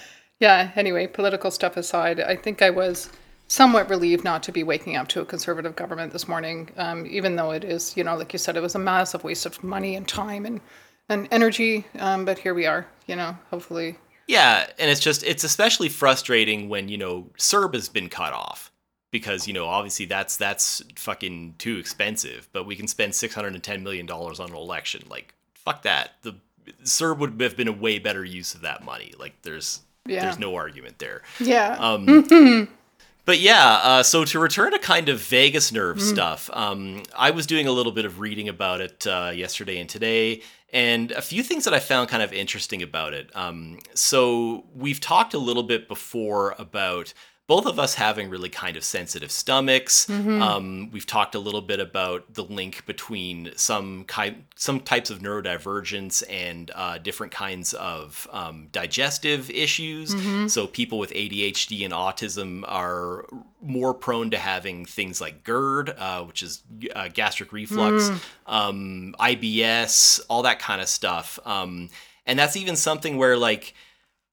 yeah. 0.41 0.71
Anyway, 0.77 1.07
political 1.07 1.51
stuff 1.51 1.77
aside, 1.77 2.21
I 2.21 2.37
think 2.37 2.63
I 2.63 2.71
was 2.71 3.11
somewhat 3.51 3.91
relieved 3.91 4.23
not 4.23 4.45
to 4.45 4.53
be 4.53 4.63
waking 4.63 4.95
up 4.95 5.09
to 5.09 5.21
a 5.21 5.25
conservative 5.25 5.75
government 5.75 6.13
this 6.13 6.29
morning, 6.29 6.71
um, 6.77 7.05
even 7.07 7.35
though 7.35 7.51
it 7.51 7.65
is, 7.65 7.97
you 7.97 8.05
know, 8.05 8.17
like 8.17 8.33
you 8.33 8.39
said, 8.39 8.57
it 8.57 8.61
was 8.63 8.77
a 8.77 8.79
massive 8.79 9.25
waste 9.25 9.45
of 9.45 9.63
money 9.65 9.97
and 9.97 10.07
time 10.07 10.47
and 10.47 10.61
and 11.09 11.27
energy. 11.33 11.85
Um, 11.99 12.25
but 12.25 12.39
here 12.39 12.55
we 12.55 12.65
are. 12.67 12.87
You 13.09 13.17
know, 13.17 13.37
hopefully. 13.51 13.99
Yeah, 14.29 14.69
and 14.79 14.89
it's 14.89 15.01
just 15.01 15.25
it's 15.25 15.43
especially 15.43 15.89
frustrating 15.89 16.69
when 16.69 16.89
you 16.89 16.97
know 16.97 17.27
CERB 17.37 17.75
has 17.75 17.89
been 17.89 18.09
cut 18.09 18.33
off 18.33 18.71
because 19.11 19.49
you 19.49 19.53
know 19.53 19.67
obviously 19.67 20.07
that's 20.07 20.37
that's 20.37 20.81
fucking 20.95 21.57
too 21.59 21.77
expensive. 21.79 22.49
But 22.53 22.67
we 22.67 22.77
can 22.77 22.87
spend 22.87 23.17
six 23.17 23.35
hundred 23.35 23.55
and 23.55 23.65
ten 23.65 23.83
million 23.83 24.07
dollars 24.07 24.39
on 24.39 24.51
an 24.51 24.57
election. 24.57 25.03
Like 25.11 25.35
fuck 25.55 25.83
that. 25.83 26.13
The 26.23 26.37
CERB 26.85 27.19
would 27.19 27.41
have 27.41 27.57
been 27.57 27.67
a 27.67 27.73
way 27.73 27.99
better 27.99 28.25
use 28.25 28.55
of 28.55 28.61
that 28.61 28.85
money. 28.85 29.13
Like 29.19 29.43
there's 29.43 29.81
Yeah. 30.07 30.23
there's 30.23 30.39
no 30.39 30.55
argument 30.55 31.01
there. 31.01 31.23
Yeah. 31.41 31.77
Um, 31.81 32.69
but 33.25 33.39
yeah, 33.39 33.81
uh, 33.83 34.03
so 34.03 34.25
to 34.25 34.39
return 34.39 34.73
to 34.73 34.79
kind 34.79 35.09
of 35.09 35.21
vagus 35.21 35.73
nerve 35.73 36.01
stuff, 36.01 36.51
um, 36.53 37.03
I 37.17 37.31
was 37.31 37.47
doing 37.47 37.67
a 37.67 37.73
little 37.73 37.93
bit 37.93 38.05
of 38.05 38.21
reading 38.21 38.49
about 38.49 38.81
it 38.81 39.07
uh, 39.07 39.33
yesterday 39.35 39.79
and 39.79 39.89
today, 39.89 40.43
and 40.73 41.11
a 41.13 41.23
few 41.23 41.43
things 41.43 41.65
that 41.65 41.75
I 41.75 41.81
found 41.81 42.09
kind 42.09 42.23
of 42.23 42.33
interesting 42.33 42.83
about 42.83 43.15
it. 43.15 43.35
Um, 43.37 43.79
so 43.95 44.65
we've 44.75 45.01
talked 45.01 45.35
a 45.35 45.39
little 45.39 45.63
bit 45.63 45.89
before 45.89 46.55
about 46.59 47.13
both 47.51 47.67
of 47.67 47.81
us 47.81 47.97
having 47.97 48.31
really 48.31 48.49
kind 48.49 48.77
of 48.77 48.85
sensitive 48.85 49.29
stomachs. 49.33 50.09
Um, 50.41 50.89
we've 50.93 51.05
talked 51.05 51.35
a 51.35 51.41
little 51.41 51.61
bit 51.61 51.81
about 51.81 52.33
the 52.33 52.45
link 52.45 52.87
between 52.87 53.51
some 53.57 54.05
ki- 54.05 54.45
some 54.55 54.79
types 54.79 55.11
of 55.11 55.19
neurodivergence 55.19 56.23
and 56.31 56.71
uh, 56.77 56.99
different 56.99 57.33
kinds 57.33 57.73
of 57.75 58.29
um, 58.31 58.69
digestive 58.71 59.51
issues. 59.51 60.15
So 60.49 60.69
people 60.69 61.01
with 61.01 61.11
ADHD 61.11 61.85
and 61.85 61.93
autism 61.93 62.63
are 62.69 63.27
more 63.61 63.95
prone 63.95 64.31
to 64.31 64.39
having 64.39 64.85
things 64.85 65.21
like 65.21 65.43
GERD, 65.43 65.91
uh, 65.99 66.23
which 66.23 66.45
is 66.45 66.63
uh, 66.95 67.09
gastric 67.13 67.53
reflux, 67.53 68.11
um, 68.47 69.17
IBS, 69.19 70.21
all 70.31 70.43
that 70.43 70.61
kind 70.61 70.81
of 70.81 70.89
stuff. 70.89 71.41
Um, 71.45 71.91
and 72.27 72.39
that's 72.39 72.57
even 72.57 72.77
something 72.77 73.17
where 73.17 73.37
like 73.37 73.75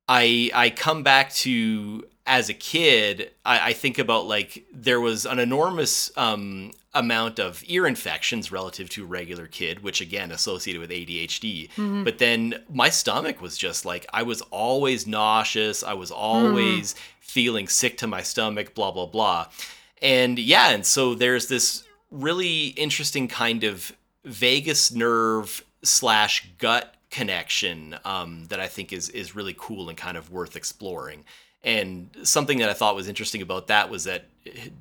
I 0.08 0.52
I 0.54 0.70
come 0.70 1.02
back 1.02 1.34
to 1.46 2.06
as 2.28 2.50
a 2.50 2.54
kid, 2.54 3.32
I, 3.46 3.70
I 3.70 3.74
think 3.74 3.98
about 3.98 4.28
like 4.28 4.66
there 4.74 5.00
was 5.00 5.26
an 5.26 5.40
enormous 5.40 6.12
um, 6.18 6.74
amount 6.94 7.40
of 7.40 7.64
ear 7.68 7.88
infections 7.88 8.52
relative 8.52 8.90
to 8.92 9.06
regular 9.06 9.48
kid, 9.48 9.82
which 9.82 10.02
again 10.02 10.32
associated 10.32 10.82
with 10.82 10.90
ADHD. 10.90 11.70
But 12.04 12.18
then 12.18 12.62
my 12.70 12.90
stomach 12.90 13.42
was 13.42 13.58
just 13.58 13.86
like 13.86 14.06
I 14.14 14.24
was 14.24 14.42
always 14.52 15.08
nauseous. 15.08 15.84
I 15.84 15.94
was 15.94 16.12
always 16.12 16.96
feeling 17.22 17.68
sick 17.70 17.98
to 18.00 18.08
my 18.08 18.22
stomach. 18.22 18.76
Blah 18.76 18.92
blah 18.92 19.06
blah. 19.06 19.48
And 20.02 20.38
yeah, 20.38 20.72
and 20.72 20.86
so 20.86 21.16
there's 21.16 21.48
this 21.48 21.84
really 22.12 22.68
interesting 22.68 23.30
kind 23.30 23.64
of 23.64 23.94
vagus 24.26 24.92
nerve 24.92 25.64
slash 25.82 26.50
gut 26.58 26.94
connection 27.10 27.98
um, 28.04 28.46
that 28.50 28.60
I 28.60 28.68
think 28.68 28.92
is 28.92 29.10
is 29.10 29.34
really 29.34 29.56
cool 29.58 29.88
and 29.88 29.98
kind 29.98 30.18
of 30.18 30.30
worth 30.30 30.58
exploring. 30.58 31.24
And 31.64 32.10
something 32.24 32.60
that 32.60 32.70
I 32.70 32.74
thought 32.74 32.96
was 32.96 33.08
interesting 33.08 33.42
about 33.42 33.68
that 33.68 33.90
was 33.90 34.04
that 34.06 34.26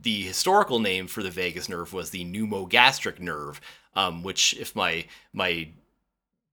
the 0.02 0.22
historical 0.22 0.78
name 0.78 1.06
for 1.06 1.22
the 1.22 1.30
vagus 1.30 1.68
nerve 1.68 1.92
was 1.92 2.10
the 2.10 2.24
pneumogastric 2.24 3.18
nerve, 3.18 3.60
um, 3.94 4.22
which, 4.22 4.54
if 4.58 4.76
my 4.76 5.06
my 5.32 5.68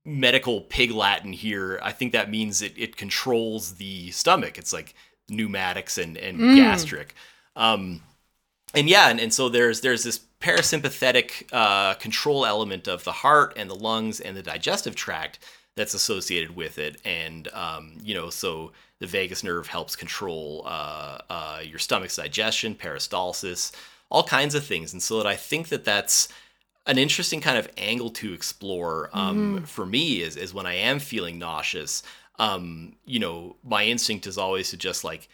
medical 0.05 0.61
pig 0.61 0.91
Latin 0.91 1.33
here, 1.33 1.79
I 1.81 1.91
think 1.91 2.11
that 2.11 2.29
means 2.29 2.61
it, 2.61 2.73
it 2.77 2.97
controls 2.97 3.75
the 3.75 4.11
stomach. 4.11 4.57
It's 4.57 4.73
like 4.73 4.95
pneumatics 5.29 5.97
and, 5.97 6.17
and 6.17 6.55
gastric. 6.55 7.15
Um, 7.55 8.01
and 8.73 8.89
yeah, 8.89 9.09
and, 9.09 9.19
and 9.19 9.33
so 9.33 9.49
there's 9.49 9.81
there's 9.81 10.03
this 10.03 10.19
parasympathetic 10.41 11.47
uh, 11.51 11.93
control 11.95 12.45
element 12.45 12.87
of 12.87 13.03
the 13.03 13.11
heart 13.11 13.53
and 13.55 13.69
the 13.69 13.75
lungs 13.75 14.19
and 14.19 14.35
the 14.35 14.43
digestive 14.43 14.95
tract 14.95 15.39
that's 15.75 15.93
associated 15.93 16.55
with 16.55 16.77
it, 16.77 16.99
and 17.03 17.47
um, 17.53 17.97
you 18.03 18.13
know, 18.13 18.29
so 18.29 18.71
the 18.99 19.07
vagus 19.07 19.43
nerve 19.43 19.67
helps 19.67 19.95
control 19.95 20.63
uh, 20.65 21.19
uh, 21.29 21.59
your 21.63 21.79
stomach's 21.79 22.15
digestion, 22.15 22.75
peristalsis, 22.75 23.71
all 24.09 24.23
kinds 24.23 24.55
of 24.55 24.65
things, 24.65 24.93
and 24.93 25.01
so 25.01 25.17
that 25.17 25.27
I 25.27 25.35
think 25.35 25.69
that 25.69 25.85
that's 25.85 26.29
an 26.85 26.97
interesting 26.97 27.39
kind 27.39 27.57
of 27.57 27.69
angle 27.77 28.09
to 28.09 28.33
explore 28.33 29.09
um, 29.13 29.63
for 29.63 29.85
me 29.85 30.21
is 30.21 30.35
is 30.35 30.53
when 30.53 30.65
I 30.65 30.75
am 30.75 30.99
feeling 30.99 31.39
nauseous. 31.39 32.03
Um, 32.39 32.95
you 33.05 33.19
know, 33.19 33.55
my 33.63 33.85
instinct 33.85 34.27
is 34.27 34.37
always 34.37 34.69
to 34.71 34.77
just 34.77 35.03
like 35.03 35.29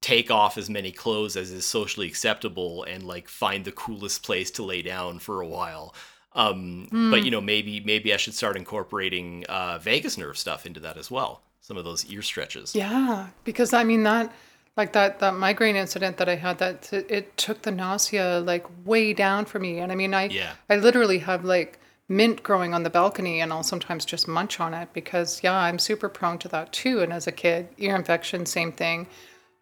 take 0.00 0.30
off 0.30 0.56
as 0.56 0.70
many 0.70 0.92
clothes 0.92 1.36
as 1.36 1.50
is 1.50 1.66
socially 1.66 2.06
acceptable 2.06 2.84
and 2.84 3.02
like 3.02 3.28
find 3.28 3.64
the 3.64 3.72
coolest 3.72 4.22
place 4.22 4.50
to 4.52 4.62
lay 4.62 4.82
down 4.82 5.18
for 5.18 5.40
a 5.40 5.46
while. 5.46 5.94
Um, 6.36 6.86
But 7.10 7.24
you 7.24 7.30
know, 7.30 7.40
maybe 7.40 7.80
maybe 7.80 8.12
I 8.14 8.18
should 8.18 8.34
start 8.34 8.56
incorporating 8.56 9.44
uh, 9.48 9.78
vagus 9.78 10.16
nerve 10.18 10.36
stuff 10.38 10.66
into 10.66 10.80
that 10.80 10.96
as 10.96 11.10
well. 11.10 11.40
Some 11.60 11.76
of 11.76 11.84
those 11.84 12.04
ear 12.06 12.22
stretches. 12.22 12.76
Yeah, 12.76 13.28
because 13.42 13.72
I 13.72 13.82
mean 13.82 14.04
that, 14.04 14.32
like 14.76 14.92
that 14.92 15.18
that 15.20 15.34
migraine 15.34 15.74
incident 15.76 16.18
that 16.18 16.28
I 16.28 16.36
had, 16.36 16.58
that 16.58 16.92
it, 16.92 17.10
it 17.10 17.36
took 17.36 17.62
the 17.62 17.72
nausea 17.72 18.40
like 18.40 18.66
way 18.84 19.12
down 19.14 19.46
for 19.46 19.58
me, 19.58 19.78
and 19.78 19.90
I 19.90 19.94
mean 19.94 20.14
I 20.14 20.26
Yeah. 20.26 20.52
I 20.70 20.76
literally 20.76 21.18
have 21.20 21.44
like 21.44 21.80
mint 22.08 22.42
growing 22.42 22.74
on 22.74 22.82
the 22.82 22.90
balcony, 22.90 23.40
and 23.40 23.52
I'll 23.52 23.64
sometimes 23.64 24.04
just 24.04 24.28
munch 24.28 24.60
on 24.60 24.74
it 24.74 24.90
because 24.92 25.40
yeah, 25.42 25.56
I'm 25.58 25.78
super 25.78 26.08
prone 26.08 26.38
to 26.40 26.48
that 26.48 26.70
too. 26.72 27.00
And 27.00 27.12
as 27.12 27.26
a 27.26 27.32
kid, 27.32 27.68
ear 27.78 27.96
infection, 27.96 28.46
same 28.46 28.72
thing. 28.72 29.06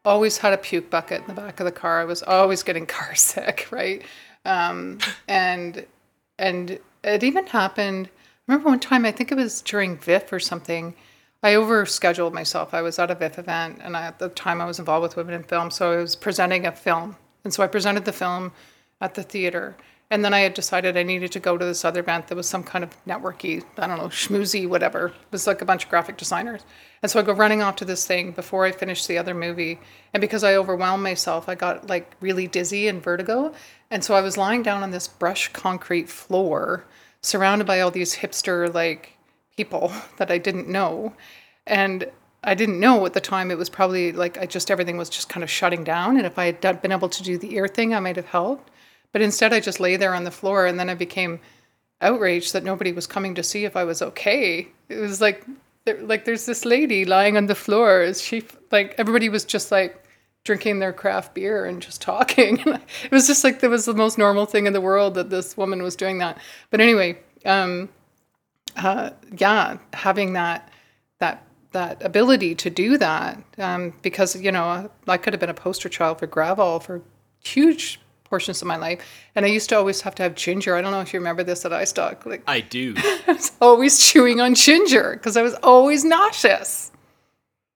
Always 0.04 0.38
had 0.38 0.52
a 0.52 0.58
puke 0.58 0.90
bucket 0.90 1.22
in 1.22 1.28
the 1.28 1.40
back 1.40 1.60
of 1.60 1.64
the 1.64 1.72
car. 1.72 2.00
I 2.00 2.04
was 2.04 2.22
always 2.22 2.62
getting 2.62 2.84
car 2.98 3.14
sick, 3.14 3.68
right? 3.70 4.02
Um, 4.44 4.98
and 5.26 5.86
and 6.38 6.78
it 7.02 7.22
even 7.22 7.46
happened. 7.46 8.08
I 8.08 8.52
remember 8.52 8.70
one 8.70 8.80
time, 8.80 9.04
I 9.04 9.12
think 9.12 9.32
it 9.32 9.36
was 9.36 9.62
during 9.62 9.96
VIFF 9.98 10.32
or 10.32 10.40
something. 10.40 10.94
I 11.42 11.52
overscheduled 11.54 12.32
myself. 12.32 12.72
I 12.72 12.82
was 12.82 12.98
at 12.98 13.10
a 13.10 13.14
VIFF 13.14 13.38
event, 13.38 13.80
and 13.82 13.96
I, 13.96 14.06
at 14.06 14.18
the 14.18 14.30
time 14.30 14.60
I 14.60 14.64
was 14.64 14.78
involved 14.78 15.02
with 15.02 15.16
Women 15.16 15.34
in 15.34 15.42
Film, 15.42 15.70
so 15.70 15.92
I 15.92 15.96
was 15.96 16.16
presenting 16.16 16.66
a 16.66 16.72
film, 16.72 17.16
and 17.44 17.52
so 17.52 17.62
I 17.62 17.66
presented 17.66 18.04
the 18.04 18.12
film 18.12 18.52
at 19.00 19.14
the 19.14 19.22
theater. 19.22 19.76
And 20.10 20.24
then 20.24 20.34
I 20.34 20.40
had 20.40 20.54
decided 20.54 20.96
I 20.96 21.02
needed 21.02 21.32
to 21.32 21.40
go 21.40 21.56
to 21.56 21.64
this 21.64 21.84
other 21.84 22.00
event 22.00 22.28
that 22.28 22.36
was 22.36 22.48
some 22.48 22.62
kind 22.62 22.84
of 22.84 23.04
networky, 23.04 23.64
I 23.78 23.86
don't 23.86 23.98
know, 23.98 24.08
schmoozy, 24.08 24.68
whatever. 24.68 25.06
It 25.06 25.32
was 25.32 25.46
like 25.46 25.62
a 25.62 25.64
bunch 25.64 25.84
of 25.84 25.90
graphic 25.90 26.18
designers. 26.18 26.62
And 27.02 27.10
so 27.10 27.18
I 27.18 27.22
go 27.22 27.32
running 27.32 27.62
off 27.62 27.76
to 27.76 27.84
this 27.84 28.06
thing 28.06 28.32
before 28.32 28.64
I 28.64 28.72
finish 28.72 29.06
the 29.06 29.18
other 29.18 29.34
movie. 29.34 29.80
And 30.12 30.20
because 30.20 30.44
I 30.44 30.56
overwhelmed 30.56 31.02
myself, 31.02 31.48
I 31.48 31.54
got 31.54 31.88
like 31.88 32.12
really 32.20 32.46
dizzy 32.46 32.86
and 32.86 33.02
vertigo. 33.02 33.54
And 33.90 34.04
so 34.04 34.14
I 34.14 34.20
was 34.20 34.36
lying 34.36 34.62
down 34.62 34.82
on 34.82 34.90
this 34.90 35.08
brush 35.08 35.52
concrete 35.52 36.08
floor, 36.08 36.84
surrounded 37.22 37.66
by 37.66 37.80
all 37.80 37.90
these 37.90 38.16
hipster 38.16 38.72
like 38.72 39.16
people 39.56 39.92
that 40.18 40.30
I 40.30 40.38
didn't 40.38 40.68
know. 40.68 41.14
And 41.66 42.10
I 42.42 42.54
didn't 42.54 42.78
know 42.78 43.04
at 43.06 43.14
the 43.14 43.20
time. 43.20 43.50
It 43.50 43.58
was 43.58 43.70
probably 43.70 44.12
like 44.12 44.38
I 44.38 44.46
just 44.46 44.70
everything 44.70 44.98
was 44.98 45.08
just 45.08 45.28
kind 45.28 45.42
of 45.42 45.50
shutting 45.50 45.82
down. 45.82 46.18
And 46.18 46.26
if 46.26 46.38
I 46.38 46.52
had 46.52 46.82
been 46.82 46.92
able 46.92 47.08
to 47.08 47.22
do 47.22 47.38
the 47.38 47.54
ear 47.54 47.66
thing, 47.66 47.94
I 47.94 48.00
might 48.00 48.16
have 48.16 48.26
helped. 48.26 48.70
But 49.14 49.22
instead, 49.22 49.52
I 49.52 49.60
just 49.60 49.78
lay 49.78 49.94
there 49.96 50.12
on 50.12 50.24
the 50.24 50.32
floor, 50.32 50.66
and 50.66 50.76
then 50.76 50.90
I 50.90 50.94
became 50.96 51.38
outraged 52.00 52.52
that 52.52 52.64
nobody 52.64 52.90
was 52.90 53.06
coming 53.06 53.36
to 53.36 53.44
see 53.44 53.64
if 53.64 53.76
I 53.76 53.84
was 53.84 54.02
okay. 54.02 54.66
It 54.88 54.96
was 54.96 55.20
like, 55.20 55.46
like 55.86 56.24
there's 56.24 56.46
this 56.46 56.64
lady 56.64 57.04
lying 57.04 57.36
on 57.36 57.46
the 57.46 57.54
floor. 57.54 58.02
Is 58.02 58.20
she 58.20 58.42
like 58.72 58.96
everybody 58.98 59.28
was 59.28 59.44
just 59.44 59.70
like 59.70 60.04
drinking 60.42 60.80
their 60.80 60.92
craft 60.92 61.32
beer 61.32 61.64
and 61.64 61.80
just 61.80 62.02
talking. 62.12 62.58
it 62.66 63.12
was 63.12 63.28
just 63.28 63.44
like 63.44 63.60
that 63.60 63.70
was 63.70 63.84
the 63.84 63.94
most 63.94 64.18
normal 64.18 64.46
thing 64.46 64.66
in 64.66 64.72
the 64.72 64.80
world 64.80 65.14
that 65.14 65.30
this 65.30 65.56
woman 65.56 65.80
was 65.80 65.94
doing 65.94 66.18
that. 66.18 66.36
But 66.70 66.80
anyway, 66.80 67.16
um, 67.44 67.90
uh, 68.76 69.10
yeah, 69.38 69.78
having 69.92 70.32
that 70.32 70.72
that 71.20 71.46
that 71.70 72.04
ability 72.04 72.56
to 72.56 72.68
do 72.68 72.98
that 72.98 73.40
um, 73.58 73.94
because 74.02 74.34
you 74.34 74.50
know 74.50 74.90
I 75.06 75.18
could 75.18 75.32
have 75.32 75.40
been 75.40 75.50
a 75.50 75.54
poster 75.54 75.88
child 75.88 76.18
for 76.18 76.26
Gravol 76.26 76.82
for 76.82 77.00
huge 77.44 78.00
portions 78.34 78.60
of 78.60 78.66
my 78.66 78.76
life, 78.76 79.00
and 79.36 79.46
I 79.46 79.48
used 79.48 79.68
to 79.68 79.76
always 79.76 80.00
have 80.00 80.16
to 80.16 80.24
have 80.24 80.34
ginger. 80.34 80.74
I 80.74 80.80
don't 80.80 80.90
know 80.90 81.00
if 81.00 81.12
you 81.12 81.20
remember 81.20 81.44
this 81.44 81.64
at 81.64 81.70
iStock. 81.70 82.26
Like 82.26 82.42
I 82.48 82.62
do. 82.62 82.94
I 82.98 83.22
was 83.28 83.52
always 83.60 84.04
chewing 84.04 84.40
on 84.40 84.56
ginger 84.56 85.12
because 85.12 85.36
I 85.36 85.42
was 85.42 85.54
always 85.62 86.04
nauseous. 86.04 86.90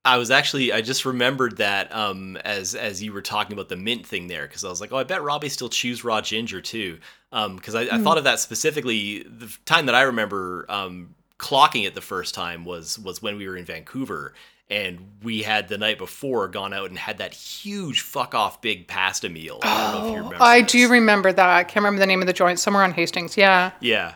I 0.05 0.17
was 0.17 0.33
actually 0.33 0.73
I 0.73 0.81
just 0.81 1.05
remembered 1.05 1.59
that 1.59 1.95
um, 1.95 2.37
as 2.39 2.75
as 2.75 3.01
you 3.01 3.13
were 3.13 3.23
talking 3.23 3.53
about 3.53 3.69
the 3.69 3.77
mint 3.77 4.05
thing 4.05 4.27
there 4.27 4.49
because 4.49 4.65
I 4.65 4.69
was 4.69 4.81
like, 4.81 4.93
oh, 4.93 4.97
I 4.97 5.05
bet 5.05 5.23
Robbie 5.23 5.49
still 5.49 5.69
chews 5.69 6.03
raw 6.03 6.21
ginger 6.21 6.61
too. 6.61 6.99
Because 7.31 7.77
um, 7.77 7.83
I, 7.83 7.95
I 7.95 7.99
mm. 7.99 8.03
thought 8.03 8.19
of 8.19 8.25
that 8.25 8.41
specifically. 8.41 9.23
The 9.23 9.57
time 9.65 9.87
that 9.87 9.95
I 9.95 10.03
remember 10.03 10.67
um, 10.69 11.15
clocking 11.39 11.87
it 11.87 11.95
the 11.95 12.01
first 12.01 12.35
time 12.35 12.65
was 12.65 12.99
was 12.99 13.23
when 13.23 13.37
we 13.37 13.47
were 13.47 13.57
in 13.57 13.65
Vancouver 13.65 14.35
and 14.71 14.99
we 15.23 15.43
had 15.43 15.69
the 15.69 15.79
night 15.79 15.99
before 15.99 16.49
gone 16.49 16.73
out 16.73 16.89
and 16.89 16.99
had 16.99 17.19
that 17.19 17.33
huge 17.35 18.03
fuck 18.03 18.35
off 18.35 18.61
big 18.61 18.87
pasta 18.87 19.29
meal. 19.29 19.61
I 19.63 19.93
don't 19.93 19.93
know 19.93 20.07
if 20.07 20.13
you 20.13 20.17
remember. 20.23 20.37
I 20.41 20.63
this. 20.63 20.73
do 20.73 20.89
remember 20.89 21.33
that. 21.33 21.49
I 21.49 21.65
can't 21.65 21.77
remember 21.77 22.01
the 22.01 22.07
name 22.07 22.21
of 22.21 22.27
the 22.27 22.33
joint. 22.33 22.59
Somewhere 22.59 22.85
on 22.85 22.93
Hastings. 22.93 23.37
Yeah. 23.37 23.73
Yeah 23.81 24.15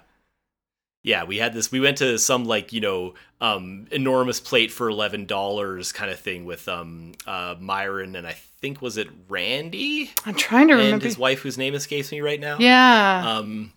yeah, 1.05 1.24
we 1.24 1.38
had 1.38 1.53
this. 1.53 1.72
We 1.72 1.80
went 1.80 1.98
to 1.98 2.18
some 2.18 2.44
like 2.44 2.72
you 2.72 2.80
know 2.80 3.14
um, 3.40 3.86
enormous 3.90 4.40
plate 4.40 4.70
for 4.70 4.88
eleven 4.88 5.26
dollars 5.26 5.90
kind 5.92 6.11
of 6.11 6.20
thing 6.20 6.44
with 6.44 6.68
um, 6.68 7.12
uh, 7.26 7.57
Myron 7.59 8.14
and 8.14 8.26
I 8.26 8.32
think 8.32 8.80
was 8.80 8.96
it 8.96 9.09
Randy. 9.28 10.12
I'm 10.24 10.34
trying 10.34 10.68
to 10.68 10.74
and 10.74 10.82
remember 10.82 11.05
his 11.05 11.18
wife, 11.18 11.40
whose 11.40 11.59
name 11.59 11.74
escapes 11.74 12.12
me 12.12 12.20
right 12.20 12.38
now. 12.38 12.59
Yeah. 12.59 13.36
Um, 13.36 13.72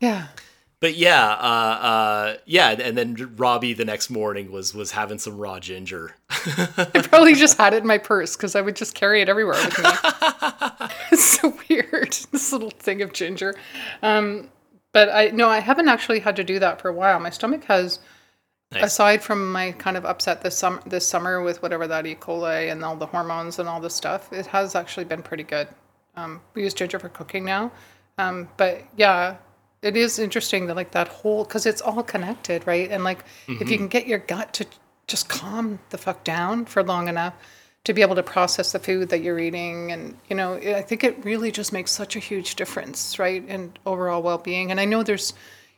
yeah. 0.00 0.28
But 0.80 0.96
yeah, 0.96 1.30
uh, 1.30 1.78
uh, 1.80 2.36
yeah, 2.44 2.70
and 2.70 2.96
then 2.96 3.34
Robbie 3.36 3.72
the 3.72 3.84
next 3.84 4.10
morning 4.10 4.52
was 4.52 4.74
was 4.74 4.92
having 4.92 5.18
some 5.18 5.36
raw 5.36 5.58
ginger. 5.58 6.14
I 6.30 7.02
probably 7.02 7.34
just 7.34 7.58
had 7.58 7.74
it 7.74 7.78
in 7.78 7.86
my 7.86 7.98
purse 7.98 8.36
because 8.36 8.54
I 8.54 8.60
would 8.60 8.76
just 8.76 8.94
carry 8.94 9.20
it 9.20 9.28
everywhere 9.28 9.56
with 9.56 9.76
me. 9.76 9.90
it's 11.10 11.24
so 11.24 11.56
weird, 11.68 12.12
this 12.30 12.52
little 12.52 12.70
thing 12.70 13.02
of 13.02 13.12
ginger. 13.12 13.56
Um, 14.02 14.50
but 14.92 15.08
I 15.08 15.30
no, 15.30 15.48
I 15.48 15.58
haven't 15.58 15.88
actually 15.88 16.20
had 16.20 16.36
to 16.36 16.44
do 16.44 16.60
that 16.60 16.80
for 16.80 16.88
a 16.88 16.94
while. 16.94 17.18
My 17.18 17.30
stomach 17.30 17.64
has, 17.64 17.98
nice. 18.70 18.84
aside 18.84 19.20
from 19.20 19.50
my 19.50 19.72
kind 19.72 19.96
of 19.96 20.04
upset 20.04 20.42
this 20.42 20.56
summer, 20.56 20.80
this 20.86 21.06
summer 21.06 21.42
with 21.42 21.60
whatever 21.60 21.88
that 21.88 22.06
E. 22.06 22.14
coli 22.14 22.70
and 22.70 22.84
all 22.84 22.94
the 22.94 23.06
hormones 23.06 23.58
and 23.58 23.68
all 23.68 23.80
this 23.80 23.94
stuff, 23.94 24.32
it 24.32 24.46
has 24.46 24.76
actually 24.76 25.04
been 25.04 25.24
pretty 25.24 25.42
good. 25.42 25.66
Um, 26.14 26.40
we 26.54 26.62
use 26.62 26.72
ginger 26.72 27.00
for 27.00 27.08
cooking 27.08 27.44
now, 27.44 27.72
um, 28.16 28.48
but 28.56 28.84
yeah, 28.96 29.38
it 29.82 29.96
is 29.96 30.18
interesting 30.18 30.66
that 30.66 30.76
like 30.76 30.90
that 30.92 31.08
whole 31.08 31.44
because 31.44 31.66
it's 31.66 31.80
all 31.80 32.02
connected, 32.02 32.66
right? 32.66 32.90
And 32.90 33.04
like 33.04 33.24
mm-hmm. 33.24 33.54
if 33.54 33.60
you 33.60 33.66
mm-hmm. 33.66 33.76
can 33.76 33.88
get 33.88 34.06
your 34.06 34.18
gut 34.18 34.52
to 34.54 34.66
just 35.06 35.28
calm 35.28 35.78
the 35.90 35.98
fuck 35.98 36.22
down 36.22 36.66
for 36.66 36.82
long 36.82 37.08
enough 37.08 37.34
to 37.84 37.94
be 37.94 38.02
able 38.02 38.14
to 38.14 38.22
process 38.22 38.72
the 38.72 38.78
food 38.78 39.08
that 39.08 39.22
you're 39.22 39.38
eating 39.38 39.90
and 39.90 40.16
you 40.28 40.36
know 40.36 40.54
i 40.54 40.82
think 40.82 41.02
it 41.02 41.24
really 41.24 41.50
just 41.50 41.72
makes 41.72 41.90
such 41.90 42.14
a 42.16 42.18
huge 42.18 42.54
difference 42.54 43.18
right 43.18 43.48
in 43.48 43.72
overall 43.86 44.22
well-being 44.22 44.70
and 44.70 44.78
i 44.78 44.84
know 44.84 45.02
there's 45.02 45.32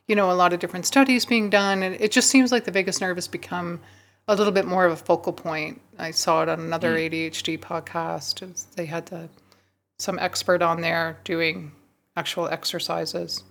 you 0.09 0.17
know 0.17 0.31
a 0.31 0.35
lot 0.35 0.53
of 0.53 0.59
different 0.59 0.85
studies 0.85 1.25
being 1.25 1.49
done 1.49 1.85
and 1.85 1.95
it 1.95 2.11
just 2.11 2.29
seems 2.29 2.51
like 2.51 2.65
the 2.65 2.73
vagus 2.73 3.01
nerve 3.01 3.17
has 3.17 3.29
become 3.29 3.81
a 4.27 4.35
little 4.35 4.53
bit 4.53 4.67
more 4.67 4.85
of 4.85 4.93
a 4.93 4.97
focal 4.97 5.33
point 5.33 5.81
i 5.99 6.11
saw 6.11 6.43
it 6.43 6.49
on 6.49 6.59
another 6.59 6.97
mm. 6.97 7.09
adhd 7.09 7.61
podcast 7.61 8.75
they 8.75 8.87
had 8.87 9.07
the, 9.07 9.29
some 9.99 10.19
expert 10.19 10.63
on 10.63 10.81
there 10.81 11.17
doing 11.23 11.71
actual 12.17 12.49
exercises 12.49 13.45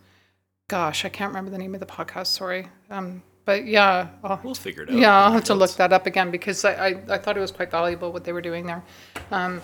gosh 0.69 1.03
i 1.03 1.09
can't 1.09 1.29
remember 1.29 1.51
the 1.51 1.57
name 1.57 1.73
of 1.73 1.81
the 1.81 1.85
podcast 1.85 2.27
sorry 2.27 2.67
um, 2.89 3.21
but 3.49 3.65
yeah, 3.65 4.09
I'll, 4.23 4.39
we'll 4.43 4.53
figure 4.53 4.83
it 4.83 4.89
out. 4.89 4.95
Yeah, 4.95 5.23
I'll 5.23 5.31
have 5.31 5.45
to 5.45 5.55
look 5.55 5.71
that 5.77 5.91
up 5.91 6.05
again 6.05 6.29
because 6.29 6.63
I, 6.63 6.73
I, 6.73 6.87
I 7.09 7.17
thought 7.17 7.35
it 7.35 7.39
was 7.39 7.51
quite 7.51 7.71
valuable 7.71 8.11
what 8.11 8.23
they 8.23 8.31
were 8.31 8.43
doing 8.43 8.67
there. 8.67 8.83
Um, 9.31 9.63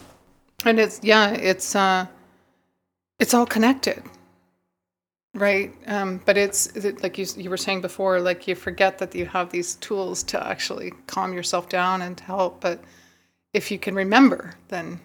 and 0.66 0.80
it's 0.80 1.00
yeah, 1.04 1.30
it's 1.34 1.76
uh, 1.76 2.08
it's 3.20 3.36
all 3.36 3.46
connected, 3.46 4.02
right? 5.36 5.72
Um, 5.86 6.20
but 6.26 6.36
it's 6.36 6.66
it, 6.76 7.04
like 7.04 7.20
you 7.20 7.28
you 7.38 7.52
were 7.52 7.58
saying 7.58 7.82
before, 7.82 8.20
like 8.20 8.48
you 8.48 8.56
forget 8.56 8.98
that 8.98 9.14
you 9.14 9.28
have 9.28 9.52
these 9.52 9.76
tools 9.76 10.24
to 10.24 10.44
actually 10.44 10.92
calm 11.06 11.32
yourself 11.32 11.70
down 11.70 12.02
and 12.02 12.20
help. 12.20 12.62
But 12.62 12.84
if 13.54 13.70
you 13.70 13.78
can 13.78 13.94
remember, 13.94 14.56
then 14.70 15.00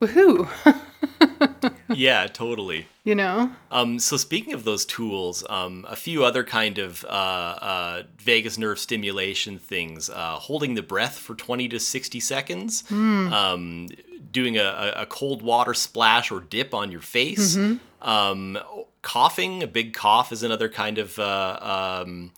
woohoo! 0.00 0.48
yeah, 1.94 2.26
totally. 2.26 2.86
You 3.04 3.14
know. 3.14 3.52
Um, 3.70 3.98
so 3.98 4.16
speaking 4.16 4.54
of 4.54 4.64
those 4.64 4.86
tools, 4.86 5.44
um, 5.50 5.84
a 5.86 5.94
few 5.94 6.24
other 6.24 6.42
kind 6.42 6.78
of 6.78 7.04
uh, 7.04 7.08
uh, 7.08 8.02
vagus 8.16 8.56
nerve 8.56 8.78
stimulation 8.78 9.58
things: 9.58 10.08
uh, 10.08 10.36
holding 10.36 10.74
the 10.74 10.82
breath 10.82 11.18
for 11.18 11.34
twenty 11.34 11.68
to 11.68 11.78
sixty 11.78 12.18
seconds, 12.18 12.82
mm. 12.84 13.30
um, 13.30 13.88
doing 14.32 14.56
a, 14.56 14.94
a, 14.96 15.04
cold 15.04 15.42
water 15.42 15.74
splash 15.74 16.32
or 16.32 16.40
dip 16.40 16.72
on 16.72 16.90
your 16.90 17.02
face, 17.02 17.56
mm-hmm. 17.56 18.08
um, 18.08 18.58
coughing. 19.02 19.62
A 19.62 19.66
big 19.66 19.92
cough 19.92 20.32
is 20.32 20.42
another 20.42 20.70
kind 20.70 20.96
of, 20.96 21.18
uh, 21.18 22.02
um, 22.06 22.32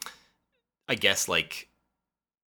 I 0.88 0.96
guess, 0.96 1.28
like 1.28 1.68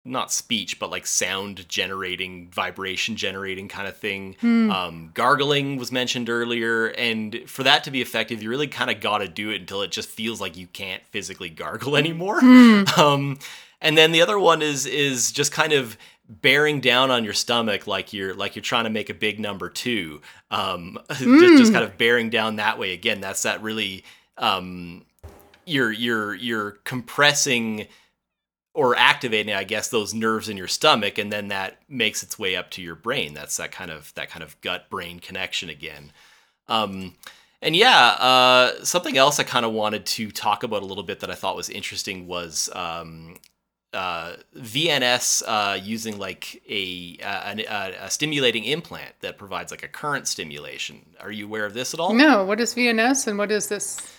not 0.09 0.32
speech, 0.32 0.78
but 0.78 0.90
like 0.90 1.06
sound 1.06 1.68
generating, 1.68 2.50
vibration 2.50 3.16
generating 3.16 3.68
kind 3.68 3.86
of 3.86 3.96
thing. 3.96 4.36
Hmm. 4.40 4.70
Um, 4.70 5.11
gargling 5.14 5.76
was 5.76 5.92
mentioned 5.92 6.28
earlier, 6.30 6.86
and 6.86 7.42
for 7.46 7.62
that 7.62 7.84
to 7.84 7.90
be 7.90 8.00
effective, 8.00 8.42
you 8.42 8.50
really 8.50 8.66
kind 8.66 8.90
of 8.90 9.00
got 9.00 9.18
to 9.18 9.28
do 9.28 9.50
it 9.50 9.61
until 9.61 9.82
it 9.82 9.90
just 9.90 10.09
feels 10.09 10.40
like 10.40 10.56
you 10.56 10.66
can't 10.66 11.02
physically 11.11 11.50
gargle 11.50 11.96
anymore. 12.02 12.40
Hmm. 12.40 12.84
Um, 12.96 13.38
and 13.80 13.96
then 13.96 14.12
the 14.12 14.22
other 14.22 14.38
one 14.38 14.62
is 14.62 14.86
is 14.86 15.30
just 15.32 15.52
kind 15.52 15.72
of 15.72 15.96
bearing 16.28 16.80
down 16.80 17.11
on 17.11 17.24
your 17.24 17.32
stomach 17.32 17.86
like 17.86 18.12
you're 18.12 18.34
like 18.34 18.54
you're 18.54 18.62
trying 18.62 18.84
to 18.84 18.90
make 18.90 19.09
a 19.09 19.14
big 19.14 19.40
number 19.40 19.70
two. 19.70 20.20
Um, 20.50 20.98
mm. 21.09 21.40
just 21.40 21.59
just 21.59 21.68
hmm. 21.70 21.74
kind 21.74 21.84
of 21.84 21.98
bearing 21.98 22.30
down 22.30 22.56
that 22.56 22.78
way. 22.78 22.92
Again, 22.92 23.20
that's 23.20 23.42
that 23.42 23.62
really 23.62 24.04
um, 24.36 25.04
you're 25.64 25.92
you're 25.92 26.34
you're 26.34 26.72
compressing 26.84 27.86
or 28.79 28.97
activating 28.97 29.53
i 29.53 29.64
guess 29.64 29.89
those 29.89 30.14
nerves 30.14 30.49
in 30.49 30.57
your 30.57 30.68
stomach 30.68 31.18
and 31.18 31.33
then 31.33 31.49
that 31.49 31.79
makes 31.89 32.22
its 32.22 32.39
way 32.39 32.55
up 32.55 32.70
to 32.70 32.81
your 32.81 32.95
brain 32.95 33.35
that's 33.35 33.57
that 33.57 33.72
kind 33.72 33.91
of 33.91 34.14
that 34.14 34.31
kind 34.31 34.45
of 34.45 34.59
gut 34.61 34.89
brain 34.89 35.18
connection 35.18 35.68
again 35.68 36.12
um, 36.68 37.14
and 37.61 37.74
yeah 37.74 38.11
uh, 38.20 38.85
something 38.85 39.18
else 39.18 39.41
i 39.41 39.43
kind 39.43 39.66
of 39.66 39.72
wanted 39.72 40.07
to 40.07 40.31
talk 40.31 40.62
about 40.62 40.83
a 40.83 40.87
little 40.87 41.03
bit 41.03 41.18
that 41.18 41.31
i 41.31 41.35
thought 41.35 41.57
was 41.57 41.68
interesting 41.68 42.29
was 42.29 42.70
um, 42.74 43.35
uh, 43.95 44.35
VNS 44.55 45.43
uh, 45.47 45.74
using 45.83 46.18
like 46.18 46.62
a, 46.68 47.18
a, 47.22 47.95
a, 48.03 48.11
stimulating 48.11 48.64
implant 48.64 49.14
that 49.20 49.39
provides 49.39 49.70
like 49.70 49.83
a 49.83 49.89
current 49.89 50.29
stimulation. 50.29 51.07
Are 51.20 51.33
you 51.33 51.47
aware 51.47 51.64
of 51.64 51.72
this 51.72 51.95
at 51.95 52.01
all? 52.01 52.12
No. 52.12 52.45
What 52.45 52.61
is 52.61 52.74
VNS 52.74 53.26
and 53.29 53.39
what 53.39 53.51
is 53.51 53.68
this? 53.68 54.17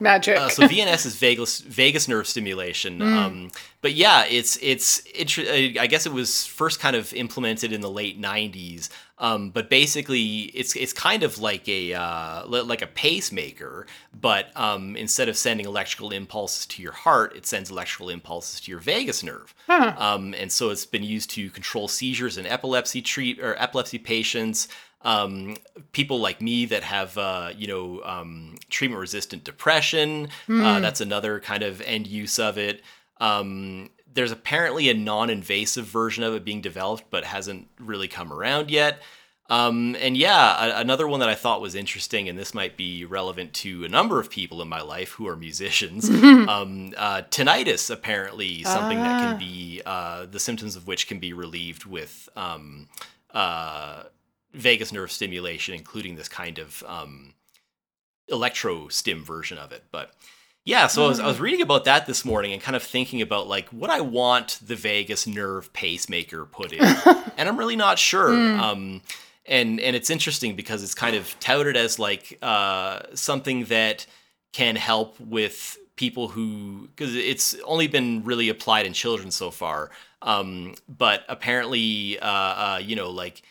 Magic. 0.00 0.36
uh, 0.38 0.48
so 0.48 0.64
VNS 0.64 1.06
is 1.06 1.16
vagus 1.16 1.60
vagus 1.60 2.08
nerve 2.08 2.26
stimulation. 2.26 2.98
Mm. 2.98 3.16
Um, 3.16 3.50
but 3.82 3.94
yeah, 3.94 4.24
it's 4.26 4.58
it's 4.60 5.02
it, 5.06 5.78
I 5.78 5.86
guess 5.86 6.06
it 6.06 6.12
was 6.12 6.46
first 6.46 6.80
kind 6.80 6.96
of 6.96 7.12
implemented 7.14 7.72
in 7.72 7.80
the 7.80 7.90
late 7.90 8.20
'90s. 8.20 8.88
Um, 9.18 9.50
but 9.50 9.68
basically, 9.68 10.44
it's 10.54 10.74
it's 10.74 10.94
kind 10.94 11.22
of 11.22 11.38
like 11.38 11.68
a 11.68 11.94
uh, 11.94 12.46
like 12.46 12.82
a 12.82 12.86
pacemaker, 12.86 13.86
but 14.18 14.50
um, 14.56 14.96
instead 14.96 15.28
of 15.28 15.36
sending 15.36 15.66
electrical 15.66 16.10
impulses 16.10 16.66
to 16.66 16.82
your 16.82 16.92
heart, 16.92 17.36
it 17.36 17.46
sends 17.46 17.70
electrical 17.70 18.08
impulses 18.08 18.60
to 18.62 18.70
your 18.70 18.80
vagus 18.80 19.22
nerve. 19.22 19.54
Huh. 19.66 19.94
Um, 19.98 20.34
and 20.34 20.50
so 20.50 20.70
it's 20.70 20.86
been 20.86 21.04
used 21.04 21.30
to 21.30 21.50
control 21.50 21.86
seizures 21.86 22.38
in 22.38 22.46
epilepsy 22.46 23.02
treat 23.02 23.38
or 23.38 23.56
epilepsy 23.56 23.98
patients 23.98 24.68
um, 25.02 25.56
people 25.92 26.20
like 26.20 26.40
me 26.42 26.66
that 26.66 26.82
have 26.82 27.16
uh, 27.16 27.50
you 27.56 27.66
know 27.66 28.02
um, 28.04 28.56
treatment 28.68 29.00
resistant 29.00 29.44
depression. 29.44 30.28
Mm. 30.48 30.62
Uh, 30.64 30.76
hmm. 30.76 30.82
that's 30.82 31.00
another 31.00 31.40
kind 31.40 31.62
of 31.62 31.80
end 31.82 32.06
use 32.06 32.38
of 32.38 32.58
it. 32.58 32.82
Um, 33.18 33.90
there's 34.12 34.32
apparently 34.32 34.88
a 34.90 34.94
non 34.94 35.30
invasive 35.30 35.86
version 35.86 36.24
of 36.24 36.34
it 36.34 36.44
being 36.44 36.60
developed, 36.60 37.04
but 37.10 37.24
hasn't 37.24 37.68
really 37.78 38.08
come 38.08 38.32
around 38.32 38.70
yet. 38.70 39.00
Um, 39.48 39.96
and 40.00 40.16
yeah, 40.16 40.64
a- 40.76 40.80
another 40.80 41.08
one 41.08 41.18
that 41.20 41.28
I 41.28 41.34
thought 41.34 41.60
was 41.60 41.74
interesting, 41.74 42.28
and 42.28 42.38
this 42.38 42.54
might 42.54 42.76
be 42.76 43.04
relevant 43.04 43.52
to 43.54 43.84
a 43.84 43.88
number 43.88 44.20
of 44.20 44.30
people 44.30 44.62
in 44.62 44.68
my 44.68 44.80
life 44.80 45.10
who 45.10 45.26
are 45.26 45.34
musicians. 45.36 46.08
um, 46.48 46.92
uh, 46.96 47.22
tinnitus, 47.30 47.90
apparently, 47.90 48.62
something 48.62 48.98
that 48.98 49.20
Ah. 49.20 49.30
can 49.30 49.38
be 49.40 49.82
uh, 49.84 50.26
the 50.26 50.38
symptoms 50.38 50.76
of 50.76 50.86
which 50.86 51.08
can 51.08 51.18
be 51.18 51.32
relieved 51.32 51.84
with 51.84 52.28
um, 52.36 52.88
uh, 53.34 54.04
vagus 54.52 54.92
nerve 54.92 55.10
stimulation, 55.10 55.74
including 55.74 56.16
this 56.16 56.28
kind 56.28 56.58
of 56.58 56.82
um, 56.86 57.34
electro 58.28 58.88
stim 58.88 59.24
version 59.24 59.58
of 59.58 59.72
it. 59.72 59.84
But 59.90 60.12
yeah, 60.64 60.86
so 60.86 61.06
I 61.06 61.08
was, 61.08 61.20
I 61.20 61.26
was 61.26 61.40
reading 61.40 61.62
about 61.62 61.84
that 61.84 62.06
this 62.06 62.24
morning 62.24 62.52
and 62.52 62.60
kind 62.60 62.76
of 62.76 62.82
thinking 62.82 63.22
about 63.22 63.48
like 63.48 63.68
what 63.70 63.90
I 63.90 64.00
want 64.00 64.58
the 64.64 64.76
vagus 64.76 65.26
nerve 65.26 65.72
pacemaker 65.72 66.44
put 66.44 66.72
in, 66.72 66.82
and 67.36 67.48
I'm 67.48 67.56
really 67.56 67.76
not 67.76 67.98
sure. 67.98 68.32
Um, 68.32 69.02
and 69.46 69.80
and 69.80 69.96
it's 69.96 70.10
interesting 70.10 70.54
because 70.56 70.82
it's 70.82 70.94
kind 70.94 71.16
of 71.16 71.38
touted 71.40 71.76
as 71.76 71.98
like 71.98 72.38
uh, 72.42 73.00
something 73.14 73.64
that 73.64 74.06
can 74.52 74.76
help 74.76 75.18
with 75.20 75.78
people 75.96 76.28
who 76.28 76.88
because 76.94 77.14
it's 77.14 77.54
only 77.64 77.86
been 77.86 78.22
really 78.24 78.48
applied 78.48 78.86
in 78.86 78.92
children 78.92 79.30
so 79.30 79.50
far. 79.50 79.90
Um, 80.22 80.74
but 80.88 81.24
apparently, 81.28 82.18
uh, 82.18 82.26
uh, 82.26 82.80
you 82.82 82.96
know, 82.96 83.10
like 83.10 83.42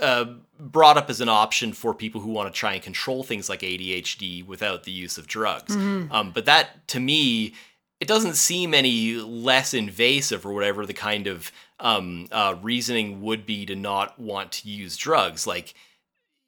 uh, 0.00 0.24
brought 0.58 0.96
up 0.96 1.08
as 1.10 1.20
an 1.20 1.28
option 1.28 1.72
for 1.72 1.94
people 1.94 2.20
who 2.20 2.30
want 2.30 2.52
to 2.52 2.58
try 2.58 2.74
and 2.74 2.82
control 2.82 3.22
things 3.22 3.48
like 3.48 3.60
ADHD 3.60 4.44
without 4.46 4.84
the 4.84 4.92
use 4.92 5.18
of 5.18 5.26
drugs. 5.26 5.74
Um, 5.76 6.30
but 6.32 6.44
that, 6.46 6.86
to 6.88 7.00
me, 7.00 7.54
it 8.00 8.08
doesn't 8.08 8.34
seem 8.34 8.74
any 8.74 9.14
less 9.14 9.72
invasive 9.74 10.44
or 10.44 10.52
whatever 10.52 10.84
the 10.86 10.92
kind 10.94 11.26
of 11.26 11.50
um, 11.80 12.26
uh, 12.30 12.54
reasoning 12.62 13.22
would 13.22 13.46
be 13.46 13.64
to 13.66 13.74
not 13.74 14.18
want 14.18 14.52
to 14.52 14.68
use 14.68 14.96
drugs. 14.96 15.46
Like 15.46 15.74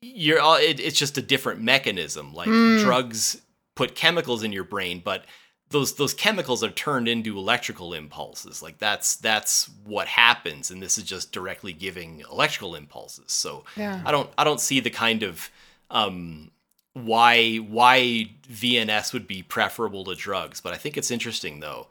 you're, 0.02 0.40
all- 0.40 0.56
it, 0.56 0.78
it's 0.80 0.98
just 0.98 1.16
a 1.18 1.22
different 1.22 1.60
mechanism. 1.60 2.34
Like 2.34 2.48
drugs 2.84 3.40
put 3.76 3.94
chemicals 3.94 4.42
in 4.42 4.52
your 4.52 4.64
brain, 4.64 5.00
but 5.04 5.24
those 5.70 5.94
those 5.96 6.14
chemicals 6.14 6.64
are 6.64 6.70
turned 6.70 7.08
into 7.08 7.36
electrical 7.36 7.92
impulses. 7.94 8.62
Like 8.62 8.78
that's 8.78 9.16
that's 9.16 9.68
what 9.84 10.08
happens, 10.08 10.70
and 10.70 10.82
this 10.82 10.96
is 10.98 11.04
just 11.04 11.32
directly 11.32 11.72
giving 11.72 12.20
electrical 12.30 12.74
impulses. 12.74 13.32
So 13.32 13.64
Yeah. 13.76 14.02
I 14.04 14.10
don't 14.10 14.30
I 14.38 14.44
don't 14.44 14.60
see 14.60 14.80
the 14.80 14.90
kind 14.90 15.22
of 15.22 15.50
um, 15.90 16.50
why 16.94 17.56
why 17.56 18.30
VNS 18.50 19.12
would 19.12 19.26
be 19.26 19.42
preferable 19.42 20.04
to 20.04 20.14
drugs, 20.14 20.60
but 20.60 20.72
I 20.72 20.76
think 20.76 20.96
it's 20.96 21.10
interesting 21.10 21.60
though. 21.60 21.88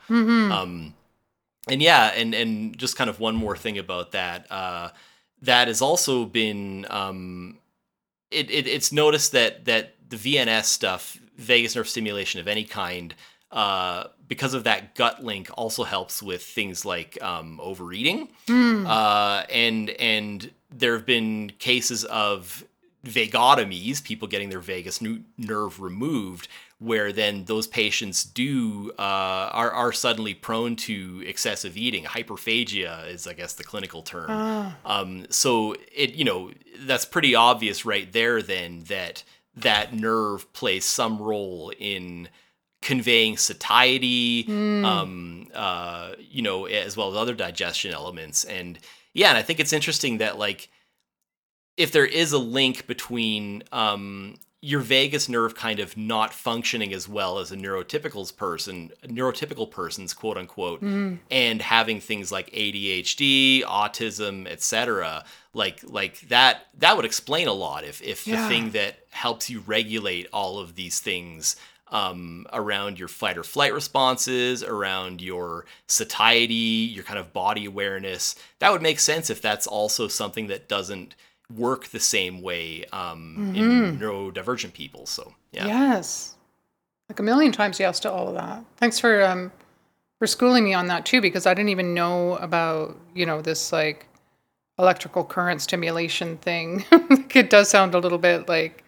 Um, 0.51 0.93
and 1.69 1.81
yeah, 1.81 2.07
and 2.15 2.33
and 2.33 2.77
just 2.77 2.95
kind 2.95 3.09
of 3.09 3.19
one 3.19 3.35
more 3.35 3.55
thing 3.57 3.77
about 3.77 4.11
that. 4.11 4.51
Uh, 4.51 4.89
that 5.41 5.67
has 5.67 5.81
also 5.81 6.25
been 6.25 6.87
um, 6.89 7.59
it, 8.31 8.49
it 8.49 8.67
it's 8.67 8.91
noticed 8.91 9.33
that 9.33 9.65
that 9.65 9.95
the 10.09 10.17
VNS 10.17 10.65
stuff, 10.65 11.17
vagus 11.37 11.75
nerve 11.75 11.87
stimulation 11.87 12.39
of 12.39 12.47
any 12.47 12.63
kind, 12.63 13.13
uh, 13.51 14.05
because 14.27 14.53
of 14.53 14.63
that 14.65 14.95
gut 14.95 15.23
link, 15.23 15.49
also 15.57 15.83
helps 15.83 16.21
with 16.21 16.43
things 16.43 16.85
like 16.85 17.17
um, 17.21 17.59
overeating, 17.61 18.29
uh, 18.85 19.43
and 19.49 19.89
and 19.91 20.51
there 20.69 20.93
have 20.93 21.05
been 21.05 21.51
cases 21.59 22.03
of 22.05 22.63
vagotomies, 23.05 24.03
people 24.03 24.27
getting 24.27 24.49
their 24.49 24.59
vagus 24.59 24.99
nerve 25.37 25.79
removed, 25.79 26.49
where 26.79 27.13
then 27.13 27.45
those 27.45 27.67
patients 27.67 28.23
do 28.25 28.91
uh, 28.99 29.49
are 29.53 29.71
are 29.71 29.93
suddenly 29.93 30.33
prone 30.33 30.75
to 30.75 31.23
excessive 31.25 31.77
eating. 31.77 32.03
Hyperphagia 32.03 33.07
is, 33.09 33.25
I 33.27 33.33
guess, 33.33 33.53
the 33.53 33.63
clinical 33.63 34.01
term. 34.01 34.29
Um, 34.85 35.25
so 35.29 35.75
it 35.95 36.15
you 36.15 36.25
know 36.25 36.51
that's 36.79 37.05
pretty 37.05 37.33
obvious 37.33 37.85
right 37.85 38.11
there. 38.11 38.41
Then 38.41 38.83
that 38.87 39.23
that 39.55 39.93
nerve 39.93 40.51
plays 40.53 40.83
some 40.85 41.19
role 41.19 41.71
in 41.79 42.27
conveying 42.87 43.35
satiety, 43.35 44.45
um, 44.85 45.49
uh, 45.53 46.13
you 46.21 46.41
know, 46.41 46.67
as 46.67 46.95
well 46.95 47.09
as 47.09 47.17
other 47.17 47.33
digestion 47.33 47.93
elements. 47.93 48.45
And 48.45 48.79
yeah, 49.13 49.27
and 49.27 49.37
I 49.37 49.41
think 49.41 49.59
it's 49.59 49.73
interesting 49.73 50.19
that 50.19 50.37
like 50.39 50.69
if 51.75 51.91
there 51.91 52.05
is 52.05 52.31
a 52.31 52.37
link 52.37 52.87
between 52.87 53.61
um, 53.73 54.35
your 54.61 54.79
vagus 54.79 55.27
nerve 55.27 55.53
kind 55.53 55.81
of 55.81 55.97
not 55.97 56.33
functioning 56.33 56.93
as 56.93 57.09
well 57.09 57.39
as 57.39 57.51
a 57.51 57.57
neurotypical 57.57 58.33
person, 58.37 58.91
neurotypical 59.03 59.69
person's 59.69 60.13
quote 60.13 60.37
unquote, 60.37 60.81
and 61.29 61.61
having 61.61 61.99
things 61.99 62.31
like 62.31 62.49
ADHD, 62.51 63.63
autism, 63.65 64.47
etc. 64.47 65.25
Like 65.53 65.81
like 65.83 66.21
that 66.29 66.67
that 66.77 66.95
would 66.95 67.05
explain 67.05 67.49
a 67.49 67.53
lot 67.53 67.83
if 67.83 68.01
if 68.01 68.23
the 68.23 68.31
thing 68.47 68.71
that 68.71 68.99
helps 69.09 69.49
you 69.49 69.59
regulate 69.67 70.27
all 70.31 70.57
of 70.57 70.75
these 70.75 71.01
things 71.01 71.57
um, 71.91 72.45
around 72.53 72.99
your 72.99 73.07
fight 73.07 73.37
or 73.37 73.43
flight 73.43 73.73
responses, 73.73 74.63
around 74.63 75.21
your 75.21 75.65
satiety, 75.87 76.53
your 76.53 77.03
kind 77.03 77.19
of 77.19 77.33
body 77.33 77.65
awareness. 77.65 78.35
That 78.59 78.71
would 78.71 78.81
make 78.81 78.99
sense 78.99 79.29
if 79.29 79.41
that's 79.41 79.67
also 79.67 80.07
something 80.07 80.47
that 80.47 80.67
doesn't 80.67 81.15
work 81.55 81.87
the 81.87 81.99
same 81.99 82.41
way 82.41 82.85
um, 82.91 83.53
in 83.55 83.99
neurodivergent 83.99 84.73
people. 84.73 85.05
So 85.05 85.33
yeah. 85.51 85.67
Yes. 85.67 86.35
Like 87.09 87.19
a 87.19 87.23
million 87.23 87.51
times 87.53 87.79
yes 87.79 87.99
to 88.01 88.11
all 88.11 88.27
of 88.27 88.35
that. 88.35 88.63
Thanks 88.77 88.99
for 88.99 89.23
um 89.23 89.51
for 90.19 90.27
schooling 90.27 90.65
me 90.65 90.73
on 90.73 90.87
that 90.87 91.05
too 91.05 91.21
because 91.21 91.45
I 91.45 91.53
didn't 91.53 91.69
even 91.69 91.93
know 91.93 92.35
about, 92.37 92.97
you 93.15 93.25
know, 93.25 93.41
this 93.41 93.71
like 93.71 94.07
electrical 94.77 95.23
current 95.23 95.61
stimulation 95.61 96.37
thing. 96.37 96.83
Like, 97.09 97.35
it 97.35 97.49
does 97.49 97.69
sound 97.69 97.93
a 97.93 97.99
little 97.99 98.17
bit 98.17 98.47
like 98.47 98.83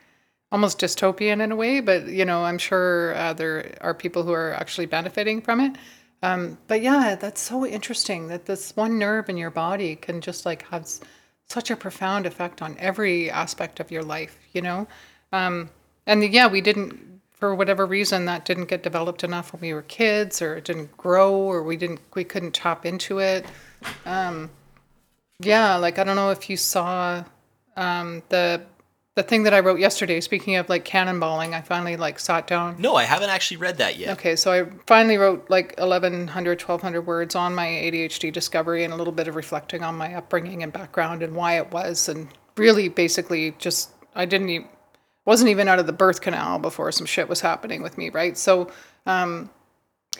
almost 0.51 0.79
dystopian 0.79 1.41
in 1.41 1.51
a 1.51 1.55
way, 1.55 1.79
but 1.79 2.07
you 2.07 2.25
know, 2.25 2.43
I'm 2.43 2.57
sure 2.57 3.15
uh, 3.15 3.33
there 3.33 3.75
are 3.81 3.93
people 3.93 4.23
who 4.23 4.33
are 4.33 4.53
actually 4.53 4.87
benefiting 4.87 5.41
from 5.41 5.59
it. 5.59 5.75
Um, 6.21 6.57
but 6.67 6.81
yeah, 6.81 7.15
that's 7.15 7.41
so 7.41 7.65
interesting 7.65 8.27
that 8.27 8.45
this 8.45 8.75
one 8.75 8.97
nerve 8.99 9.29
in 9.29 9.37
your 9.37 9.51
body 9.51 9.95
can 9.95 10.21
just 10.21 10.45
like 10.45 10.67
have 10.69 10.81
s- 10.81 11.01
such 11.47 11.71
a 11.71 11.75
profound 11.75 12.25
effect 12.25 12.61
on 12.61 12.75
every 12.77 13.29
aspect 13.29 13.79
of 13.79 13.91
your 13.91 14.03
life, 14.03 14.37
you 14.51 14.61
know? 14.61 14.87
Um, 15.31 15.69
and 16.05 16.23
yeah, 16.33 16.47
we 16.47 16.59
didn't, 16.61 17.21
for 17.31 17.55
whatever 17.55 17.85
reason, 17.85 18.25
that 18.25 18.43
didn't 18.43 18.65
get 18.65 18.83
developed 18.83 19.23
enough 19.23 19.53
when 19.53 19.61
we 19.61 19.73
were 19.73 19.83
kids, 19.83 20.41
or 20.41 20.57
it 20.57 20.65
didn't 20.65 20.95
grow, 20.97 21.33
or 21.33 21.63
we 21.63 21.77
didn't, 21.77 22.01
we 22.15 22.25
couldn't 22.25 22.53
tap 22.53 22.85
into 22.85 23.19
it. 23.19 23.45
Um, 24.05 24.49
yeah, 25.39 25.75
like 25.77 25.99
I 25.99 26.03
don't 26.03 26.17
know 26.17 26.31
if 26.31 26.49
you 26.49 26.57
saw 26.57 27.23
um, 27.77 28.23
the 28.27 28.61
the 29.19 29.27
thing 29.27 29.43
that 29.43 29.53
I 29.53 29.59
wrote 29.59 29.81
yesterday. 29.81 30.21
Speaking 30.21 30.55
of 30.55 30.69
like 30.69 30.85
cannonballing, 30.85 31.53
I 31.53 31.59
finally 31.59 31.97
like 31.97 32.19
sat 32.19 32.47
down. 32.47 32.77
No, 32.79 32.95
I 32.95 33.03
haven't 33.03 33.29
actually 33.29 33.57
read 33.57 33.77
that 33.79 33.97
yet. 33.97 34.17
Okay, 34.17 34.37
so 34.37 34.51
I 34.53 34.63
finally 34.87 35.17
wrote 35.17 35.49
like 35.49 35.77
1,100, 35.77 36.61
1,200 36.61 37.01
words 37.01 37.35
on 37.35 37.53
my 37.53 37.65
ADHD 37.65 38.31
discovery 38.31 38.85
and 38.85 38.93
a 38.93 38.95
little 38.95 39.11
bit 39.11 39.27
of 39.27 39.35
reflecting 39.35 39.83
on 39.83 39.95
my 39.95 40.13
upbringing 40.13 40.63
and 40.63 40.71
background 40.71 41.21
and 41.21 41.35
why 41.35 41.57
it 41.57 41.69
was, 41.71 42.07
and 42.07 42.29
really 42.55 42.87
basically 42.87 43.53
just 43.59 43.91
I 44.15 44.23
didn't 44.23 44.49
even 44.49 44.69
wasn't 45.25 45.49
even 45.49 45.67
out 45.67 45.79
of 45.79 45.85
the 45.85 45.93
birth 45.93 46.21
canal 46.21 46.57
before 46.57 46.89
some 46.93 47.05
shit 47.05 47.27
was 47.27 47.41
happening 47.41 47.81
with 47.81 47.97
me, 47.97 48.09
right? 48.09 48.37
So 48.37 48.71
um, 49.05 49.49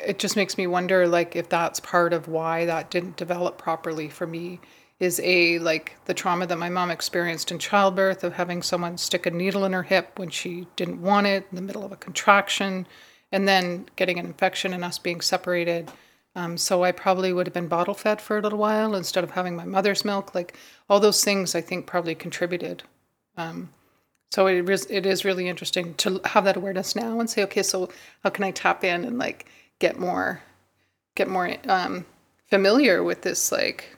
it 0.05 0.19
just 0.19 0.35
makes 0.35 0.57
me 0.57 0.67
wonder 0.67 1.07
like 1.07 1.37
if 1.37 1.47
that's 1.47 1.79
part 1.79 2.11
of 2.11 2.27
why 2.27 2.65
that 2.65 2.91
didn't 2.91 3.15
develop 3.15 3.57
properly 3.57 4.09
for 4.09 4.27
me 4.27 4.59
is 4.99 5.21
a 5.23 5.59
like 5.59 5.95
the 6.05 6.13
trauma 6.13 6.45
that 6.45 6.57
my 6.57 6.69
mom 6.69 6.91
experienced 6.91 7.51
in 7.51 7.59
childbirth 7.59 8.23
of 8.23 8.33
having 8.33 8.61
someone 8.61 8.97
stick 8.97 9.25
a 9.25 9.31
needle 9.31 9.63
in 9.63 9.73
her 9.73 9.83
hip 9.83 10.19
when 10.19 10.29
she 10.29 10.67
didn't 10.75 11.01
want 11.01 11.25
it 11.25 11.45
in 11.49 11.55
the 11.55 11.61
middle 11.61 11.85
of 11.85 11.91
a 11.91 11.97
contraction 11.97 12.85
and 13.31 13.47
then 13.47 13.87
getting 13.95 14.19
an 14.19 14.25
infection 14.25 14.73
and 14.73 14.83
us 14.83 14.99
being 14.99 15.21
separated. 15.21 15.91
Um, 16.35 16.57
so 16.57 16.83
i 16.83 16.91
probably 16.91 17.33
would 17.33 17.47
have 17.47 17.53
been 17.53 17.67
bottle 17.67 17.93
fed 17.93 18.21
for 18.21 18.37
a 18.37 18.41
little 18.41 18.59
while 18.59 18.93
instead 18.93 19.23
of 19.23 19.31
having 19.31 19.55
my 19.55 19.65
mother's 19.65 20.05
milk. 20.05 20.35
Like 20.35 20.57
all 20.89 20.99
those 20.99 21.23
things 21.23 21.55
i 21.55 21.61
think 21.61 21.85
probably 21.85 22.15
contributed. 22.15 22.83
Um, 23.37 23.69
so 24.31 24.47
it 24.47 24.69
is, 24.69 24.85
it 24.89 25.05
is 25.05 25.25
really 25.25 25.47
interesting 25.47 25.95
to 25.95 26.21
have 26.25 26.43
that 26.43 26.57
awareness 26.57 26.95
now 26.95 27.19
and 27.19 27.29
say 27.29 27.43
okay 27.43 27.63
so 27.63 27.89
how 28.23 28.29
can 28.29 28.43
i 28.43 28.51
tap 28.51 28.83
in 28.83 29.03
and 29.03 29.17
like 29.17 29.47
get 29.79 29.97
more 29.99 30.41
get 31.15 31.27
more 31.27 31.55
um, 31.67 32.05
familiar 32.47 33.03
with 33.03 33.23
this 33.23 33.51
like 33.51 33.97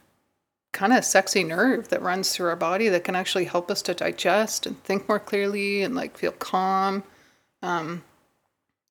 kind 0.73 0.93
of 0.93 1.03
sexy 1.03 1.43
nerve 1.43 1.89
that 1.89 2.01
runs 2.01 2.31
through 2.33 2.47
our 2.47 2.55
body 2.55 2.87
that 2.89 3.03
can 3.03 3.15
actually 3.15 3.45
help 3.45 3.69
us 3.69 3.81
to 3.81 3.93
digest 3.93 4.65
and 4.65 4.81
think 4.83 5.07
more 5.09 5.19
clearly 5.19 5.81
and 5.83 5.95
like 5.95 6.17
feel 6.17 6.31
calm 6.31 7.03
um, 7.61 8.03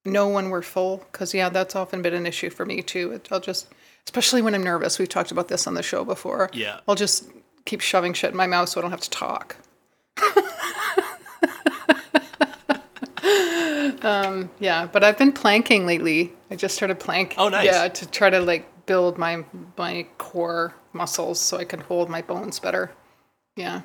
know 0.05 0.29
when 0.29 0.51
we're 0.51 0.63
full 0.63 0.99
because 1.13 1.33
yeah 1.35 1.49
that's 1.49 1.75
often 1.75 2.03
been 2.03 2.15
an 2.15 2.27
issue 2.27 2.51
for 2.51 2.65
me 2.67 2.83
too. 2.83 3.13
It, 3.13 3.29
i'll 3.31 3.41
just 3.41 3.69
especially 4.07 4.43
when 4.43 4.55
i'm 4.55 4.63
nervous. 4.65 4.99
We've 4.99 5.09
talked 5.09 5.31
about 5.33 5.49
this 5.49 5.67
on 5.67 5.75
the 5.75 5.83
show 5.83 6.05
before. 6.05 6.51
Yeah. 6.53 6.81
i'll 6.87 6.95
just 6.95 7.29
keep 7.65 7.81
shoving 7.81 8.13
shit 8.15 8.31
in 8.31 8.37
my 8.37 8.47
mouth 8.47 8.69
so 8.69 8.81
i 8.81 8.83
don't 8.83 8.91
have 8.91 9.01
to 9.01 9.11
talk. 9.11 9.57
Um, 14.03 14.51
yeah 14.61 14.87
but 14.91 15.05
i've 15.05 15.19
been 15.19 15.33
planking 15.33 15.85
lately. 15.87 16.33
I 16.51 16.57
just 16.57 16.75
started 16.75 16.99
planking 16.99 17.39
Oh, 17.39 17.49
nice. 17.51 17.67
yeah 17.67 17.87
to 17.89 18.07
try 18.09 18.31
to 18.31 18.41
like 18.41 18.87
build 18.87 19.19
my 19.19 19.45
my 19.77 20.07
core 20.17 20.75
muscles 20.93 21.41
so 21.41 21.57
i 21.57 21.65
can 21.65 21.81
hold 21.81 22.09
my 22.09 22.23
bones 22.23 22.59
better. 22.59 22.93
Yeah. 23.57 23.83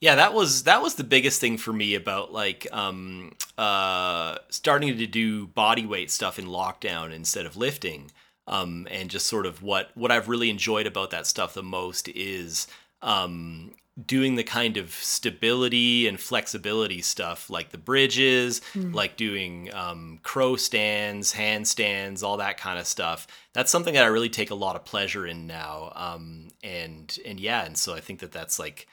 Yeah, 0.00 0.16
that 0.16 0.34
was 0.34 0.64
that 0.64 0.82
was 0.82 0.96
the 0.96 1.04
biggest 1.04 1.40
thing 1.40 1.56
for 1.56 1.72
me 1.72 1.94
about 1.94 2.30
like 2.30 2.66
um, 2.72 3.32
uh, 3.56 4.36
starting 4.50 4.98
to 4.98 5.06
do 5.06 5.46
body 5.46 5.86
weight 5.86 6.10
stuff 6.10 6.38
in 6.38 6.44
lockdown 6.44 7.10
instead 7.10 7.46
of 7.46 7.56
lifting, 7.56 8.10
um, 8.46 8.86
and 8.90 9.08
just 9.08 9.26
sort 9.26 9.46
of 9.46 9.62
what 9.62 9.90
what 9.94 10.10
I've 10.10 10.28
really 10.28 10.50
enjoyed 10.50 10.86
about 10.86 11.10
that 11.12 11.26
stuff 11.26 11.54
the 11.54 11.62
most 11.62 12.08
is 12.08 12.66
um, 13.00 13.72
doing 14.06 14.34
the 14.34 14.42
kind 14.42 14.76
of 14.76 14.90
stability 14.90 16.08
and 16.08 16.18
flexibility 16.18 17.00
stuff 17.00 17.48
like 17.48 17.70
the 17.70 17.78
bridges 17.78 18.60
mm. 18.72 18.92
like 18.92 19.16
doing 19.16 19.72
um, 19.72 20.18
crow 20.24 20.56
stands 20.56 21.32
handstands 21.32 22.22
all 22.22 22.38
that 22.38 22.56
kind 22.56 22.78
of 22.78 22.86
stuff 22.86 23.26
that's 23.52 23.70
something 23.70 23.94
that 23.94 24.02
i 24.02 24.08
really 24.08 24.28
take 24.28 24.50
a 24.50 24.54
lot 24.54 24.74
of 24.74 24.84
pleasure 24.84 25.26
in 25.26 25.46
now 25.46 25.92
um, 25.94 26.48
and 26.64 27.18
and 27.24 27.38
yeah 27.38 27.64
and 27.64 27.78
so 27.78 27.94
i 27.94 28.00
think 28.00 28.18
that 28.18 28.32
that's 28.32 28.58
like 28.58 28.88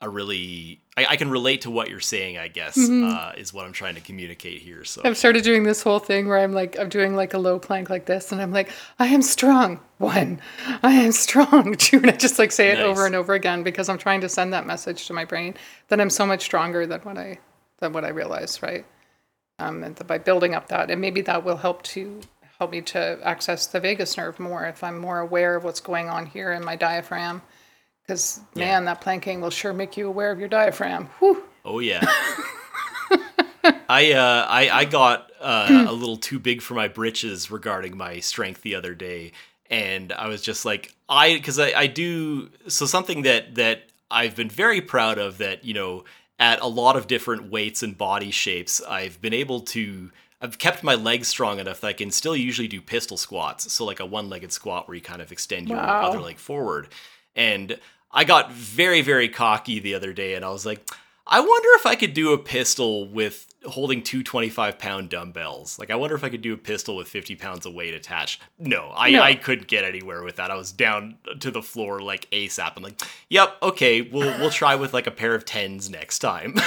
a 0.00 0.08
really 0.08 0.80
I, 0.96 1.06
I, 1.10 1.16
can 1.16 1.30
relate 1.30 1.62
to 1.62 1.70
what 1.70 1.88
you're 1.88 2.00
saying 2.00 2.36
i 2.36 2.48
guess 2.48 2.76
mm-hmm. 2.76 3.04
uh, 3.04 3.32
is 3.36 3.52
what 3.52 3.64
i'm 3.64 3.72
trying 3.72 3.94
to 3.94 4.00
communicate 4.00 4.60
here 4.60 4.84
so. 4.84 5.00
I've 5.04 5.16
started 5.16 5.42
doing 5.42 5.62
this 5.62 5.82
whole 5.82 5.98
thing 5.98 6.28
where 6.28 6.38
i'm 6.38 6.52
like 6.52 6.78
i'm 6.78 6.88
doing 6.88 7.16
like 7.16 7.32
a 7.32 7.38
low 7.38 7.58
plank 7.58 7.88
like 7.88 8.04
this 8.04 8.30
and 8.32 8.40
i'm 8.40 8.52
like 8.52 8.70
i 8.98 9.06
am 9.06 9.22
strong. 9.22 9.80
One. 9.98 10.42
I 10.82 10.92
am 10.92 11.12
strong 11.12 11.74
two 11.78 11.98
and 11.98 12.10
i 12.10 12.16
just 12.16 12.38
like 12.38 12.52
say 12.52 12.68
it 12.68 12.74
nice. 12.74 12.84
over 12.84 13.06
and 13.06 13.14
over 13.14 13.32
again 13.32 13.62
because 13.62 13.88
i'm 13.88 13.98
trying 13.98 14.20
to 14.20 14.28
send 14.28 14.52
that 14.52 14.66
message 14.66 15.06
to 15.06 15.14
my 15.14 15.24
brain 15.24 15.54
that 15.88 16.00
i'm 16.00 16.10
so 16.10 16.26
much 16.26 16.42
stronger 16.42 16.86
than 16.86 17.00
what 17.00 17.16
i 17.16 17.38
than 17.78 17.92
what 17.92 18.04
i 18.04 18.08
realize 18.08 18.62
right? 18.62 18.84
Um, 19.58 19.82
and 19.82 20.06
by 20.06 20.18
building 20.18 20.54
up 20.54 20.68
that 20.68 20.90
and 20.90 21.00
maybe 21.00 21.22
that 21.22 21.42
will 21.42 21.56
help 21.56 21.82
to 21.84 22.20
help 22.58 22.70
me 22.70 22.82
to 22.82 23.18
access 23.22 23.66
the 23.66 23.80
vagus 23.80 24.18
nerve 24.18 24.38
more 24.38 24.66
if 24.66 24.84
i'm 24.84 24.98
more 24.98 25.20
aware 25.20 25.56
of 25.56 25.64
what's 25.64 25.80
going 25.80 26.10
on 26.10 26.26
here 26.26 26.52
in 26.52 26.62
my 26.62 26.76
diaphragm 26.76 27.40
because 28.06 28.40
man, 28.54 28.84
that 28.84 29.00
planking 29.00 29.40
will 29.40 29.50
sure 29.50 29.72
make 29.72 29.96
you 29.96 30.06
aware 30.06 30.30
of 30.30 30.38
your 30.38 30.48
diaphragm. 30.48 31.06
Whew. 31.18 31.42
Oh 31.64 31.80
yeah. 31.80 32.04
I 33.88 34.12
uh, 34.12 34.46
I 34.48 34.70
I 34.70 34.84
got 34.84 35.30
uh, 35.40 35.86
a 35.88 35.92
little 35.92 36.16
too 36.16 36.38
big 36.38 36.62
for 36.62 36.74
my 36.74 36.88
britches 36.88 37.50
regarding 37.50 37.96
my 37.96 38.20
strength 38.20 38.62
the 38.62 38.76
other 38.76 38.94
day, 38.94 39.32
and 39.70 40.12
I 40.12 40.28
was 40.28 40.42
just 40.42 40.64
like 40.64 40.94
I 41.08 41.34
because 41.34 41.58
I, 41.58 41.72
I 41.72 41.86
do 41.88 42.50
so 42.68 42.86
something 42.86 43.22
that 43.22 43.56
that 43.56 43.84
I've 44.10 44.36
been 44.36 44.50
very 44.50 44.80
proud 44.80 45.18
of 45.18 45.38
that 45.38 45.64
you 45.64 45.74
know 45.74 46.04
at 46.38 46.60
a 46.60 46.66
lot 46.66 46.96
of 46.96 47.06
different 47.06 47.50
weights 47.50 47.82
and 47.82 47.96
body 47.98 48.30
shapes 48.30 48.80
I've 48.82 49.20
been 49.20 49.34
able 49.34 49.60
to 49.60 50.12
I've 50.40 50.58
kept 50.58 50.84
my 50.84 50.94
legs 50.94 51.28
strong 51.28 51.58
enough 51.58 51.80
that 51.80 51.88
I 51.88 51.92
can 51.92 52.10
still 52.10 52.36
usually 52.36 52.68
do 52.68 52.80
pistol 52.80 53.16
squats 53.16 53.72
so 53.72 53.84
like 53.84 54.00
a 54.00 54.06
one-legged 54.06 54.52
squat 54.52 54.86
where 54.86 54.94
you 54.94 55.00
kind 55.00 55.22
of 55.22 55.32
extend 55.32 55.68
your 55.68 55.78
wow. 55.78 56.08
other 56.08 56.20
leg 56.20 56.36
forward 56.36 56.88
and 57.34 57.78
I 58.16 58.24
got 58.24 58.50
very, 58.50 59.02
very 59.02 59.28
cocky 59.28 59.78
the 59.78 59.94
other 59.94 60.14
day 60.14 60.34
and 60.34 60.44
I 60.44 60.48
was 60.48 60.64
like, 60.64 60.90
I 61.26 61.40
wonder 61.40 61.68
if 61.74 61.84
I 61.84 61.96
could 61.96 62.14
do 62.14 62.32
a 62.32 62.38
pistol 62.38 63.06
with 63.06 63.46
holding 63.66 64.02
two 64.02 64.22
25 64.22 64.78
pound 64.78 65.10
dumbbells. 65.10 65.78
Like, 65.78 65.90
I 65.90 65.96
wonder 65.96 66.16
if 66.16 66.24
I 66.24 66.30
could 66.30 66.40
do 66.40 66.54
a 66.54 66.56
pistol 66.56 66.96
with 66.96 67.08
50 67.08 67.36
pounds 67.36 67.66
of 67.66 67.74
weight 67.74 67.92
attached. 67.92 68.40
No, 68.58 68.90
I, 68.96 69.10
no. 69.10 69.20
I 69.20 69.34
couldn't 69.34 69.66
get 69.66 69.84
anywhere 69.84 70.22
with 70.22 70.36
that. 70.36 70.50
I 70.50 70.54
was 70.54 70.72
down 70.72 71.18
to 71.40 71.50
the 71.50 71.60
floor 71.60 72.00
like 72.00 72.30
ASAP. 72.30 72.72
I'm 72.76 72.82
like, 72.82 73.02
yep, 73.28 73.56
okay, 73.62 74.00
we'll, 74.00 74.38
we'll 74.38 74.48
try 74.48 74.76
with 74.76 74.94
like 74.94 75.06
a 75.06 75.10
pair 75.10 75.34
of 75.34 75.44
tens 75.44 75.90
next 75.90 76.20
time. 76.20 76.54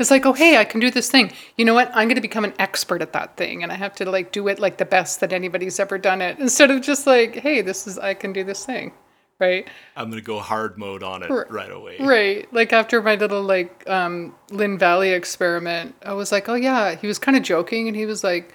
it's 0.00 0.10
like, 0.10 0.26
oh, 0.26 0.32
hey, 0.32 0.56
I 0.56 0.64
can 0.64 0.80
do 0.80 0.90
this 0.90 1.12
thing. 1.12 1.30
You 1.56 1.64
know 1.64 1.74
what? 1.74 1.90
I'm 1.90 2.08
going 2.08 2.16
to 2.16 2.20
become 2.20 2.44
an 2.44 2.54
expert 2.58 3.02
at 3.02 3.12
that 3.12 3.36
thing. 3.36 3.62
And 3.62 3.70
I 3.70 3.76
have 3.76 3.94
to 3.96 4.10
like 4.10 4.32
do 4.32 4.48
it 4.48 4.58
like 4.58 4.78
the 4.78 4.84
best 4.84 5.20
that 5.20 5.32
anybody's 5.32 5.78
ever 5.78 5.96
done 5.96 6.22
it 6.22 6.40
instead 6.40 6.72
of 6.72 6.80
just 6.80 7.06
like, 7.06 7.36
hey, 7.36 7.62
this 7.62 7.86
is, 7.86 8.00
I 8.00 8.14
can 8.14 8.32
do 8.32 8.42
this 8.42 8.66
thing 8.66 8.92
right? 9.40 9.68
I'm 9.96 10.10
gonna 10.10 10.22
go 10.22 10.40
hard 10.40 10.78
mode 10.78 11.02
on 11.02 11.22
it 11.22 11.30
R- 11.30 11.46
right 11.50 11.70
away. 11.70 11.96
Right. 12.00 12.52
Like 12.52 12.72
after 12.72 13.02
my 13.02 13.14
little 13.14 13.42
like 13.42 13.88
um 13.88 14.34
Lynn 14.50 14.78
Valley 14.78 15.10
experiment, 15.10 15.94
I 16.04 16.12
was 16.12 16.32
like, 16.32 16.48
oh 16.48 16.54
yeah. 16.54 16.94
He 16.94 17.06
was 17.06 17.18
kind 17.18 17.36
of 17.36 17.42
joking 17.42 17.88
and 17.88 17.96
he 17.96 18.06
was 18.06 18.24
like, 18.24 18.52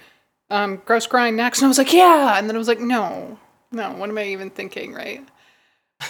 um, 0.50 0.82
Grouse 0.84 1.06
Grind 1.06 1.36
next. 1.36 1.58
And 1.60 1.66
I 1.66 1.68
was 1.68 1.78
like, 1.78 1.92
yeah. 1.92 2.38
And 2.38 2.48
then 2.48 2.56
I 2.56 2.58
was 2.58 2.68
like, 2.68 2.80
no, 2.80 3.38
no, 3.72 3.92
what 3.92 4.10
am 4.10 4.18
I 4.18 4.26
even 4.26 4.50
thinking, 4.50 4.92
right? 4.92 5.24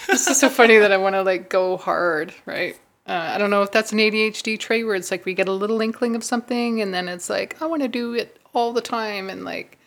this 0.07 0.27
is 0.27 0.41
so 0.41 0.49
funny 0.49 0.79
that 0.79 0.93
I 0.93 0.97
want 0.97 1.15
to 1.15 1.23
like 1.23 1.49
go 1.49 1.77
hard, 1.77 2.35
right? 2.47 2.79
Uh, 3.07 3.33
I 3.35 3.39
don't 3.39 3.51
know 3.51 3.63
if 3.63 3.71
that's 3.71 3.93
an 3.93 3.99
ADHD 3.99 4.59
trait 4.59 4.87
where 4.87 4.95
it's 4.95 5.11
like 5.11 5.25
we 5.25 5.35
get 5.35 5.47
a 5.49 5.53
little 5.53 5.81
inkling 5.81 6.17
of 6.17 6.25
something 6.25 6.81
and 6.81 6.93
then 6.95 7.09
it's 7.09 7.29
like, 7.29 7.61
I 7.61 7.67
want 7.67 7.83
to 7.83 7.89
do 7.89 8.15
it 8.15 8.39
all 8.55 8.73
the 8.73 8.81
time 8.81 9.29
and 9.29 9.45
like 9.45 9.79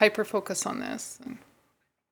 hyper 0.00 0.24
focus 0.24 0.66
on 0.66 0.80
this. 0.80 1.18
And, 1.24 1.38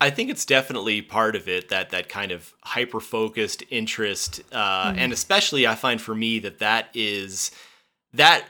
I 0.01 0.11
think 0.11 0.28
it's 0.30 0.44
definitely 0.44 1.01
part 1.01 1.36
of 1.36 1.49
it 1.49 1.70
that 1.70 1.90
that 1.90 2.09
kind 2.09 2.30
of 2.32 2.53
hyper 2.62 3.01
focused 3.01 3.62
interest, 3.70 4.42
uh, 4.53 4.92
mm. 4.92 4.99
and 4.99 5.12
especially 5.12 5.66
I 5.66 5.74
find 5.74 6.01
for 6.01 6.14
me 6.14 6.38
that 6.40 6.59
that 6.59 6.88
is 6.92 7.51
that 8.12 8.44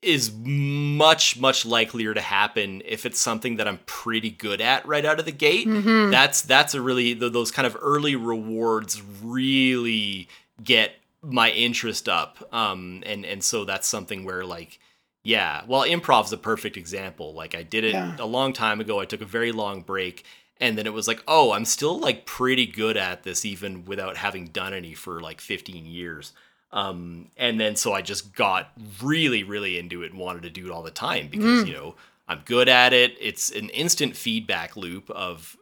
is 0.00 0.32
much 0.34 1.38
much 1.38 1.66
likelier 1.66 2.14
to 2.14 2.20
happen 2.20 2.82
if 2.84 3.06
it's 3.06 3.18
something 3.18 3.56
that 3.56 3.66
I'm 3.66 3.78
pretty 3.86 4.30
good 4.30 4.60
at 4.60 4.86
right 4.86 5.04
out 5.04 5.18
of 5.18 5.24
the 5.24 5.32
gate. 5.32 5.66
Mm-hmm. 5.66 6.10
That's 6.10 6.42
that's 6.42 6.74
a 6.74 6.80
really 6.80 7.14
those 7.14 7.50
kind 7.50 7.66
of 7.66 7.76
early 7.80 8.16
rewards 8.16 9.02
really 9.22 10.28
get 10.62 10.92
my 11.22 11.50
interest 11.50 12.08
up, 12.08 12.48
um, 12.54 13.02
and 13.06 13.26
and 13.26 13.42
so 13.42 13.64
that's 13.64 13.86
something 13.86 14.24
where 14.24 14.44
like. 14.44 14.78
Yeah, 15.26 15.62
well, 15.66 15.84
improv's 15.84 16.34
a 16.34 16.36
perfect 16.36 16.76
example. 16.76 17.32
Like 17.32 17.54
I 17.54 17.62
did 17.62 17.82
it 17.82 17.94
yeah. 17.94 18.14
a 18.18 18.26
long 18.26 18.52
time 18.52 18.78
ago. 18.78 19.00
I 19.00 19.06
took 19.06 19.22
a 19.22 19.24
very 19.24 19.52
long 19.52 19.80
break, 19.80 20.22
and 20.60 20.78
then 20.78 20.86
it 20.86 20.92
was 20.92 21.08
like 21.08 21.22
oh 21.28 21.52
i'm 21.52 21.64
still 21.64 21.98
like 21.98 22.26
pretty 22.26 22.66
good 22.66 22.96
at 22.96 23.22
this 23.22 23.44
even 23.44 23.84
without 23.84 24.16
having 24.16 24.46
done 24.46 24.72
any 24.72 24.94
for 24.94 25.20
like 25.20 25.40
15 25.40 25.86
years 25.86 26.32
um, 26.72 27.28
and 27.36 27.60
then 27.60 27.76
so 27.76 27.92
i 27.92 28.02
just 28.02 28.34
got 28.34 28.70
really 29.02 29.42
really 29.42 29.78
into 29.78 30.02
it 30.02 30.10
and 30.10 30.20
wanted 30.20 30.42
to 30.42 30.50
do 30.50 30.66
it 30.66 30.70
all 30.70 30.82
the 30.82 30.90
time 30.90 31.28
because 31.28 31.64
mm. 31.64 31.66
you 31.66 31.72
know 31.72 31.94
i'm 32.28 32.40
good 32.44 32.68
at 32.68 32.92
it 32.92 33.16
it's 33.20 33.50
an 33.50 33.68
instant 33.70 34.16
feedback 34.16 34.76
loop 34.76 35.08
of 35.10 35.56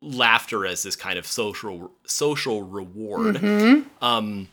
laughter 0.00 0.64
as 0.64 0.82
this 0.82 0.96
kind 0.96 1.18
of 1.18 1.26
social 1.26 1.90
social 2.04 2.62
reward 2.62 3.36
mm-hmm. 3.36 4.04
um, 4.04 4.48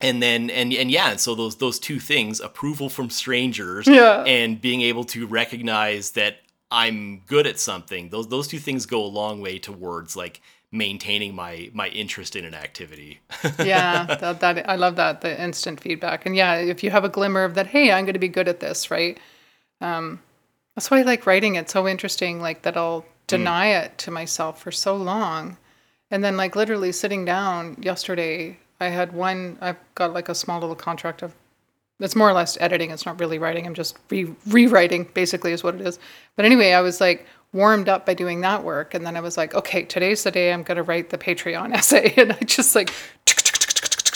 and 0.00 0.22
then 0.22 0.50
and 0.50 0.72
and 0.72 0.90
yeah 0.90 1.10
and 1.10 1.20
so 1.20 1.34
those 1.34 1.56
those 1.56 1.78
two 1.78 1.98
things 1.98 2.40
approval 2.40 2.88
from 2.88 3.10
strangers 3.10 3.86
yeah. 3.86 4.22
and 4.24 4.60
being 4.60 4.80
able 4.82 5.04
to 5.04 5.26
recognize 5.26 6.12
that 6.12 6.36
I'm 6.70 7.22
good 7.26 7.46
at 7.46 7.58
something. 7.58 8.10
Those 8.10 8.28
those 8.28 8.48
two 8.48 8.58
things 8.58 8.86
go 8.86 9.02
a 9.04 9.06
long 9.06 9.40
way 9.40 9.58
towards 9.58 10.16
like 10.16 10.40
maintaining 10.70 11.34
my 11.34 11.70
my 11.72 11.88
interest 11.88 12.36
in 12.36 12.44
an 12.44 12.54
activity. 12.54 13.20
yeah, 13.58 14.04
that, 14.04 14.40
that 14.40 14.68
I 14.68 14.76
love 14.76 14.96
that 14.96 15.22
the 15.22 15.42
instant 15.42 15.80
feedback. 15.80 16.26
And 16.26 16.36
yeah, 16.36 16.56
if 16.56 16.82
you 16.82 16.90
have 16.90 17.04
a 17.04 17.08
glimmer 17.08 17.44
of 17.44 17.54
that, 17.54 17.68
hey, 17.68 17.92
I'm 17.92 18.04
going 18.04 18.14
to 18.14 18.18
be 18.18 18.28
good 18.28 18.48
at 18.48 18.60
this, 18.60 18.90
right? 18.90 19.18
Um, 19.80 20.20
that's 20.74 20.90
why 20.90 21.00
I 21.00 21.02
like 21.02 21.26
writing. 21.26 21.54
It's 21.54 21.72
so 21.72 21.88
interesting, 21.88 22.40
like 22.40 22.62
that 22.62 22.76
I'll 22.76 23.04
deny 23.26 23.68
mm. 23.68 23.84
it 23.84 23.98
to 23.98 24.10
myself 24.10 24.60
for 24.60 24.70
so 24.70 24.96
long, 24.96 25.56
and 26.10 26.22
then 26.22 26.36
like 26.36 26.54
literally 26.54 26.92
sitting 26.92 27.24
down 27.24 27.76
yesterday, 27.80 28.58
I 28.78 28.88
had 28.88 29.12
one. 29.12 29.56
I've 29.60 29.78
got 29.94 30.12
like 30.12 30.28
a 30.28 30.34
small 30.34 30.60
little 30.60 30.76
contract 30.76 31.22
of 31.22 31.34
it's 32.00 32.14
more 32.14 32.28
or 32.28 32.32
less 32.32 32.56
editing. 32.60 32.90
It's 32.90 33.06
not 33.06 33.18
really 33.18 33.38
writing. 33.38 33.66
I'm 33.66 33.74
just 33.74 33.98
re- 34.10 34.34
rewriting, 34.46 35.08
basically, 35.14 35.52
is 35.52 35.64
what 35.64 35.74
it 35.74 35.80
is. 35.80 35.98
But 36.36 36.44
anyway, 36.44 36.72
I 36.72 36.80
was 36.80 37.00
like 37.00 37.26
warmed 37.52 37.88
up 37.88 38.06
by 38.06 38.14
doing 38.14 38.40
that 38.42 38.62
work. 38.62 38.94
And 38.94 39.04
then 39.04 39.16
I 39.16 39.20
was 39.20 39.36
like, 39.36 39.54
okay, 39.54 39.82
today's 39.82 40.22
the 40.22 40.30
day 40.30 40.52
I'm 40.52 40.62
going 40.62 40.76
to 40.76 40.82
write 40.82 41.10
the 41.10 41.18
Patreon 41.18 41.74
essay. 41.74 42.14
And 42.16 42.32
I 42.32 42.38
just 42.44 42.74
like, 42.74 42.92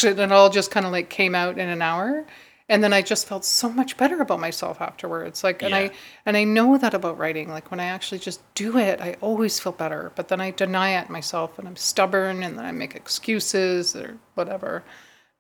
and 0.05 0.19
it 0.19 0.33
all 0.33 0.51
just 0.51 0.71
kind 0.71 0.87
of 0.87 0.93
like 0.93 1.09
came 1.11 1.35
out 1.35 1.59
in 1.59 1.69
an 1.69 1.83
hour. 1.83 2.25
And 2.69 2.83
then 2.83 2.93
I 2.93 3.03
just 3.03 3.27
felt 3.27 3.45
so 3.45 3.69
much 3.69 3.97
better 3.97 4.21
about 4.21 4.41
myself 4.41 4.81
afterwards. 4.81 5.45
Like, 5.45 5.63
and 5.63 5.75
I, 5.75 5.91
and 6.25 6.37
I 6.37 6.45
know 6.45 6.79
that 6.79 6.95
about 6.95 7.19
writing. 7.19 7.51
Like 7.51 7.71
when 7.71 7.81
I 7.81 7.87
actually 7.87 8.19
just 8.19 8.41
do 8.55 8.79
it, 8.79 9.01
I 9.01 9.17
always 9.21 9.59
feel 9.59 9.73
better. 9.73 10.13
But 10.15 10.29
then 10.29 10.41
I 10.41 10.53
deny 10.53 10.99
it 11.01 11.11
myself 11.11 11.59
and 11.59 11.69
I'm 11.69 11.77
stubborn 11.77 12.43
and 12.43 12.57
then 12.57 12.65
I 12.65 12.73
make 12.73 12.95
excuses 12.95 13.95
or 13.95 14.17
whatever. 14.35 14.85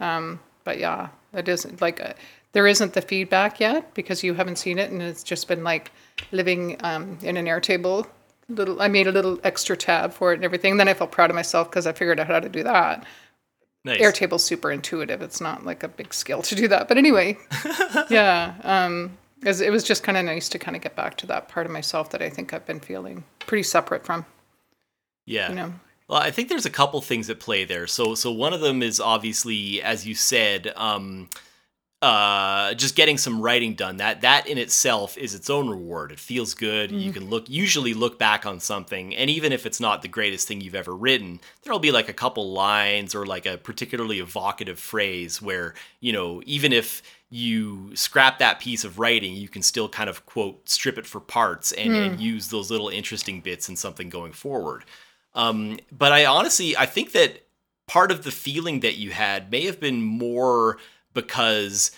Um, 0.01 0.41
but 0.65 0.79
yeah, 0.79 1.09
it 1.33 1.49
isn't 1.49 1.81
like 1.81 2.01
a, 2.01 2.15
there 2.53 2.67
isn't 2.67 2.93
the 2.93 3.03
feedback 3.03 3.61
yet 3.61 3.95
because 3.95 4.23
you 4.23 4.35
haven't 4.35 4.57
seen 4.57 4.79
it, 4.79 4.91
and 4.91 5.03
it's 5.03 5.23
just 5.23 5.49
been 5.49 5.65
like 5.65 5.91
living 6.31 6.77
um, 6.81 7.19
in 7.23 7.37
an 7.37 7.47
Airtable. 7.47 8.07
Little, 8.49 8.83
I 8.83 8.89
made 8.89 9.07
a 9.07 9.13
little 9.13 9.39
extra 9.45 9.77
tab 9.77 10.13
for 10.13 10.33
it 10.33 10.37
and 10.37 10.45
everything. 10.45 10.77
Then 10.77 10.89
I 10.89 10.95
felt 10.95 11.13
proud 11.13 11.31
of 11.31 11.37
myself 11.37 11.71
because 11.71 11.87
I 11.87 11.93
figured 11.93 12.21
out 12.21 12.27
how 12.27 12.41
to 12.41 12.49
do 12.49 12.63
that. 12.65 13.07
Nice. 13.85 14.01
Airtable's 14.01 14.45
super 14.45 14.71
intuitive. 14.71 15.23
It's 15.23 15.41
not 15.41 15.65
like 15.65 15.83
a 15.83 15.89
big 15.89 16.15
skill 16.15 16.43
to 16.43 16.55
do 16.55 16.69
that. 16.69 16.87
But 16.87 16.99
anyway, 16.99 17.39
yeah, 18.11 18.55
um, 18.63 19.17
it 19.45 19.73
was 19.73 19.83
just 19.83 20.03
kind 20.03 20.17
of 20.19 20.25
nice 20.25 20.49
to 20.51 20.59
kind 20.59 20.77
of 20.77 20.83
get 20.83 20.95
back 20.95 21.17
to 21.19 21.27
that 21.27 21.49
part 21.49 21.67
of 21.67 21.73
myself 21.73 22.11
that 22.11 22.23
I 22.23 22.31
think 22.31 22.53
I've 22.53 22.67
been 22.67 22.81
feeling 22.81 23.25
pretty 23.41 23.65
separate 23.65 24.05
from. 24.05 24.25
Yeah. 25.27 25.49
You 25.49 25.55
know. 25.55 25.75
Well, 26.09 26.21
I 26.21 26.31
think 26.31 26.49
there's 26.49 26.67
a 26.67 26.71
couple 26.71 27.01
things 27.01 27.31
at 27.31 27.41
play 27.41 27.65
there. 27.65 27.87
So, 27.87 28.15
so 28.15 28.31
one 28.31 28.53
of 28.53 28.61
them 28.61 28.83
is 28.83 29.01
obviously, 29.01 29.81
as 29.83 30.07
you 30.07 30.15
said, 30.15 30.73
um, 30.77 31.29
uh, 32.03 32.75
just 32.75 32.97
getting 32.97 33.17
some 33.17 33.41
writing 33.41 33.75
done. 33.75 33.99
That 33.99 34.23
that 34.23 34.49
in 34.49 34.59
itself 34.59 35.17
is 35.17 35.37
its 35.37 35.49
own 35.49 35.71
reward. 35.71 36.11
It 36.11 36.19
feels 36.19 36.53
good. 36.53 36.91
Mm-hmm. 36.91 36.99
you 36.99 37.13
can 37.13 37.31
look 37.31 37.49
usually 37.49 37.95
look 37.95 38.19
back 38.19 38.45
on 38.45 38.59
something 38.59 39.15
and 39.15 39.31
even 39.31 39.53
if 39.53 39.67
it's 39.67 39.79
not 39.79 40.03
the 40.03 40.09
greatest 40.09 40.49
thing 40.49 40.61
you've 40.61 40.75
ever 40.75 40.95
written 40.97 41.39
there'll 41.63 41.79
be 41.79 41.93
like 41.93 42.09
a 42.09 42.13
couple 42.13 42.53
lines 42.53 43.15
or 43.15 43.25
like 43.25 43.47
a 43.47 43.57
particularly 43.57 44.19
evocative 44.19 44.81
phrase 44.81 45.41
where 45.41 45.75
you 46.01 46.13
know 46.13 46.43
even 46.45 46.73
if 46.73 47.03
you 47.31 47.95
scrap 47.95 48.39
that 48.39 48.59
piece 48.59 48.85
of 48.85 48.99
writing 48.99 49.35
you 49.35 49.49
can 49.49 49.63
still 49.63 49.89
kind 49.89 50.11
of 50.11 50.27
quote 50.27 50.69
strip 50.69 50.99
it 50.99 51.07
for 51.07 51.21
parts 51.21 51.71
and, 51.73 51.95
and 51.95 52.21
use 52.21 52.49
those 52.49 52.71
little 52.71 52.89
interesting 52.89 53.41
bits 53.41 53.69
in 53.69 53.77
something 53.77 54.09
going 54.09 54.33
forward 54.33 54.85
um, 55.35 55.79
but 55.91 56.13
i 56.13 56.25
honestly 56.25 56.77
i 56.77 56.87
think 56.87 57.13
that 57.13 57.43
part 57.87 58.11
of 58.11 58.25
the 58.25 58.31
feeling 58.31 58.81
that 58.81 58.97
you 58.97 59.11
had 59.11 59.51
may 59.51 59.65
have 59.67 59.81
been 59.81 60.03
more 60.03 60.79
because 61.15 61.91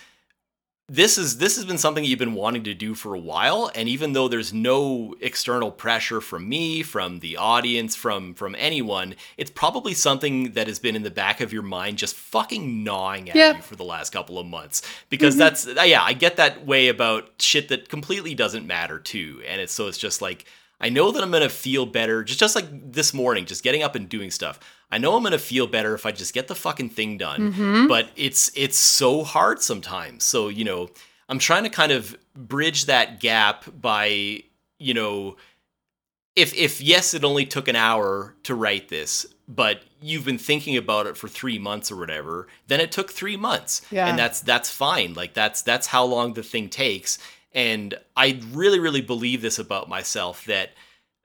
this 0.87 1.17
is 1.17 1.39
this 1.39 1.55
has 1.55 1.65
been 1.65 1.79
something 1.79 2.03
you've 2.03 2.19
been 2.19 2.35
wanting 2.35 2.63
to 2.63 2.73
do 2.75 2.93
for 2.93 3.15
a 3.15 3.19
while. 3.19 3.71
And 3.73 3.89
even 3.89 4.13
though 4.13 4.27
there's 4.27 4.53
no 4.53 5.15
external 5.19 5.71
pressure 5.71 6.21
from 6.21 6.47
me 6.47 6.83
from 6.83 7.19
the 7.19 7.37
audience 7.37 7.95
from 7.95 8.35
from 8.35 8.55
anyone 8.59 9.15
it's 9.35 9.49
probably 9.49 9.95
something 9.95 10.51
that 10.53 10.67
has 10.67 10.77
been 10.77 10.95
in 10.95 11.01
the 11.01 11.09
back 11.09 11.41
of 11.41 11.51
your 11.51 11.63
mind 11.63 11.97
just 11.97 12.15
fucking 12.15 12.83
gnawing 12.83 13.29
at 13.31 13.35
Yeah. 13.35 13.55
you 13.55 13.61
for 13.63 13.75
the 13.75 13.83
last 13.83 14.11
couple 14.11 14.37
of 14.37 14.45
months. 14.45 14.83
Because 15.09 15.35
that's 15.35 15.65
uh, 15.65 15.81
yeah 15.81 16.03
i 16.03 16.13
get 16.13 16.35
that 16.37 16.65
way 16.67 16.87
about 16.89 17.29
shit 17.39 17.69
that 17.69 17.89
completely 17.89 18.35
doesn't 18.35 18.67
matter 18.67 18.99
too. 18.99 19.41
And 19.47 19.59
it's 19.61 19.73
so 19.73 19.87
it's 19.87 19.97
just 19.97 20.21
like 20.21 20.45
I 20.79 20.89
know 20.89 21.11
that 21.11 21.23
I'm 21.23 21.31
gonna 21.31 21.49
feel 21.49 21.85
better, 21.85 22.23
just 22.23 22.39
just 22.39 22.55
like 22.55 22.65
this 22.91 23.13
morning, 23.13 23.45
just 23.45 23.63
getting 23.63 23.83
up 23.83 23.95
and 23.95 24.09
doing 24.09 24.31
stuff. 24.31 24.59
I 24.91 24.97
know 24.97 25.15
I'm 25.15 25.23
gonna 25.23 25.37
feel 25.39 25.67
better 25.67 25.93
if 25.95 26.05
I 26.05 26.11
just 26.11 26.33
get 26.33 26.47
the 26.47 26.55
fucking 26.55 26.89
thing 26.89 27.17
done. 27.17 27.53
Mm-hmm. 27.53 27.87
But 27.87 28.09
it's 28.15 28.51
it's 28.55 28.77
so 28.77 29.23
hard 29.23 29.61
sometimes. 29.61 30.23
So 30.23 30.47
you 30.49 30.63
know, 30.65 30.89
I'm 31.29 31.39
trying 31.39 31.63
to 31.63 31.69
kind 31.69 31.91
of 31.91 32.17
bridge 32.35 32.85
that 32.85 33.19
gap 33.19 33.65
by 33.79 34.43
you 34.77 34.93
know, 34.93 35.37
if 36.35 36.53
if 36.53 36.81
yes, 36.81 37.13
it 37.13 37.23
only 37.23 37.45
took 37.45 37.67
an 37.67 37.75
hour 37.77 38.35
to 38.43 38.53
write 38.53 38.89
this, 38.89 39.25
but 39.47 39.81
you've 40.01 40.25
been 40.25 40.37
thinking 40.37 40.75
about 40.75 41.07
it 41.07 41.15
for 41.15 41.27
three 41.29 41.57
months 41.57 41.91
or 41.91 41.95
whatever, 41.95 42.47
then 42.67 42.79
it 42.81 42.91
took 42.91 43.09
three 43.11 43.37
months, 43.37 43.81
Yeah. 43.89 44.07
and 44.07 44.19
that's 44.19 44.41
that's 44.41 44.69
fine. 44.69 45.13
Like 45.13 45.33
that's 45.33 45.61
that's 45.61 45.87
how 45.87 46.03
long 46.03 46.33
the 46.33 46.43
thing 46.43 46.67
takes. 46.69 47.17
And 47.55 47.97
I 48.15 48.41
really, 48.51 48.79
really 48.79 49.01
believe 49.01 49.41
this 49.41 49.57
about 49.57 49.87
myself 49.89 50.45
that 50.45 50.71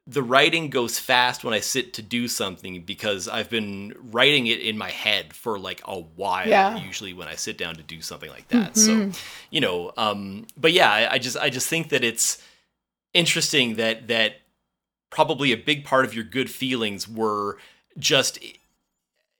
the 0.06 0.22
writing 0.22 0.70
goes 0.70 0.98
fast 0.98 1.44
when 1.44 1.52
I 1.52 1.60
sit 1.60 1.92
to 1.94 2.02
do 2.02 2.26
something 2.28 2.82
because 2.82 3.28
I've 3.28 3.50
been 3.50 3.94
writing 4.10 4.46
it 4.46 4.60
in 4.60 4.78
my 4.78 4.90
head 4.90 5.34
for 5.34 5.58
like 5.58 5.82
a 5.84 6.00
while. 6.00 6.48
Yeah. 6.48 6.78
Usually 6.78 7.12
when 7.12 7.28
I 7.28 7.34
sit 7.34 7.58
down 7.58 7.74
to 7.76 7.82
do 7.82 8.00
something 8.00 8.30
like 8.30 8.48
that. 8.48 8.76
So, 8.76 9.10
you 9.50 9.60
know, 9.60 9.92
um, 9.96 10.46
but 10.56 10.72
yeah, 10.72 10.90
I, 10.90 11.14
I 11.14 11.18
just 11.18 11.36
I 11.36 11.50
just 11.50 11.68
think 11.68 11.90
that 11.90 12.02
it's 12.02 12.42
interesting 13.12 13.74
that 13.76 14.08
that 14.08 14.36
probably 15.10 15.52
a 15.52 15.56
big 15.56 15.84
part 15.84 16.04
of 16.04 16.14
your 16.14 16.24
good 16.24 16.50
feelings 16.50 17.08
were 17.08 17.58
just 17.98 18.38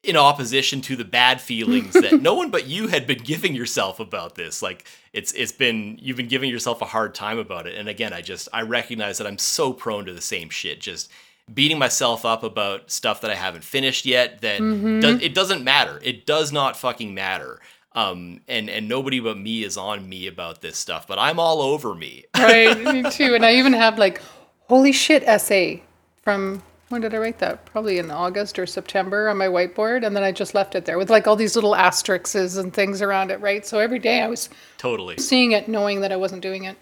in 0.03 0.17
opposition 0.17 0.81
to 0.81 0.97
the 0.97 1.05
bad 1.05 1.41
feelings 1.41 1.93
that 1.93 2.23
no 2.23 2.35
one 2.35 2.51
but 2.51 2.67
you 2.67 2.89
had 2.89 3.07
been 3.07 3.19
giving 3.19 3.55
yourself 3.55 4.01
about 4.01 4.35
this. 4.35 4.63
Like 4.63 4.87
it's 5.13 5.33
it's 5.33 5.53
been 5.53 5.99
you've 6.01 6.17
been 6.17 6.29
giving 6.29 6.51
yourself 6.51 6.81
a 6.81 6.87
hard 6.87 7.15
time 7.15 7.39
about 7.39 7.67
it. 7.67 7.77
And 7.77 7.89
again 7.89 8.13
i 8.13 8.21
just 8.23 8.49
i 8.53 8.63
recognize 8.63 9.19
that 9.19 9.27
i'm 9.27 9.39
so 9.39 9.73
prone 9.73 10.07
to 10.07 10.13
the 10.13 10.21
same 10.21 10.49
shit. 10.49 10.81
Just 10.81 11.11
beating 11.53 11.79
myself 11.79 12.25
up 12.25 12.43
about 12.43 12.91
stuff 12.91 13.21
that 13.21 13.31
i 13.31 13.35
haven't 13.35 13.65
finished 13.65 14.07
yet 14.07 14.41
that 14.41 14.59
does, 14.59 15.21
it 15.21 15.35
doesn't 15.35 15.65
matter. 15.65 16.01
It 16.03 16.25
does 16.25 16.51
not 16.51 16.77
fucking 16.77 17.13
matter. 17.13 17.61
Um 17.93 18.41
and 18.49 18.71
and 18.71 18.89
nobody 18.89 19.21
but 19.21 19.37
me 19.37 19.65
is 19.65 19.77
on 19.77 20.09
me 20.09 20.27
about 20.27 20.63
this 20.63 20.79
stuff 20.79 21.07
but 21.07 21.19
i'm 21.19 21.39
all 21.39 21.61
over 21.61 21.95
me. 21.95 22.25
Right 22.37 22.81
me 22.81 23.03
too. 23.11 23.35
And 23.35 23.45
i 23.45 23.55
even 23.55 23.75
have 23.75 23.99
like 23.99 24.23
holy 24.69 24.93
shit 24.93 25.25
essay 25.25 25.83
from 26.23 26.63
when 26.91 27.01
did 27.01 27.15
i 27.15 27.17
write 27.19 27.39
that? 27.39 27.65
Probably 27.67 27.99
in 27.99 28.11
august 28.11 28.59
or 28.59 28.67
september 28.67 29.29
on 29.29 29.39
my 29.39 29.47
whiteboard 29.47 30.05
and 30.07 30.15
then 30.15 30.23
i 30.23 30.31
just 30.33 30.55
left 30.55 30.75
it 30.75 30.85
there 30.85 30.99
with 30.99 31.09
like 31.09 31.27
all 31.27 31.37
these 31.37 31.55
little 31.55 31.75
asterisks 31.75 32.35
and 32.57 32.73
things 32.75 33.01
around 33.01 33.31
it 33.31 33.41
right? 33.41 33.65
So 33.67 33.79
every 33.79 33.99
day 33.99 34.21
i 34.21 34.27
was 34.29 34.51
totally. 34.77 35.17
seeing 35.17 35.53
it 35.53 35.69
knowing 35.69 36.01
that 36.03 36.13
i 36.13 36.17
wasn't 36.17 36.43
doing 36.43 36.65
it. 36.65 36.77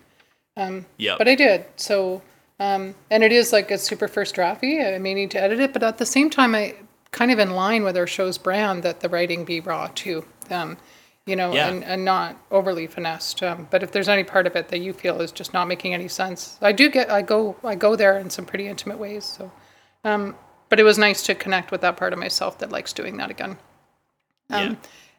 Yeah 0.96 1.14
but 1.18 1.28
i 1.28 1.34
did. 1.34 1.64
So 1.76 2.22
um, 2.60 2.96
and 3.08 3.22
it 3.22 3.30
is 3.30 3.52
like 3.52 3.70
a 3.70 3.78
super 3.78 4.08
first 4.08 4.34
drafty. 4.34 4.80
I 4.82 4.98
may 4.98 5.14
need 5.14 5.30
to 5.30 5.40
edit 5.40 5.60
it 5.60 5.72
but 5.72 5.82
at 5.84 5.98
the 5.98 6.06
same 6.06 6.28
time 6.30 6.54
i 6.54 6.74
kind 7.12 7.30
of 7.30 7.38
in 7.38 7.50
line 7.52 7.84
with 7.84 7.96
our 7.96 8.06
show's 8.06 8.36
brand 8.38 8.82
that 8.82 9.00
the 9.00 9.08
writing 9.08 9.44
be 9.44 9.60
raw 9.60 9.88
too 9.94 10.24
um, 10.50 10.76
you 11.26 11.36
know 11.36 11.52
Yeah. 11.54 11.68
and, 11.68 11.84
and 11.84 12.04
not 12.04 12.36
overly 12.50 12.86
finessed 12.86 13.42
um, 13.42 13.68
but 13.70 13.82
if 13.82 13.92
there's 13.92 14.08
any 14.08 14.24
part 14.24 14.46
of 14.46 14.56
it 14.56 14.68
that 14.68 14.78
you 14.80 14.92
feel 14.92 15.20
is 15.20 15.32
just 15.32 15.52
not 15.54 15.68
making 15.68 15.94
any 15.94 16.08
sense 16.08 16.58
i 16.60 16.72
do 16.72 16.90
get 16.90 17.10
i 17.10 17.22
go 17.22 17.56
i 17.64 17.74
go 17.74 17.94
there 17.96 18.18
in 18.18 18.28
some 18.30 18.44
pretty 18.44 18.66
intimate 18.66 18.98
ways 18.98 19.24
so 19.24 19.50
um, 20.04 20.34
but 20.68 20.78
it 20.78 20.84
was 20.84 20.98
nice 20.98 21.22
to 21.22 21.34
connect 21.34 21.70
with 21.70 21.80
that 21.80 21.96
part 21.96 22.12
of 22.12 22.18
myself 22.18 22.58
that 22.58 22.70
likes 22.70 22.92
doing 22.92 23.16
that 23.16 23.30
again 23.30 23.56
yeah 24.50 24.74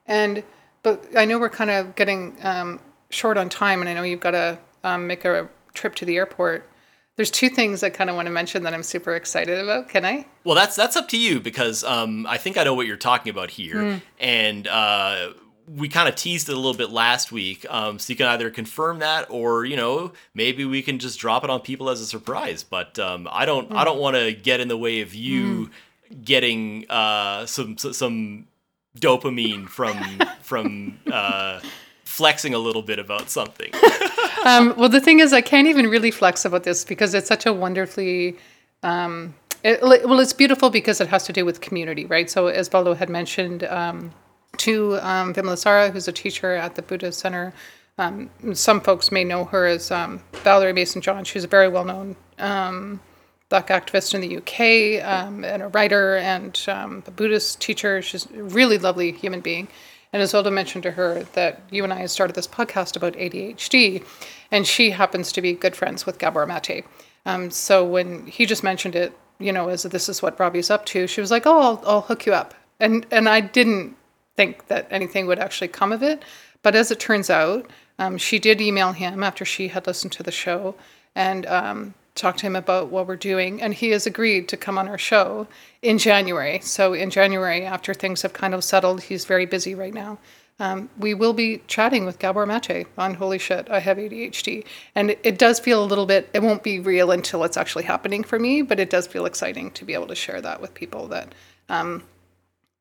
and 0.08 0.44
but 0.84 1.06
I 1.16 1.26
know 1.26 1.40
we're 1.40 1.50
kind 1.50 1.70
of 1.70 1.96
getting 1.96 2.36
um, 2.42 2.80
short 3.10 3.38
on 3.38 3.50
time, 3.50 3.82
and 3.82 3.90
I 3.90 3.94
know 3.94 4.04
you've 4.04 4.20
got 4.20 4.32
to 4.32 4.60
um, 4.84 5.08
make 5.08 5.26
a 5.26 5.50
trip 5.74 5.96
to 5.96 6.06
the 6.06 6.18
airport. 6.18 6.70
There's 7.16 7.32
two 7.32 7.50
things 7.50 7.84
I 7.84 7.90
kind 7.90 8.10
of 8.10 8.16
want 8.16 8.28
to 8.28 8.32
mention 8.32 8.64
that 8.64 8.74
I'm 8.74 8.84
super 8.84 9.16
excited 9.16 9.60
about. 9.60 9.90
Can 9.90 10.06
I? 10.06 10.26
Well, 10.46 10.56
that's 10.56 10.76
that's 10.76 10.96
up 10.96 11.10
to 11.10 11.18
you 11.18 11.40
because 11.40 11.84
um, 11.84 12.26
I 12.28 12.38
think 12.38 12.58
I 12.58 12.64
know 12.64 12.74
what 12.74 12.88
you're 12.88 12.98
talking 12.98 13.30
about 13.30 13.52
here, 13.52 14.02
and 14.20 14.68
uh, 14.68 15.32
we 15.76 15.88
kind 15.88 16.10
of 16.10 16.16
teased 16.16 16.50
it 16.50 16.54
a 16.54 16.56
little 16.56 16.74
bit 16.74 16.90
last 16.90 17.32
week. 17.32 17.66
Um, 17.70 18.00
so 18.00 18.12
you 18.12 18.18
can 18.18 18.28
either 18.28 18.50
confirm 18.50 19.00
that, 19.00 19.30
or 19.30 19.66
you 19.66 19.76
know, 19.76 20.14
maybe 20.34 20.66
we 20.66 20.82
can 20.82 21.00
just 21.00 21.20
drop 21.20 21.44
it 21.44 21.50
on 21.50 21.62
people 21.62 21.90
as 21.90 22.02
a 22.02 22.06
surprise. 22.06 22.64
But 22.64 22.98
um, 22.98 23.28
I 23.32 23.46
don't 23.46 23.72
I 23.74 23.84
don't 23.84 24.00
want 24.00 24.16
to 24.16 24.34
get 24.34 24.60
in 24.60 24.68
the 24.68 24.78
way 24.78 25.02
of 25.02 25.14
you 25.14 25.70
getting 26.24 26.90
uh, 26.90 27.46
some 27.46 27.78
some 27.78 28.48
dopamine 28.98 29.68
from 29.70 29.98
from 30.42 31.00
uh, 31.12 31.60
flexing 32.04 32.54
a 32.54 32.60
little 32.60 32.82
bit 32.82 33.00
about 33.00 33.30
something. 33.30 33.72
Um, 34.46 34.74
well, 34.78 34.88
the 34.88 35.02
thing 35.02 35.20
is, 35.20 35.34
I 35.34 35.42
can't 35.42 35.68
even 35.68 35.88
really 35.90 36.12
flex 36.12 36.46
about 36.46 36.64
this 36.64 36.86
because 36.86 37.14
it's 37.14 37.28
such 37.28 37.46
a 37.46 37.52
wonderfully. 37.52 38.38
Um, 38.84 39.36
it, 39.64 39.82
well, 39.82 40.22
it's 40.22 40.32
beautiful 40.32 40.70
because 40.70 41.02
it 41.02 41.10
has 41.10 41.26
to 41.26 41.34
do 41.34 41.44
with 41.44 41.60
community, 41.60 42.06
right? 42.06 42.30
So, 42.30 42.48
as 42.48 42.70
Baldo 42.70 42.94
had 42.94 43.10
mentioned, 43.10 43.66
um, 43.66 44.14
to 44.58 44.98
um, 45.02 45.34
Vimalasara, 45.34 45.92
who's 45.92 46.08
a 46.08 46.12
teacher 46.12 46.54
at 46.54 46.76
the 46.76 46.82
Buddha 46.82 47.12
Center. 47.12 47.54
Um, 47.98 48.30
some 48.54 48.82
folks 48.82 49.12
may 49.12 49.24
know 49.24 49.46
her 49.46 49.66
as 49.66 49.92
um, 49.92 50.22
Valerie 50.44 50.74
Mason 50.74 51.02
John. 51.02 51.24
She's 51.24 51.44
a 51.44 51.48
very 51.48 51.68
well 51.68 51.86
known 51.86 52.16
um, 52.38 53.02
black 53.50 53.68
activist 53.68 54.14
in 54.14 54.22
the 54.22 54.38
UK 54.38 55.04
um, 55.06 55.44
and 55.44 55.62
a 55.62 55.68
writer 55.68 56.16
and 56.18 56.60
um, 56.68 57.04
a 57.06 57.12
Buddhist 57.12 57.60
teacher. 57.60 58.02
She's 58.02 58.26
a 58.32 58.44
really 58.44 58.78
lovely 58.78 59.12
human 59.12 59.42
being. 59.42 59.68
And 60.14 60.24
Isolde 60.24 60.52
mentioned 60.52 60.84
to 60.84 60.92
her 60.92 61.24
that 61.34 61.62
you 61.70 61.84
and 61.84 61.94
I 61.94 62.06
started 62.08 62.36
this 62.36 62.48
podcast 62.48 62.96
about 62.96 63.14
ADHD, 63.14 64.04
and 64.50 64.66
she 64.66 64.92
happens 64.92 65.32
to 65.34 65.42
be 65.42 65.54
good 65.54 65.76
friends 65.76 66.06
with 66.06 66.18
Gabor 66.18 66.48
Mate. 66.48 66.84
Um, 67.26 67.52
so 67.52 67.86
when 67.86 68.26
he 68.26 68.46
just 68.48 68.64
mentioned 68.64 68.96
it, 68.96 69.16
you 69.40 69.52
know, 69.52 69.70
as 69.70 69.84
this 69.84 70.10
is 70.10 70.22
what 70.22 70.40
Robbie's 70.40 70.72
up 70.72 70.86
to, 70.88 71.06
she 71.06 71.22
was 71.22 71.30
like, 71.30 71.46
"Oh, 71.46 71.60
I'll, 71.60 71.84
I'll 71.86 72.02
hook 72.02 72.26
you 72.26 72.34
up," 72.34 72.56
and 72.80 73.06
and 73.12 73.30
I 73.30 73.40
didn't 73.40 73.96
think 74.40 74.68
that 74.68 74.88
anything 74.90 75.28
would 75.28 75.38
actually 75.38 75.68
come 75.68 75.92
of 75.92 76.02
it. 76.02 76.24
But 76.62 76.74
as 76.74 76.92
it 76.92 77.00
turns 77.02 77.30
out, 77.30 77.70
um, 77.98 78.18
she 78.18 78.40
did 78.40 78.62
email 78.62 78.94
him 78.94 79.22
after 79.22 79.44
she 79.44 79.68
had 79.68 79.86
listened 79.86 80.14
to 80.14 80.24
the 80.24 80.32
show 80.32 80.76
and 81.14 81.46
um, 81.48 81.94
talk 82.16 82.38
to 82.38 82.46
him 82.46 82.56
about 82.56 82.88
what 82.88 83.06
we're 83.06 83.18
doing. 83.18 83.62
And 83.62 83.74
he 83.74 83.90
has 83.90 84.08
agreed 84.08 84.48
to 84.48 84.56
come 84.56 84.78
on 84.78 84.88
our 84.88 84.98
show 84.98 85.46
in 85.82 85.98
January. 85.98 86.60
So, 86.62 86.94
in 86.94 87.10
January, 87.10 87.66
after 87.66 87.94
things 87.94 88.22
have 88.22 88.32
kind 88.32 88.54
of 88.54 88.64
settled, 88.64 89.04
he's 89.04 89.26
very 89.26 89.46
busy 89.46 89.76
right 89.76 89.94
now. 89.94 90.18
Um, 90.62 90.90
we 90.98 91.14
will 91.14 91.34
be 91.34 91.62
chatting 91.68 92.06
with 92.06 92.18
Gabor 92.20 92.46
Mate 92.46 92.88
on 92.98 93.16
Holy 93.16 93.40
Shit, 93.40 93.70
I 93.70 93.80
Have 93.80 93.98
ADHD. 93.98 94.64
And 94.96 95.12
it, 95.12 95.20
it 95.24 95.38
does 95.38 95.60
feel 95.60 95.84
a 95.84 95.92
little 95.92 96.06
bit, 96.06 96.30
it 96.34 96.42
won't 96.42 96.64
be 96.64 96.80
real 96.80 97.12
until 97.12 97.44
it's 97.44 97.58
actually 97.58 97.84
happening 97.84 98.24
for 98.24 98.40
me, 98.40 98.62
but 98.62 98.80
it 98.80 98.90
does 98.90 99.06
feel 99.06 99.26
exciting 99.26 99.72
to 99.72 99.84
be 99.84 99.94
able 99.94 100.08
to 100.08 100.16
share 100.16 100.40
that 100.40 100.62
with 100.62 100.74
people 100.74 101.08
that 101.10 101.36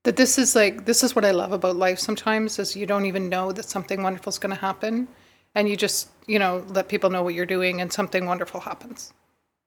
that 0.05 0.17
this 0.17 0.39
is 0.39 0.55
like 0.55 0.85
this 0.85 1.03
is 1.03 1.15
what 1.15 1.25
I 1.25 1.33
love 1.33 1.53
about 1.53 1.77
life 1.77 1.99
sometimes 1.99 2.59
is 2.59 2.77
you 2.77 2.87
don't 2.87 3.07
even 3.07 3.29
know 3.29 3.53
that 3.53 3.65
something 3.65 4.03
wonderful 4.03 4.31
is 4.31 4.39
going 4.39 4.55
to 4.55 4.61
happen 4.61 5.09
and 5.55 5.69
you 5.69 5.77
just 5.77 6.09
you 6.27 6.39
know 6.39 6.65
let 6.69 6.89
people 6.89 7.11
know 7.11 7.23
what 7.23 7.35
you're 7.35 7.47
doing 7.47 7.81
and 7.81 7.93
something 7.93 8.27
wonderful 8.27 8.61
happens 8.61 9.13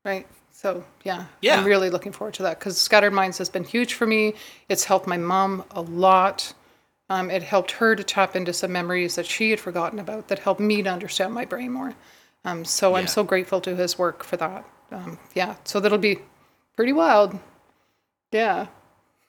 right? 0.03 0.27
So 0.51 0.84
yeah, 1.03 1.25
Yeah. 1.41 1.59
I'm 1.59 1.65
really 1.65 1.89
looking 1.89 2.11
forward 2.11 2.34
to 2.36 2.43
that 2.43 2.59
because 2.59 2.79
Scattered 2.79 3.13
Minds 3.13 3.38
has 3.38 3.49
been 3.49 3.63
huge 3.63 3.93
for 3.93 4.05
me. 4.05 4.34
It's 4.69 4.84
helped 4.84 5.07
my 5.07 5.17
mom 5.17 5.63
a 5.71 5.82
lot. 5.82 6.53
Um, 7.09 7.29
it 7.29 7.43
helped 7.43 7.71
her 7.71 7.95
to 7.95 8.03
tap 8.03 8.36
into 8.36 8.53
some 8.53 8.71
memories 8.71 9.15
that 9.15 9.25
she 9.25 9.49
had 9.49 9.59
forgotten 9.59 9.99
about 9.99 10.27
that 10.29 10.39
helped 10.39 10.61
me 10.61 10.82
to 10.82 10.89
understand 10.89 11.34
my 11.34 11.45
brain 11.45 11.71
more. 11.71 11.93
Um, 12.45 12.63
so 12.65 12.95
I'm 12.95 13.07
so 13.07 13.23
grateful 13.23 13.61
to 13.61 13.75
his 13.75 13.97
work 13.97 14.23
for 14.23 14.38
that. 14.38 14.65
Um, 14.91 15.19
yeah 15.34 15.55
so 15.63 15.79
that'll 15.79 15.97
be 15.97 16.19
pretty 16.75 16.93
wild. 16.93 17.38
Yeah 18.32 18.67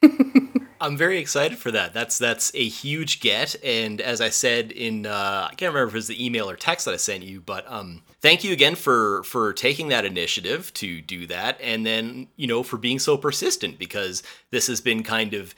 I'm 0.83 0.97
very 0.97 1.19
excited 1.19 1.59
for 1.59 1.71
that. 1.71 1.95
That's 1.95 2.19
that's 2.19 2.51
a 2.57 2.69
huge 2.69 3.21
get, 3.21 3.55
and 3.65 4.01
as 4.01 4.21
I 4.21 4.31
said 4.31 4.73
in 4.73 5.07
uh, 5.07 5.47
I 5.49 5.55
can't 5.55 5.73
remember 5.73 5.87
if 5.89 5.95
it 5.95 5.99
was 5.99 6.09
the 6.09 6.25
email 6.25 6.51
or 6.51 6.57
text 6.57 6.87
that 6.87 6.95
I 6.95 6.97
sent 6.97 7.23
you, 7.23 7.41
but 7.41 7.65
um, 7.71 8.03
thank 8.21 8.43
you 8.43 8.53
again 8.53 8.75
for 8.75 9.23
for 9.23 9.53
taking 9.53 9.89
that 9.89 10.05
initiative 10.05 10.75
to 10.75 11.01
do 11.01 11.29
that, 11.29 11.57
and 11.63 11.87
then 11.87 12.27
you 12.35 12.49
know 12.49 12.65
for 12.65 12.79
being 12.79 12.99
so 12.99 13.17
persistent 13.17 13.79
because 13.79 14.25
this 14.51 14.67
has 14.67 14.81
been 14.81 15.05
kind 15.05 15.35
of 15.35 15.55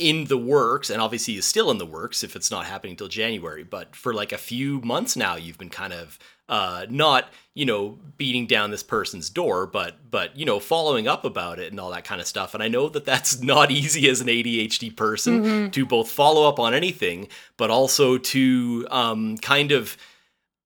in 0.00 0.24
the 0.24 0.36
works, 0.36 0.90
and 0.90 1.00
obviously 1.00 1.36
is 1.36 1.46
still 1.46 1.70
in 1.70 1.78
the 1.78 1.86
works 1.86 2.24
if 2.24 2.34
it's 2.34 2.50
not 2.50 2.66
happening 2.66 2.94
until 2.94 3.06
January. 3.08 3.62
But 3.62 3.94
for 3.94 4.12
like 4.12 4.32
a 4.32 4.38
few 4.38 4.80
months 4.80 5.14
now, 5.14 5.36
you've 5.36 5.58
been 5.58 5.70
kind 5.70 5.92
of 5.92 6.18
uh, 6.48 6.86
not 6.88 7.28
you 7.54 7.64
know 7.64 7.98
beating 8.18 8.46
down 8.46 8.70
this 8.70 8.82
person's 8.82 9.30
door 9.30 9.66
but 9.66 9.96
but 10.10 10.36
you 10.36 10.44
know 10.44 10.60
following 10.60 11.08
up 11.08 11.24
about 11.24 11.58
it 11.58 11.70
and 11.70 11.80
all 11.80 11.90
that 11.90 12.04
kind 12.04 12.20
of 12.20 12.26
stuff 12.26 12.54
and 12.54 12.62
i 12.62 12.68
know 12.68 12.88
that 12.88 13.04
that's 13.04 13.42
not 13.42 13.70
easy 13.70 14.08
as 14.08 14.20
an 14.20 14.28
adhd 14.28 14.94
person 14.96 15.42
mm-hmm. 15.42 15.70
to 15.70 15.84
both 15.84 16.10
follow 16.10 16.48
up 16.48 16.60
on 16.60 16.74
anything 16.74 17.26
but 17.56 17.70
also 17.70 18.18
to 18.18 18.86
um, 18.90 19.36
kind 19.38 19.72
of 19.72 19.96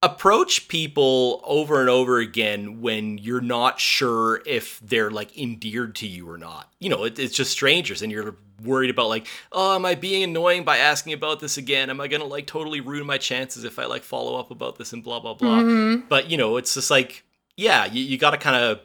approach 0.03 0.67
people 0.67 1.41
over 1.43 1.79
and 1.79 1.89
over 1.89 2.17
again 2.17 2.81
when 2.81 3.19
you're 3.19 3.41
not 3.41 3.79
sure 3.79 4.41
if 4.47 4.79
they're 4.79 5.11
like 5.11 5.37
endeared 5.37 5.95
to 5.95 6.07
you 6.07 6.29
or 6.29 6.37
not. 6.37 6.71
You 6.79 6.89
know, 6.89 7.03
it, 7.03 7.19
it's 7.19 7.35
just 7.35 7.51
strangers 7.51 8.01
and 8.01 8.11
you're 8.11 8.35
worried 8.63 8.89
about 8.89 9.09
like, 9.09 9.27
oh, 9.51 9.75
am 9.75 9.85
I 9.85 9.93
being 9.93 10.23
annoying 10.23 10.63
by 10.63 10.77
asking 10.77 11.13
about 11.13 11.39
this 11.39 11.57
again? 11.57 11.91
Am 11.91 12.01
I 12.01 12.07
going 12.07 12.21
to 12.21 12.27
like 12.27 12.47
totally 12.47 12.81
ruin 12.81 13.05
my 13.05 13.19
chances 13.19 13.63
if 13.63 13.77
I 13.77 13.85
like 13.85 14.03
follow 14.03 14.39
up 14.39 14.49
about 14.49 14.77
this 14.77 14.91
and 14.91 15.03
blah, 15.03 15.19
blah, 15.19 15.35
blah. 15.35 15.59
Mm-hmm. 15.59 16.07
But, 16.07 16.31
you 16.31 16.37
know, 16.37 16.57
it's 16.57 16.73
just 16.73 16.89
like, 16.89 17.23
yeah, 17.55 17.85
you, 17.85 18.03
you 18.03 18.17
got 18.17 18.31
to 18.31 18.37
kind 18.37 18.55
of 18.55 18.79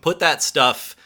put 0.00 0.18
that 0.18 0.42
stuff 0.42 0.96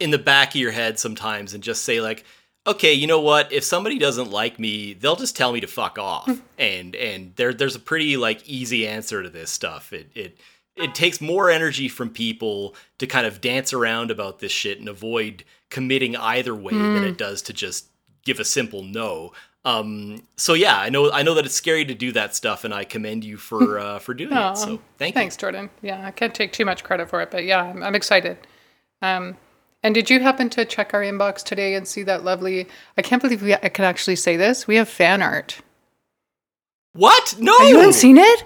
in 0.00 0.10
the 0.10 0.18
back 0.18 0.50
of 0.50 0.60
your 0.60 0.72
head 0.72 0.98
sometimes 0.98 1.52
and 1.52 1.62
just 1.62 1.84
say 1.84 2.00
like, 2.00 2.24
okay, 2.66 2.92
you 2.92 3.06
know 3.06 3.20
what? 3.20 3.52
If 3.52 3.64
somebody 3.64 3.98
doesn't 3.98 4.30
like 4.30 4.58
me, 4.58 4.94
they'll 4.94 5.16
just 5.16 5.36
tell 5.36 5.52
me 5.52 5.60
to 5.60 5.66
fuck 5.66 5.98
off. 5.98 6.28
and 6.58 6.94
and 6.94 7.34
there 7.36 7.52
there's 7.52 7.76
a 7.76 7.80
pretty 7.80 8.16
like 8.16 8.48
easy 8.48 8.86
answer 8.86 9.22
to 9.22 9.30
this 9.30 9.50
stuff. 9.50 9.92
It 9.92 10.10
it 10.14 10.38
it 10.76 10.94
takes 10.94 11.20
more 11.20 11.50
energy 11.50 11.88
from 11.88 12.10
people 12.10 12.74
to 12.98 13.06
kind 13.06 13.26
of 13.26 13.40
dance 13.40 13.72
around 13.72 14.10
about 14.10 14.38
this 14.38 14.52
shit 14.52 14.78
and 14.78 14.88
avoid 14.88 15.44
committing 15.70 16.16
either 16.16 16.54
way 16.54 16.72
mm. 16.72 16.94
than 16.94 17.04
it 17.04 17.18
does 17.18 17.42
to 17.42 17.52
just 17.52 17.86
give 18.24 18.40
a 18.40 18.44
simple 18.44 18.82
no. 18.82 19.32
Um, 19.64 20.22
so 20.36 20.54
yeah, 20.54 20.78
I 20.78 20.88
know 20.88 21.12
I 21.12 21.22
know 21.22 21.34
that 21.34 21.44
it's 21.44 21.54
scary 21.54 21.84
to 21.84 21.94
do 21.94 22.12
that 22.12 22.34
stuff, 22.34 22.64
and 22.64 22.74
I 22.74 22.84
commend 22.84 23.24
you 23.24 23.36
for 23.36 23.78
uh, 23.78 23.98
for 23.98 24.14
doing 24.14 24.32
oh, 24.32 24.52
it. 24.52 24.56
So 24.56 24.66
thank 24.66 24.78
thanks, 24.78 25.06
you. 25.06 25.12
Thanks, 25.12 25.36
Jordan. 25.36 25.70
Yeah, 25.82 26.04
I 26.06 26.10
can't 26.10 26.34
take 26.34 26.52
too 26.52 26.64
much 26.64 26.82
credit 26.84 27.08
for 27.08 27.20
it, 27.20 27.30
but 27.30 27.44
yeah, 27.44 27.62
I'm, 27.62 27.82
I'm 27.82 27.94
excited. 27.94 28.38
Um, 29.02 29.36
and 29.82 29.94
did 29.94 30.10
you 30.10 30.20
happen 30.20 30.48
to 30.50 30.64
check 30.64 30.94
our 30.94 31.00
inbox 31.00 31.42
today 31.42 31.74
and 31.74 31.86
see 31.86 32.02
that 32.04 32.24
lovely? 32.24 32.68
I 32.96 33.02
can't 33.02 33.20
believe 33.20 33.42
we, 33.42 33.54
I 33.54 33.68
can 33.68 33.84
actually 33.84 34.16
say 34.16 34.36
this. 34.36 34.66
We 34.66 34.76
have 34.76 34.88
fan 34.88 35.22
art. 35.22 35.60
What? 36.92 37.36
No. 37.38 37.56
You 37.58 37.78
haven't 37.78 37.94
seen 37.94 38.18
it? 38.18 38.44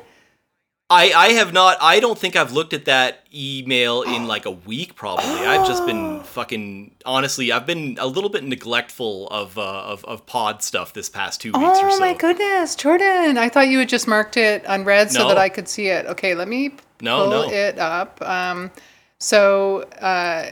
I, 0.89 1.12
I 1.12 1.28
have 1.30 1.53
not. 1.53 1.78
I 1.80 1.99
don't 1.99 2.16
think 2.16 2.37
I've 2.37 2.53
looked 2.53 2.72
at 2.72 2.84
that 2.84 3.26
email 3.34 4.03
in 4.03 4.28
like 4.28 4.47
a 4.47 4.53
week. 4.53 4.95
Probably. 4.95 5.24
I've 5.24 5.66
just 5.66 5.84
been 5.84 6.20
fucking. 6.22 6.95
Honestly, 7.05 7.51
I've 7.51 7.66
been 7.66 7.99
a 8.01 8.07
little 8.07 8.30
bit 8.30 8.45
neglectful 8.45 9.26
of 9.28 9.59
uh, 9.59 9.62
of 9.62 10.05
of 10.05 10.26
pod 10.26 10.62
stuff 10.62 10.93
this 10.93 11.09
past 11.09 11.41
two 11.41 11.49
weeks 11.49 11.59
oh, 11.61 11.87
or 11.87 11.91
so. 11.91 11.97
Oh 11.97 12.01
my 12.01 12.14
goodness, 12.14 12.76
Jordan! 12.76 13.37
I 13.37 13.49
thought 13.49 13.66
you 13.66 13.80
had 13.80 13.89
just 13.89 14.07
marked 14.07 14.37
it 14.37 14.62
unread 14.68 15.11
so 15.11 15.22
no. 15.22 15.28
that 15.28 15.39
I 15.39 15.49
could 15.49 15.66
see 15.68 15.89
it. 15.89 16.07
Okay, 16.07 16.37
let 16.37 16.47
me 16.47 16.76
no, 17.01 17.18
pull 17.18 17.30
no. 17.30 17.51
it 17.51 17.78
up. 17.80 18.22
Um, 18.22 18.70
so. 19.18 19.82
Uh, 20.01 20.51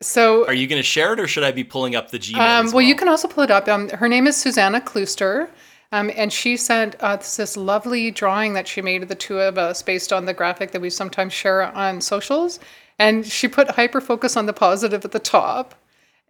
so, 0.00 0.46
are 0.46 0.54
you 0.54 0.66
going 0.66 0.78
to 0.78 0.86
share 0.86 1.12
it, 1.12 1.20
or 1.20 1.26
should 1.26 1.44
I 1.44 1.50
be 1.50 1.64
pulling 1.64 1.96
up 1.96 2.10
the 2.10 2.18
Gmail? 2.18 2.38
Um, 2.38 2.66
well, 2.66 2.74
well, 2.76 2.82
you 2.82 2.94
can 2.94 3.08
also 3.08 3.26
pull 3.26 3.42
it 3.42 3.50
up. 3.50 3.66
Um, 3.68 3.88
her 3.90 4.08
name 4.08 4.26
is 4.26 4.36
Susanna 4.36 4.80
Kluster, 4.80 5.50
um, 5.90 6.10
and 6.14 6.32
she 6.32 6.56
sent 6.56 7.02
us 7.02 7.36
this 7.36 7.56
lovely 7.56 8.10
drawing 8.10 8.52
that 8.52 8.68
she 8.68 8.80
made 8.80 9.02
of 9.02 9.08
the 9.08 9.14
two 9.14 9.40
of 9.40 9.58
us 9.58 9.82
based 9.82 10.12
on 10.12 10.24
the 10.24 10.34
graphic 10.34 10.70
that 10.70 10.80
we 10.80 10.90
sometimes 10.90 11.32
share 11.32 11.62
on 11.62 12.00
socials. 12.00 12.60
And 13.00 13.26
she 13.26 13.48
put 13.48 13.70
hyper 13.70 14.00
focus 14.00 14.36
on 14.36 14.46
the 14.46 14.52
positive 14.52 15.04
at 15.04 15.12
the 15.12 15.18
top. 15.18 15.74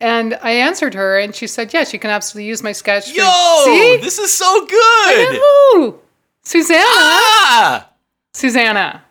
And 0.01 0.39
I 0.43 0.53
answered 0.53 0.95
her, 0.95 1.19
and 1.19 1.35
she 1.35 1.47
said, 1.47 1.73
"Yes, 1.75 1.93
you 1.93 1.99
can 1.99 2.11
absolutely 2.11 2.49
use 2.49 2.63
my 2.63 2.73
sketch." 2.73 3.11
Yo, 3.13 3.29
See? 3.65 3.97
this 3.97 4.19
is 4.19 4.33
so 4.33 4.67
good. 4.67 5.95
Susanna. 6.43 6.85
Ah! 6.85 7.91
Susanna. 8.33 9.03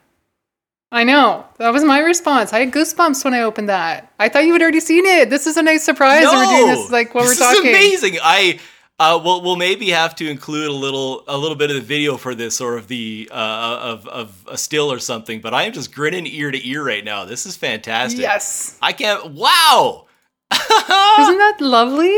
I 0.91 1.03
know. 1.03 1.45
That 1.57 1.73
was 1.73 1.83
my 1.83 1.99
response. 1.99 2.53
I 2.53 2.59
had 2.59 2.71
goosebumps 2.71 3.23
when 3.25 3.33
I 3.33 3.41
opened 3.41 3.67
that. 3.69 4.13
I 4.19 4.29
thought 4.29 4.45
you 4.45 4.53
had 4.53 4.61
already 4.61 4.79
seen 4.79 5.05
it. 5.05 5.29
This 5.29 5.45
is 5.45 5.57
a 5.57 5.63
nice 5.63 5.83
surprise. 5.83 6.23
No, 6.23 6.31
we're 6.33 6.57
doing 6.57 6.67
this 6.67 6.91
like 6.91 7.13
this 7.13 7.15
we're 7.15 7.35
talking. 7.35 7.63
This 7.63 7.93
is 7.93 8.03
amazing. 8.03 8.19
I 8.23 8.59
uh, 8.99 9.19
we'll, 9.23 9.43
we'll 9.43 9.57
maybe 9.57 9.89
have 9.89 10.15
to 10.15 10.27
include 10.27 10.69
a 10.69 10.73
little 10.73 11.23
a 11.27 11.37
little 11.37 11.57
bit 11.57 11.69
of 11.69 11.75
the 11.75 11.81
video 11.81 12.17
for 12.17 12.33
this 12.33 12.61
or 12.61 12.77
of 12.77 12.87
the 12.87 13.29
uh, 13.31 13.79
of 13.81 14.07
of 14.07 14.45
a 14.47 14.57
still 14.57 14.91
or 14.91 14.99
something. 14.99 15.41
But 15.41 15.53
I 15.53 15.63
am 15.63 15.73
just 15.73 15.93
grinning 15.93 16.25
ear 16.25 16.51
to 16.51 16.67
ear 16.67 16.83
right 16.83 17.03
now. 17.03 17.25
This 17.25 17.45
is 17.45 17.55
fantastic. 17.57 18.21
Yes. 18.21 18.77
I 18.81 18.93
can't. 18.93 19.33
Wow. 19.33 20.07
Isn't 20.53 21.37
that 21.37 21.57
lovely? 21.59 22.17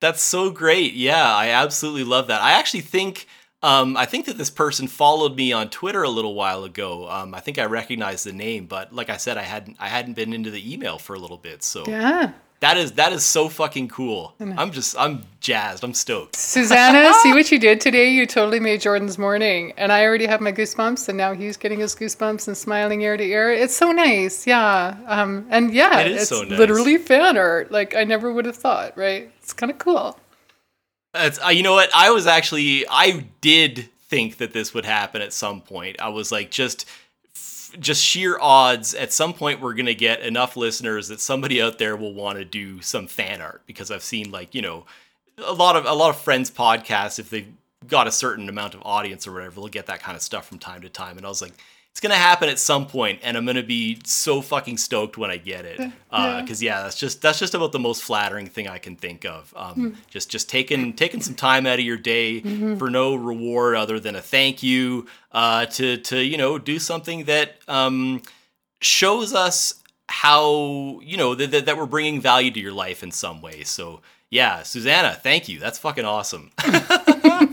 That's 0.00 0.20
so 0.20 0.50
great. 0.50 0.92
Yeah, 0.92 1.34
I 1.34 1.48
absolutely 1.48 2.04
love 2.04 2.26
that. 2.26 2.42
I 2.42 2.52
actually 2.52 2.80
think 2.82 3.26
um, 3.62 3.96
I 3.96 4.06
think 4.06 4.26
that 4.26 4.38
this 4.38 4.50
person 4.50 4.88
followed 4.88 5.36
me 5.36 5.52
on 5.52 5.70
Twitter 5.70 6.02
a 6.02 6.08
little 6.08 6.34
while 6.34 6.64
ago. 6.64 7.08
Um, 7.08 7.34
I 7.34 7.40
think 7.40 7.58
I 7.58 7.66
recognized 7.66 8.26
the 8.26 8.32
name, 8.32 8.66
but 8.66 8.92
like 8.92 9.08
I 9.08 9.16
said, 9.16 9.38
I 9.38 9.42
hadn't 9.42 9.76
I 9.78 9.88
hadn't 9.88 10.14
been 10.14 10.32
into 10.32 10.50
the 10.50 10.72
email 10.72 10.98
for 10.98 11.14
a 11.14 11.18
little 11.18 11.36
bit. 11.36 11.62
So 11.62 11.84
yeah, 11.86 12.32
that 12.58 12.76
is 12.76 12.92
that 12.92 13.12
is 13.12 13.24
so 13.24 13.48
fucking 13.48 13.88
cool. 13.88 14.34
I'm 14.40 14.72
just 14.72 14.96
I'm 14.98 15.22
jazzed. 15.40 15.84
I'm 15.84 15.94
stoked. 15.94 16.34
Susanna, 16.34 17.12
see 17.22 17.32
what 17.32 17.52
you 17.52 17.58
did 17.60 17.80
today? 17.80 18.10
You 18.10 18.26
totally 18.26 18.58
made 18.58 18.80
Jordan's 18.80 19.16
morning, 19.16 19.72
and 19.76 19.92
I 19.92 20.04
already 20.04 20.26
have 20.26 20.40
my 20.40 20.52
goosebumps, 20.52 21.08
and 21.08 21.16
now 21.16 21.32
he's 21.32 21.56
getting 21.56 21.78
his 21.78 21.94
goosebumps 21.94 22.48
and 22.48 22.56
smiling 22.56 23.02
ear 23.02 23.16
to 23.16 23.24
ear. 23.24 23.52
It's 23.52 23.76
so 23.76 23.92
nice, 23.92 24.44
yeah. 24.44 24.96
Um, 25.06 25.46
and 25.50 25.72
yeah, 25.72 26.00
it 26.00 26.12
is 26.12 26.22
it's 26.22 26.28
so 26.30 26.42
nice. 26.42 26.58
literally 26.58 26.98
fan 26.98 27.36
art. 27.36 27.70
Like 27.70 27.94
I 27.94 28.02
never 28.02 28.32
would 28.32 28.46
have 28.46 28.56
thought. 28.56 28.96
Right? 28.96 29.30
It's 29.38 29.52
kind 29.52 29.70
of 29.70 29.78
cool. 29.78 30.18
Uh, 31.14 31.30
you 31.50 31.62
know 31.62 31.74
what? 31.74 31.90
I 31.94 32.10
was 32.10 32.26
actually 32.26 32.86
I 32.88 33.26
did 33.40 33.90
think 34.08 34.38
that 34.38 34.52
this 34.52 34.72
would 34.74 34.84
happen 34.84 35.22
at 35.22 35.32
some 35.32 35.60
point. 35.60 36.00
I 36.00 36.08
was 36.08 36.32
like 36.32 36.50
just 36.50 36.86
just 37.78 38.02
sheer 38.02 38.38
odds 38.38 38.94
at 38.94 39.12
some 39.12 39.32
point 39.32 39.60
we're 39.60 39.72
going 39.72 39.86
to 39.86 39.94
get 39.94 40.20
enough 40.20 40.58
listeners 40.58 41.08
that 41.08 41.18
somebody 41.20 41.62
out 41.62 41.78
there 41.78 41.96
will 41.96 42.12
want 42.12 42.38
to 42.38 42.44
do 42.44 42.82
some 42.82 43.06
fan 43.06 43.40
art 43.40 43.62
because 43.66 43.90
I've 43.90 44.02
seen 44.02 44.30
like, 44.30 44.54
you 44.54 44.60
know, 44.60 44.84
a 45.38 45.52
lot 45.54 45.76
of 45.76 45.86
a 45.86 45.94
lot 45.94 46.10
of 46.10 46.20
friends 46.20 46.50
podcasts 46.50 47.18
if 47.18 47.30
they've 47.30 47.50
got 47.86 48.06
a 48.06 48.12
certain 48.12 48.48
amount 48.48 48.74
of 48.74 48.82
audience 48.84 49.26
or 49.26 49.32
whatever, 49.32 49.56
they'll 49.56 49.68
get 49.68 49.86
that 49.86 50.02
kind 50.02 50.16
of 50.16 50.22
stuff 50.22 50.46
from 50.46 50.58
time 50.58 50.82
to 50.82 50.88
time 50.88 51.16
and 51.16 51.26
I 51.26 51.28
was 51.28 51.42
like 51.42 51.54
it's 51.92 52.00
gonna 52.00 52.14
happen 52.14 52.48
at 52.48 52.58
some 52.58 52.86
point, 52.86 53.20
and 53.22 53.36
I'm 53.36 53.44
gonna 53.44 53.62
be 53.62 54.00
so 54.06 54.40
fucking 54.40 54.78
stoked 54.78 55.18
when 55.18 55.30
I 55.30 55.36
get 55.36 55.66
it. 55.66 55.76
Because 55.76 56.62
uh, 56.62 56.64
yeah. 56.64 56.76
yeah. 56.76 56.82
that's 56.84 56.98
just 56.98 57.20
that's 57.20 57.38
just 57.38 57.52
about 57.54 57.72
the 57.72 57.78
most 57.78 58.02
flattering 58.02 58.46
thing 58.46 58.66
I 58.66 58.78
can 58.78 58.96
think 58.96 59.26
of. 59.26 59.52
Um, 59.54 59.74
mm. 59.74 59.96
Just 60.08 60.30
just 60.30 60.48
taking 60.48 60.94
taking 60.94 61.20
some 61.20 61.34
time 61.34 61.66
out 61.66 61.78
of 61.78 61.84
your 61.84 61.98
day 61.98 62.40
mm-hmm. 62.40 62.76
for 62.76 62.88
no 62.88 63.14
reward 63.14 63.76
other 63.76 64.00
than 64.00 64.16
a 64.16 64.22
thank 64.22 64.62
you 64.62 65.06
uh, 65.32 65.66
to 65.66 65.98
to 65.98 66.18
you 66.18 66.38
know 66.38 66.56
do 66.56 66.78
something 66.78 67.24
that 67.24 67.56
um, 67.68 68.22
shows 68.80 69.34
us 69.34 69.74
how 70.08 70.98
you 71.02 71.18
know 71.18 71.34
that 71.34 71.66
that 71.66 71.76
we're 71.76 71.84
bringing 71.84 72.22
value 72.22 72.50
to 72.50 72.60
your 72.60 72.72
life 72.72 73.02
in 73.02 73.10
some 73.10 73.42
way. 73.42 73.64
So 73.64 74.00
yeah, 74.30 74.62
Susanna, 74.62 75.12
thank 75.12 75.46
you. 75.46 75.58
That's 75.58 75.78
fucking 75.78 76.06
awesome. 76.06 76.52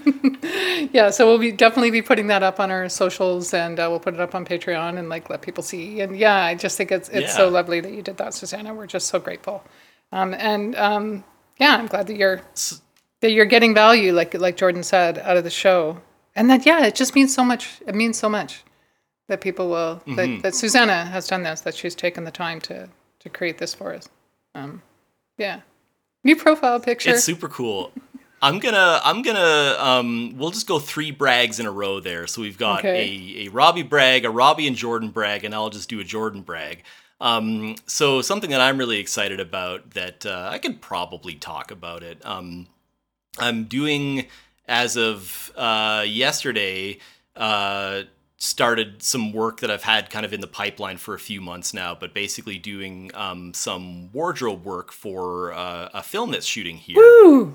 yeah, 0.94 1.10
so 1.10 1.28
we'll 1.28 1.38
be 1.38 1.52
definitely 1.52 1.92
be 1.92 2.02
putting 2.02 2.28
that 2.28 2.44
up 2.44 2.60
on 2.60 2.72
our 2.72 2.90
socials, 2.90 3.54
and 3.54 3.80
uh, 3.80 3.88
we'll 3.90 4.00
put 4.00 4.14
it 4.14 4.20
up 4.20 4.36
on 4.36 4.46
Patreon 4.46 4.98
and 4.98 5.10
like 5.10 5.30
let 5.30 5.42
people 5.42 5.64
see. 5.64 6.02
And 6.02 6.18
yeah, 6.18 6.44
I 6.44 6.56
just 6.56 6.78
think 6.78 6.92
it's 6.92 7.10
it's 7.10 7.28
yeah. 7.28 7.38
so 7.38 7.50
lovely 7.50 7.80
that 7.80 7.92
you 7.92 8.02
did 8.02 8.18
that, 8.18 8.34
Susanna. 8.34 8.74
We're 8.74 8.88
just 8.88 9.08
so 9.08 9.20
grateful. 9.20 9.64
Um, 10.12 10.34
and 10.34 10.76
um, 10.76 11.24
yeah, 11.60 11.76
I'm 11.78 11.88
glad 11.88 12.08
that 12.08 12.18
you're 12.18 12.42
that 13.22 13.32
you're 13.32 13.46
getting 13.46 13.74
value, 13.74 14.14
like 14.14 14.34
like 14.34 14.58
Jordan 14.58 14.84
said, 14.84 15.20
out 15.20 15.38
of 15.38 15.44
the 15.44 15.50
show. 15.50 16.02
And 16.36 16.50
that 16.50 16.66
yeah, 16.66 16.86
it 16.86 16.96
just 16.96 17.16
means 17.16 17.34
so 17.34 17.44
much. 17.44 17.82
It 17.86 17.96
means 17.96 18.18
so 18.18 18.30
much 18.30 18.64
that 19.28 19.42
people 19.42 19.70
will 19.70 19.96
mm-hmm. 19.98 20.16
that, 20.16 20.42
that 20.44 20.56
Susanna 20.56 21.06
has 21.06 21.28
done 21.28 21.44
this, 21.44 21.62
that 21.62 21.76
she's 21.76 21.96
taken 21.96 22.24
the 22.24 22.32
time 22.32 22.60
to 22.62 22.90
to 23.20 23.30
create 23.30 23.58
this 23.58 23.74
for 23.74 23.94
us. 23.94 24.10
Um, 24.56 24.82
yeah, 25.38 25.62
new 26.24 26.36
profile 26.36 26.80
picture. 26.80 27.12
It's 27.12 27.24
super 27.24 27.48
cool. 27.48 27.92
I'm 28.42 28.60
gonna 28.60 29.02
I'm 29.04 29.22
gonna 29.22 29.76
um 29.80 30.36
we'll 30.38 30.52
just 30.52 30.68
go 30.68 30.80
three 30.80 31.12
brags 31.12 31.60
in 31.60 31.66
a 31.66 31.72
row 31.72 32.00
there. 32.00 32.28
So 32.28 32.42
we've 32.42 32.58
got 32.58 32.80
okay. 32.80 33.36
a, 33.38 33.48
a 33.48 33.50
Robbie 33.50 33.84
brag, 33.84 34.26
a 34.26 34.30
Robbie 34.30 34.68
and 34.68 34.76
Jordan 34.76 35.10
brag, 35.10 35.44
and 35.44 35.54
I'll 35.54 35.70
just 35.70 35.90
do 35.90 36.00
a 36.00 36.04
Jordan 36.04 36.42
brag. 36.42 36.84
Um, 37.22 37.76
so 37.86 38.22
something 38.22 38.50
that 38.52 38.62
I'm 38.62 38.78
really 38.78 39.00
excited 39.00 39.40
about 39.40 39.92
that 39.92 40.26
uh, 40.26 40.50
I 40.52 40.58
could 40.58 40.82
probably 40.82 41.36
talk 41.36 41.72
about 41.72 42.02
it. 42.02 42.26
Um, 42.26 42.68
I'm 43.38 43.66
doing 43.66 44.28
as 44.68 44.96
of 44.96 45.52
uh, 45.56 46.06
yesterday. 46.08 47.00
Uh, 47.36 48.04
started 48.42 49.04
some 49.04 49.34
work 49.34 49.60
that 49.60 49.70
I've 49.70 49.84
had 49.84 50.10
kind 50.10 50.26
of 50.26 50.32
in 50.32 50.40
the 50.40 50.48
pipeline 50.48 50.96
for 50.96 51.14
a 51.14 51.20
few 51.20 51.42
months 51.42 51.74
now, 51.74 51.94
but 51.94 52.14
basically 52.14 52.58
doing 52.58 53.12
um, 53.14 53.54
some 53.54 54.10
wardrobe 54.14 54.64
work 54.64 54.94
for 54.94 55.52
uh, 55.52 55.90
a 55.94 56.02
film 56.02 56.32
that's 56.32 56.46
shooting 56.46 56.78
here. 56.78 56.96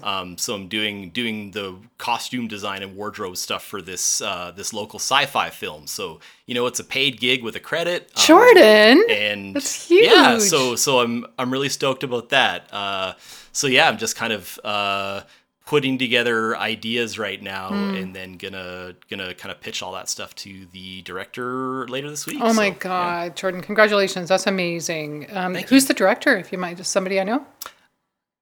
Um, 0.02 0.36
so 0.36 0.54
I'm 0.54 0.68
doing 0.68 1.08
doing 1.10 1.52
the 1.52 1.76
costume 1.96 2.48
design 2.48 2.82
and 2.82 2.96
wardrobe 2.96 3.38
stuff 3.38 3.64
for 3.64 3.80
this 3.80 4.20
uh, 4.20 4.52
this 4.54 4.74
local 4.74 4.98
sci-fi 4.98 5.48
film. 5.48 5.86
So 5.86 6.20
you 6.46 6.54
know, 6.54 6.66
it's 6.66 6.80
a 6.80 6.84
paid 6.84 7.18
gig 7.18 7.42
with 7.42 7.56
a 7.56 7.60
credit. 7.60 8.10
um, 8.16 8.22
Jordan. 8.26 9.04
and 9.08 9.54
That's 9.56 9.90
Yeah, 9.90 10.32
huge. 10.32 10.42
so 10.42 10.76
so 10.76 11.00
I'm 11.00 11.24
I'm 11.38 11.50
really 11.50 11.70
stoked 11.70 12.04
about 12.04 12.28
that. 12.28 12.68
Uh, 12.72 13.14
so 13.52 13.68
yeah, 13.68 13.88
I'm 13.88 13.96
just 13.96 14.16
kind 14.16 14.34
of 14.34 14.60
uh, 14.62 15.22
putting 15.66 15.96
together 15.98 16.56
ideas 16.58 17.18
right 17.18 17.42
now, 17.42 17.68
Hmm. 17.68 17.94
and 17.94 18.14
then 18.14 18.36
gonna 18.36 18.94
gonna 19.10 19.34
kind 19.34 19.50
of 19.50 19.60
pitch 19.60 19.82
all 19.82 19.92
that 19.92 20.08
stuff 20.08 20.34
to 20.36 20.66
the 20.72 21.00
director 21.02 21.86
later 21.88 22.10
this 22.10 22.26
week. 22.26 22.38
Oh 22.40 22.52
my 22.52 22.68
So, 22.68 22.74
yeah. 22.74 22.74
God, 22.78 23.36
Jordan! 23.36 23.62
Congratulations, 23.62 24.28
that's 24.28 24.46
amazing. 24.46 25.26
Um, 25.34 25.54
who's 25.54 25.86
the 25.86 25.94
director? 25.94 26.36
If 26.36 26.52
you 26.52 26.58
might, 26.58 26.76
just 26.76 26.92
somebody 26.92 27.18
I 27.20 27.24
know. 27.24 27.46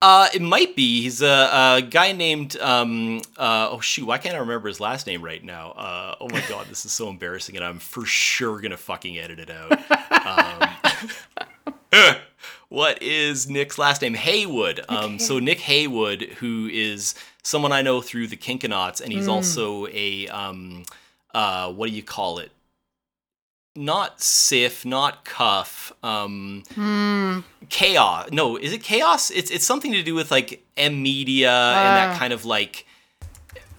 Uh, 0.04 0.26
it 0.34 0.42
might 0.42 0.74
be. 0.74 1.02
He's 1.02 1.22
a, 1.22 1.76
a 1.76 1.82
guy 1.82 2.10
named 2.10 2.56
um 2.60 3.18
uh 3.38 3.68
oh 3.70 3.78
shoot, 3.78 4.04
why 4.04 4.18
can't 4.18 4.34
I 4.34 4.38
remember 4.38 4.66
his 4.66 4.80
last 4.80 5.06
name 5.06 5.22
right 5.22 5.44
now? 5.44 5.70
Uh 5.70 6.16
oh 6.20 6.28
my 6.28 6.42
god, 6.48 6.66
this 6.66 6.84
is 6.84 6.90
so 6.90 7.08
embarrassing, 7.08 7.54
and 7.54 7.64
I'm 7.64 7.78
for 7.78 8.04
sure 8.04 8.60
gonna 8.60 8.76
fucking 8.76 9.16
edit 9.16 9.38
it 9.38 9.48
out. 9.48 9.78
Um, 11.92 12.16
what 12.72 13.02
is 13.02 13.48
Nick's 13.48 13.76
last 13.78 14.00
name? 14.02 14.14
Haywood. 14.14 14.80
Um, 14.88 15.18
so 15.18 15.38
Nick 15.38 15.60
Haywood, 15.60 16.22
who 16.40 16.68
is 16.72 17.14
someone 17.42 17.72
I 17.72 17.82
know 17.82 18.00
through 18.00 18.28
the 18.28 18.36
Kinkanauts, 18.36 19.00
and 19.02 19.12
he's 19.12 19.28
also 19.28 19.86
a 19.88 20.28
um 20.28 20.84
uh 21.34 21.70
what 21.72 21.88
do 21.90 21.94
you 21.94 22.02
call 22.02 22.38
it? 22.38 22.50
Not 23.74 24.20
Sif, 24.20 24.84
not 24.84 25.24
Cuff. 25.24 25.92
Um, 26.02 26.62
Hmm. 26.74 27.40
chaos 27.70 28.28
no 28.32 28.56
is 28.56 28.72
it 28.72 28.82
chaos 28.82 29.30
it's 29.30 29.50
it's 29.50 29.64
something 29.64 29.92
to 29.92 30.02
do 30.02 30.14
with 30.14 30.30
like 30.30 30.62
m 30.76 31.02
media 31.02 31.50
and 31.50 31.96
Ah. 31.96 32.00
that 32.00 32.18
kind 32.18 32.32
of 32.32 32.44
like 32.44 32.86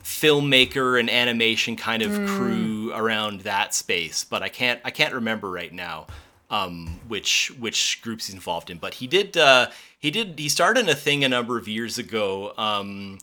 filmmaker 0.04 1.00
and 1.00 1.10
animation 1.10 1.76
kind 1.76 2.02
of 2.04 2.12
crew 2.26 2.92
around 2.94 3.42
that 3.42 3.74
space 3.74 4.24
but 4.24 4.42
i 4.44 4.50
can't 4.50 4.80
i 4.84 4.92
can't 4.92 5.14
remember 5.14 5.50
right 5.50 5.74
now 5.74 6.06
um 6.54 7.00
which 7.08 7.52
which 7.60 8.00
groups 8.02 8.28
he's 8.28 8.36
involved 8.36 8.70
in 8.70 8.78
but 8.78 8.94
he 8.96 9.08
did 9.08 9.36
uh 9.38 9.68
he 10.00 10.10
did 10.12 10.38
he 10.38 10.48
started 10.48 10.88
a 10.88 10.96
thing 10.96 11.24
a 11.24 11.30
number 11.30 11.58
of 11.58 11.68
years 11.68 11.98
ago 11.98 12.54
um 12.58 13.18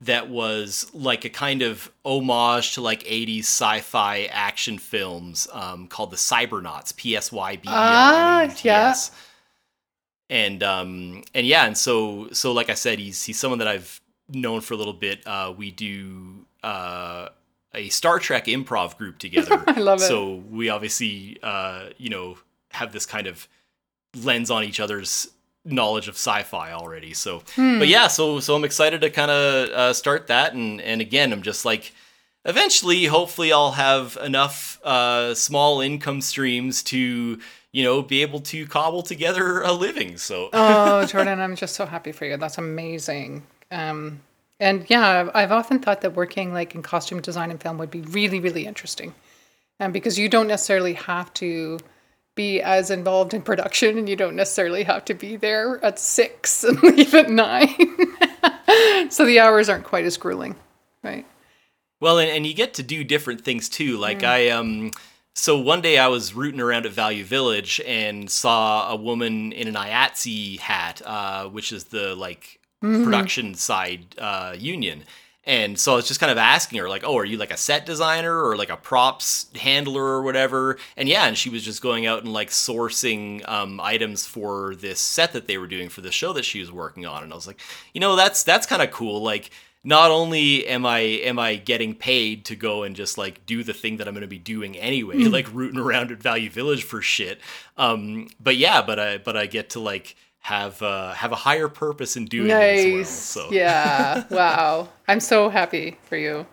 that 0.00 0.28
was 0.28 0.90
like 0.92 1.24
a 1.24 1.28
kind 1.28 1.62
of 1.62 1.88
homage 2.04 2.74
to 2.74 2.80
like 2.80 3.04
80s 3.04 3.40
sci-fi 3.44 4.24
action 4.32 4.76
films 4.78 5.46
um, 5.52 5.86
called 5.86 6.10
the 6.10 6.16
Psybernauts, 6.16 6.96
P 6.96 7.14
S 7.16 7.30
Y 7.30 7.54
B 7.56 7.68
E 7.68 7.72
R 7.72 7.76
Ah, 7.78 8.40
N 8.40 8.48
A 8.48 8.50
U 8.50 8.56
T 8.56 8.68
S. 8.68 9.12
And 10.28 10.62
um 10.62 11.22
and 11.34 11.46
yeah, 11.46 11.66
and 11.66 11.78
so 11.78 12.28
so 12.32 12.50
like 12.52 12.68
I 12.68 12.74
said, 12.74 12.98
he's 12.98 13.22
he's 13.22 13.38
someone 13.38 13.60
that 13.60 13.68
I've 13.68 14.00
known 14.28 14.60
for 14.60 14.74
a 14.74 14.76
little 14.76 14.92
bit. 14.92 15.24
Uh, 15.24 15.54
we 15.56 15.70
do 15.70 16.46
uh, 16.64 17.28
a 17.74 17.88
Star 17.90 18.18
Trek 18.18 18.46
improv 18.46 18.96
group 18.98 19.18
together. 19.26 19.62
I 19.68 19.78
love 19.78 20.00
it. 20.00 20.06
So 20.06 20.42
we 20.50 20.68
obviously 20.68 21.38
uh, 21.44 21.90
you 21.96 22.08
know 22.08 22.38
have 22.72 22.92
this 22.92 23.06
kind 23.06 23.26
of 23.26 23.48
lens 24.22 24.50
on 24.50 24.64
each 24.64 24.80
other's 24.80 25.28
knowledge 25.64 26.08
of 26.08 26.14
sci-fi 26.14 26.72
already. 26.72 27.14
So, 27.14 27.42
Hmm. 27.54 27.78
but 27.78 27.88
yeah, 27.88 28.08
so 28.08 28.40
so 28.40 28.54
I'm 28.54 28.64
excited 28.64 29.00
to 29.02 29.10
kind 29.10 29.30
of 29.30 29.68
uh, 29.70 29.92
start 29.92 30.26
that, 30.26 30.54
and 30.54 30.80
and 30.80 31.00
again, 31.00 31.32
I'm 31.32 31.42
just 31.42 31.64
like, 31.64 31.92
eventually, 32.44 33.04
hopefully, 33.06 33.52
I'll 33.52 33.72
have 33.72 34.18
enough 34.22 34.80
uh, 34.84 35.34
small 35.34 35.80
income 35.80 36.20
streams 36.20 36.82
to 36.84 37.38
you 37.72 37.84
know 37.84 38.02
be 38.02 38.22
able 38.22 38.40
to 38.40 38.66
cobble 38.66 39.02
together 39.02 39.62
a 39.62 39.72
living. 39.72 40.16
So. 40.18 40.50
oh, 40.52 41.06
Jordan, 41.12 41.40
I'm 41.40 41.56
just 41.56 41.74
so 41.74 41.86
happy 41.86 42.12
for 42.12 42.24
you. 42.26 42.36
That's 42.36 42.58
amazing. 42.58 43.44
Um, 43.70 44.20
and 44.60 44.84
yeah, 44.88 45.30
I've, 45.34 45.50
often 45.50 45.80
thought 45.80 46.02
that 46.02 46.14
working 46.14 46.52
like 46.52 46.74
in 46.74 46.82
costume 46.82 47.20
design 47.20 47.50
and 47.50 47.60
film 47.60 47.78
would 47.78 47.90
be 47.90 48.02
really, 48.02 48.38
really 48.38 48.66
interesting, 48.66 49.12
um, 49.80 49.90
because 49.90 50.18
you 50.18 50.28
don't 50.28 50.46
necessarily 50.46 50.92
have 50.92 51.32
to 51.34 51.78
be 52.34 52.60
as 52.60 52.90
involved 52.90 53.34
in 53.34 53.42
production, 53.42 53.98
and 53.98 54.08
you 54.08 54.16
don't 54.16 54.36
necessarily 54.36 54.84
have 54.84 55.04
to 55.06 55.14
be 55.14 55.36
there 55.36 55.84
at 55.84 55.98
six 55.98 56.64
and 56.64 56.82
leave 56.82 57.14
at 57.14 57.30
nine. 57.30 57.68
so 59.10 59.24
the 59.24 59.38
hours 59.40 59.68
aren't 59.68 59.84
quite 59.84 60.04
as 60.04 60.16
grueling, 60.16 60.56
right? 61.02 61.26
Well, 62.00 62.18
and, 62.18 62.30
and 62.30 62.46
you 62.46 62.54
get 62.54 62.74
to 62.74 62.82
do 62.82 63.04
different 63.04 63.42
things 63.44 63.68
too. 63.68 63.96
Like 63.96 64.24
I 64.24 64.48
um 64.50 64.90
so 65.34 65.58
one 65.58 65.80
day 65.80 65.98
I 65.98 66.08
was 66.08 66.34
rooting 66.34 66.60
around 66.60 66.84
at 66.84 66.92
Value 66.92 67.24
Village 67.24 67.80
and 67.86 68.30
saw 68.30 68.90
a 68.90 68.96
woman 68.96 69.52
in 69.52 69.66
an 69.66 69.74
IATSE 69.74 70.58
hat, 70.58 71.00
uh, 71.04 71.48
which 71.48 71.72
is 71.72 71.84
the 71.84 72.14
like 72.14 72.60
production 72.80 73.54
side 73.54 74.14
uh, 74.18 74.54
union. 74.58 75.04
And 75.44 75.78
so 75.78 75.92
I 75.92 75.96
was 75.96 76.06
just 76.06 76.20
kind 76.20 76.30
of 76.30 76.38
asking 76.38 76.78
her, 76.78 76.88
like, 76.88 77.02
oh, 77.04 77.16
are 77.18 77.24
you 77.24 77.36
like 77.36 77.50
a 77.50 77.56
set 77.56 77.84
designer 77.84 78.44
or 78.44 78.56
like 78.56 78.70
a 78.70 78.76
props 78.76 79.46
handler 79.56 80.04
or 80.04 80.22
whatever? 80.22 80.78
And 80.96 81.08
yeah, 81.08 81.26
and 81.26 81.36
she 81.36 81.50
was 81.50 81.64
just 81.64 81.82
going 81.82 82.06
out 82.06 82.22
and 82.22 82.32
like 82.32 82.50
sourcing 82.50 83.48
um, 83.48 83.80
items 83.80 84.24
for 84.24 84.76
this 84.76 85.00
set 85.00 85.32
that 85.32 85.48
they 85.48 85.58
were 85.58 85.66
doing 85.66 85.88
for 85.88 86.00
the 86.00 86.12
show 86.12 86.32
that 86.34 86.44
she 86.44 86.60
was 86.60 86.70
working 86.70 87.06
on. 87.06 87.24
And 87.24 87.32
I 87.32 87.34
was 87.36 87.48
like, 87.48 87.60
you 87.92 88.00
know, 88.00 88.14
that's 88.14 88.44
that's 88.44 88.66
kind 88.66 88.82
of 88.82 88.92
cool. 88.92 89.20
Like, 89.20 89.50
not 89.84 90.12
only 90.12 90.66
am 90.68 90.86
I 90.86 91.00
am 91.00 91.38
I 91.38 91.56
getting 91.56 91.94
paid 91.94 92.44
to 92.46 92.56
go 92.56 92.84
and 92.84 92.94
just 92.94 93.18
like 93.18 93.44
do 93.46 93.64
the 93.64 93.72
thing 93.72 93.96
that 93.96 94.06
I'm 94.06 94.14
going 94.14 94.22
to 94.22 94.28
be 94.28 94.38
doing 94.38 94.76
anyway, 94.76 95.16
like 95.24 95.52
rooting 95.52 95.80
around 95.80 96.12
at 96.12 96.18
Value 96.18 96.50
Village 96.50 96.84
for 96.84 97.02
shit. 97.02 97.40
Um, 97.76 98.28
but 98.40 98.56
yeah, 98.56 98.82
but 98.82 98.98
I 99.00 99.18
but 99.18 99.36
I 99.36 99.46
get 99.46 99.70
to 99.70 99.80
like 99.80 100.14
have 100.42 100.82
uh, 100.82 101.12
have 101.14 101.32
a 101.32 101.36
higher 101.36 101.68
purpose 101.68 102.16
in 102.16 102.26
doing 102.26 102.50
it 102.50 102.52
as 102.52 102.84
well. 102.84 102.96
Nice. 102.98 103.08
So 103.10 103.48
Yeah. 103.52 104.24
wow. 104.30 104.88
I'm 105.08 105.20
so 105.20 105.48
happy 105.48 105.96
for 106.04 106.16
you. 106.16 106.46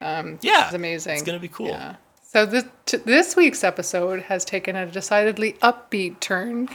Um, 0.00 0.38
yeah, 0.42 0.66
it's 0.66 0.74
amazing. 0.74 1.14
It's 1.14 1.22
gonna 1.22 1.38
be 1.38 1.48
cool. 1.48 1.68
Yeah. 1.68 1.96
So 2.22 2.44
this 2.44 2.64
t- 2.86 2.96
this 2.98 3.36
week's 3.36 3.62
episode 3.64 4.22
has 4.22 4.44
taken 4.44 4.74
a 4.76 4.86
decidedly 4.86 5.52
upbeat 5.62 6.18
turn 6.20 6.68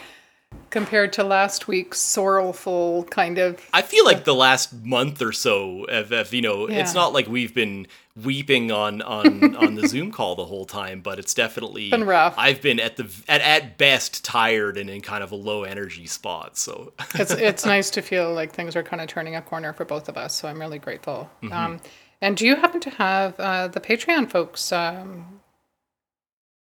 compared 0.69 1.13
to 1.13 1.23
last 1.23 1.67
week's 1.67 1.99
sorrowful 1.99 3.03
kind 3.05 3.37
of. 3.37 3.59
I 3.73 3.81
feel 3.81 4.05
like 4.05 4.23
the 4.23 4.35
last 4.35 4.73
month 4.83 5.21
or 5.21 5.31
so 5.31 5.85
of, 5.85 6.11
of 6.11 6.33
you 6.33 6.41
know, 6.41 6.69
Yeah. 6.69 6.81
it's 6.81 6.93
not 6.93 7.13
like 7.13 7.27
we've 7.27 7.53
been 7.53 7.87
weeping 8.23 8.71
on 8.71 9.01
on 9.01 9.55
on 9.63 9.75
the 9.75 9.87
Zoom 9.87 10.11
call 10.11 10.35
the 10.35 10.45
whole 10.45 10.65
time, 10.65 11.01
but 11.01 11.19
it's 11.19 11.33
definitely 11.33 11.89
Been 11.89 12.03
rough. 12.03 12.35
I've 12.37 12.61
been 12.61 12.79
at 12.79 12.97
the 12.97 13.09
at, 13.27 13.41
at 13.41 13.77
best 13.77 14.23
tired 14.23 14.77
and 14.77 14.89
in 14.89 15.01
kind 15.01 15.23
of 15.23 15.31
a 15.31 15.35
low 15.35 15.63
energy 15.63 16.05
spot. 16.05 16.57
So 16.57 16.93
It's 17.15 17.31
it's 17.31 17.65
nice 17.65 17.89
to 17.91 18.01
feel 18.01 18.33
like 18.33 18.53
things 18.53 18.75
are 18.75 18.83
kind 18.83 19.01
of 19.01 19.07
turning 19.07 19.35
a 19.35 19.41
corner 19.41 19.73
for 19.73 19.85
both 19.85 20.09
of 20.09 20.17
us. 20.17 20.35
So 20.35 20.47
I'm 20.47 20.59
really 20.59 20.79
grateful. 20.79 21.29
Mm-hmm. 21.41 21.53
Um, 21.53 21.79
and 22.21 22.35
do 22.35 22.45
you 22.45 22.57
happen 22.57 22.81
to 22.81 22.89
have 22.91 23.39
uh, 23.39 23.69
the 23.69 23.79
Patreon 23.79 24.29
folks 24.29 24.71
um, 24.73 25.38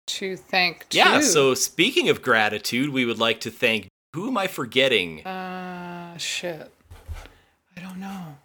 to 0.06 0.36
thank? 0.36 0.88
Too? 0.88 0.98
yeah. 0.98 1.20
So 1.20 1.54
speaking 1.54 2.08
of 2.08 2.22
gratitude, 2.22 2.90
we 2.90 3.04
would 3.04 3.18
like 3.18 3.40
to 3.40 3.50
thank. 3.50 3.88
Who 4.14 4.28
am 4.28 4.36
I 4.36 4.46
forgetting? 4.46 5.26
Uh, 5.26 6.16
shit. 6.18 6.70
I 7.76 7.80
don't 7.80 7.98
know. 7.98 8.36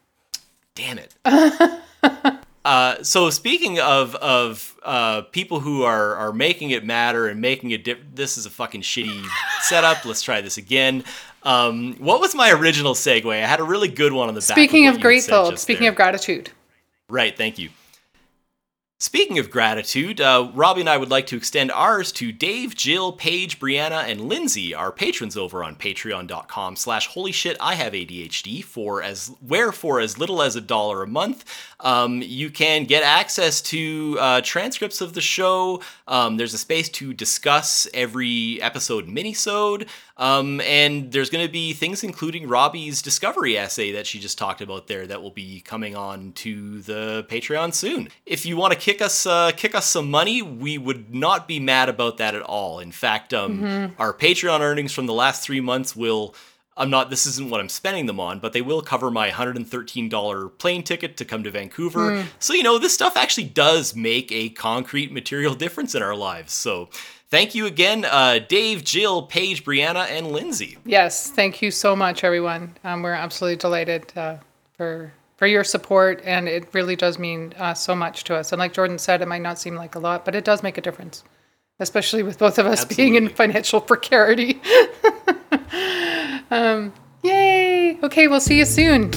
Damn 0.76 1.00
it. 1.00 1.14
Uh, 2.66 3.02
so 3.02 3.30
speaking 3.30 3.80
of 3.80 4.16
of 4.16 4.78
uh, 4.84 5.22
people 5.22 5.62
who 5.62 5.84
are 5.84 6.16
are 6.16 6.34
making 6.34 6.72
it 6.72 6.86
matter 6.86 7.28
and 7.28 7.40
making 7.40 7.72
it 7.72 7.84
dip- 7.84 8.14
this 8.14 8.38
is 8.38 8.46
a 8.46 8.50
fucking 8.50 8.82
shitty 8.82 9.26
setup. 9.62 10.04
Let's 10.04 10.22
try 10.22 10.42
this 10.42 10.58
again. 10.58 11.04
Um, 11.44 11.96
what 12.00 12.20
was 12.20 12.36
my 12.36 12.52
original 12.52 12.94
segue? 12.96 13.32
I 13.32 13.48
had 13.48 13.62
a 13.62 13.64
really 13.64 13.88
good 13.88 14.12
one 14.12 14.28
on 14.28 14.36
the 14.36 14.42
back. 14.42 14.58
Speaking 14.58 14.84
what 14.86 14.96
of 14.96 15.04
you 15.04 15.10
had 15.10 15.22
said 15.24 15.32
grateful, 15.32 15.58
speaking 15.58 15.88
of 15.88 15.96
gratitude. 15.96 16.52
Right, 17.10 17.36
thank 17.36 17.58
you. 17.58 17.70
Speaking 19.02 19.40
of 19.40 19.50
gratitude, 19.50 20.20
uh, 20.20 20.52
Robbie 20.54 20.82
and 20.82 20.90
I 20.90 20.98
would 20.98 21.10
like 21.10 21.26
to 21.28 21.38
extend 21.38 21.72
ours 21.72 22.12
to 22.12 22.34
Dave, 22.34 22.76
Jill, 22.76 23.14
Paige, 23.14 23.58
Brianna, 23.58 24.04
and 24.04 24.28
Lindsay, 24.28 24.74
our 24.74 24.92
patrons 24.92 25.38
over 25.38 25.64
on 25.64 25.78
patreon.com 25.78 26.76
slash 26.76 27.08
holy 27.08 27.32
shit 27.32 27.56
I 27.62 27.76
have 27.76 27.94
ADHD 27.94 28.62
for 28.62 29.02
as 29.02 29.32
where 29.40 29.72
for 29.72 30.02
as 30.02 30.18
little 30.18 30.42
as 30.42 30.58
a 30.58 30.62
dollar 30.62 31.02
a 31.02 31.08
month. 31.08 31.46
Um, 31.80 32.22
you 32.22 32.50
can 32.50 32.84
get 32.84 33.04
access 33.04 33.62
to 33.62 34.18
uh, 34.20 34.42
transcripts 34.42 35.00
of 35.00 35.14
the 35.14 35.22
show. 35.22 35.82
Um, 36.06 36.36
there's 36.36 36.54
a 36.54 36.58
space 36.58 36.90
to 36.90 37.14
discuss 37.14 37.88
every 37.94 38.62
episode 38.62 39.08
minisode. 39.08 39.88
Um, 40.20 40.60
and 40.62 41.14
there's 41.14 41.30
going 41.30 41.46
to 41.46 41.52
be 41.52 41.72
things 41.72 42.04
including 42.04 42.48
Robbie's 42.48 43.02
discovery 43.02 43.58
essay 43.58 43.94
that 43.94 44.06
she 44.06 44.20
just 44.20 44.38
talked 44.38 44.60
about 44.60 44.88
there 44.88 45.08
that 45.08 45.22
will 45.22 45.32
be 45.32 45.62
coming 45.62 45.96
on 45.96 46.34
to 46.34 46.82
the 46.82 47.26
Patreon 47.30 47.74
soon. 47.74 48.10
If 48.26 48.46
you 48.46 48.58
want 48.58 48.74
to 48.74 48.80
kick 48.80 49.02
us 49.02 49.26
uh, 49.26 49.52
kick 49.56 49.74
us 49.74 49.88
some 49.88 50.12
money, 50.12 50.42
we 50.42 50.78
would 50.78 51.16
not 51.16 51.48
be 51.48 51.60
mad 51.60 51.88
about 51.88 52.18
that 52.18 52.36
at 52.36 52.42
all. 52.42 52.80
In 52.80 52.92
fact, 52.92 53.34
um, 53.34 53.96
our 53.98 54.14
Patreon 54.14 54.60
earnings 54.60 54.94
from 54.94 55.06
the 55.06 55.14
last 55.14 55.42
three 55.42 55.62
months 55.62 55.96
will 55.96 56.36
I'm 56.76 56.90
not. 56.90 57.10
This 57.10 57.26
isn't 57.26 57.50
what 57.50 57.60
I'm 57.60 57.70
spending 57.70 58.06
them 58.06 58.20
on, 58.20 58.40
but 58.40 58.54
they 58.54 58.62
will 58.62 58.82
cover 58.82 59.12
my 59.12 59.30
$113 59.30 60.58
plane 60.58 60.84
ticket 60.84 61.18
to 61.18 61.26
come 61.26 61.44
to 61.44 61.52
Vancouver. 61.52 62.26
So 62.40 62.54
you 62.54 62.64
know, 62.64 62.78
this 62.78 62.94
stuff 62.94 63.18
actually 63.18 63.48
does 63.48 63.96
make 63.96 64.32
a 64.32 64.50
concrete 64.50 65.12
material 65.12 65.56
difference 65.64 65.96
in 65.96 66.02
our 66.04 66.16
lives. 66.16 66.54
So. 66.54 66.90
Thank 67.30 67.54
you 67.54 67.68
again, 67.68 68.06
uh, 68.06 68.40
Dave, 68.40 68.84
Jill, 68.84 69.22
Paige, 69.22 69.64
Brianna, 69.64 70.10
and 70.10 70.32
Lindsay. 70.32 70.80
Yes, 70.84 71.30
thank 71.30 71.62
you 71.62 71.70
so 71.70 71.96
much, 71.96 72.24
everyone. 72.24 72.76
Um, 72.84 73.04
we're 73.04 73.14
absolutely 73.14 73.58
delighted 73.58 74.12
uh, 74.16 74.38
for 74.76 75.14
for 75.38 75.46
your 75.46 75.64
support, 75.64 76.22
and 76.26 76.50
it 76.50 76.68
really 76.74 76.96
does 76.96 77.18
mean 77.20 77.54
uh, 77.58 77.74
so 77.74 77.96
much 77.96 78.24
to 78.26 78.36
us. 78.36 78.52
And 78.52 78.60
like 78.60 78.74
Jordan 78.74 78.98
said, 78.98 79.22
it 79.22 79.28
might 79.28 79.42
not 79.42 79.60
seem 79.60 79.76
like 79.76 79.96
a 79.96 80.00
lot, 80.00 80.26
but 80.26 80.36
it 80.36 80.44
does 80.44 80.64
make 80.64 80.78
a 80.78 80.82
difference, 80.82 81.24
especially 81.80 82.24
with 82.24 82.40
both 82.40 82.58
of 82.58 82.66
us 82.66 82.84
being 82.84 83.16
in 83.16 83.30
financial 83.30 83.80
precarity. 83.90 84.60
um, 86.52 86.92
yay! 87.22 88.00
Okay, 88.04 88.28
we'll 88.28 88.42
see 88.42 88.58
you 88.58 88.66
soon. 88.66 89.12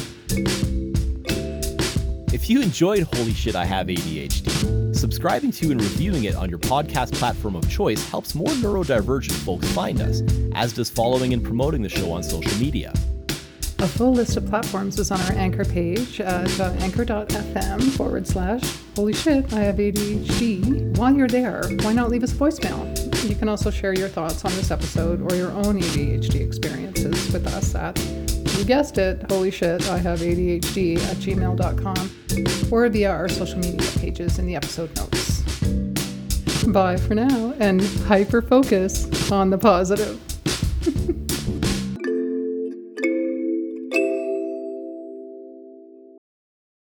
If 2.32 2.48
you 2.48 2.62
enjoyed 2.62 3.02
Holy 3.02 3.34
Shit, 3.34 3.54
I 3.54 3.66
Have 3.66 3.88
ADHD, 3.88 4.96
subscribing 4.96 5.52
to 5.52 5.70
and 5.70 5.78
reviewing 5.78 6.24
it 6.24 6.34
on 6.34 6.48
your 6.48 6.58
podcast 6.58 7.12
platform 7.12 7.54
of 7.54 7.68
choice 7.68 8.08
helps 8.08 8.34
more 8.34 8.48
neurodivergent 8.48 9.32
folks 9.44 9.70
find 9.72 10.00
us, 10.00 10.22
as 10.54 10.72
does 10.72 10.88
following 10.88 11.34
and 11.34 11.44
promoting 11.44 11.82
the 11.82 11.90
show 11.90 12.10
on 12.10 12.22
social 12.22 12.58
media. 12.58 12.90
A 13.80 13.86
full 13.86 14.14
list 14.14 14.38
of 14.38 14.46
platforms 14.46 14.98
is 14.98 15.10
on 15.10 15.20
our 15.20 15.32
anchor 15.32 15.66
page 15.66 16.22
at 16.22 16.58
uh, 16.58 16.74
anchor.fm 16.78 17.90
forward 17.98 18.26
slash 18.26 18.62
holy 18.96 19.12
shit, 19.12 19.52
I 19.52 19.60
have 19.60 19.76
ADHD. 19.76 20.96
While 20.96 21.14
you're 21.14 21.28
there, 21.28 21.64
why 21.82 21.92
not 21.92 22.08
leave 22.08 22.22
us 22.22 22.32
a 22.32 22.36
voicemail? 22.36 23.28
You 23.28 23.34
can 23.34 23.50
also 23.50 23.70
share 23.70 23.92
your 23.92 24.08
thoughts 24.08 24.42
on 24.46 24.52
this 24.52 24.70
episode 24.70 25.20
or 25.30 25.36
your 25.36 25.50
own 25.50 25.78
ADHD 25.82 26.40
experiences 26.40 27.30
with 27.30 27.46
us 27.48 27.74
at, 27.74 27.98
you 28.62 28.68
guessed 28.68 28.96
it, 28.96 29.28
holy 29.28 29.50
shit, 29.50 29.90
I 29.90 29.98
have 29.98 30.20
ADHD 30.20 30.96
at 30.96 31.16
gmail.com 31.16 32.70
or 32.70 32.88
via 32.88 33.10
our 33.10 33.28
social 33.28 33.58
media 33.58 33.90
pages 33.98 34.38
in 34.38 34.46
the 34.46 34.54
episode 34.54 34.94
notes. 34.96 35.42
Bye 36.64 36.96
for 36.96 37.16
now 37.16 37.54
and 37.58 37.82
hyper 38.06 38.40
focus 38.40 39.32
on 39.32 39.50
the 39.50 39.58
positive. 39.58 40.20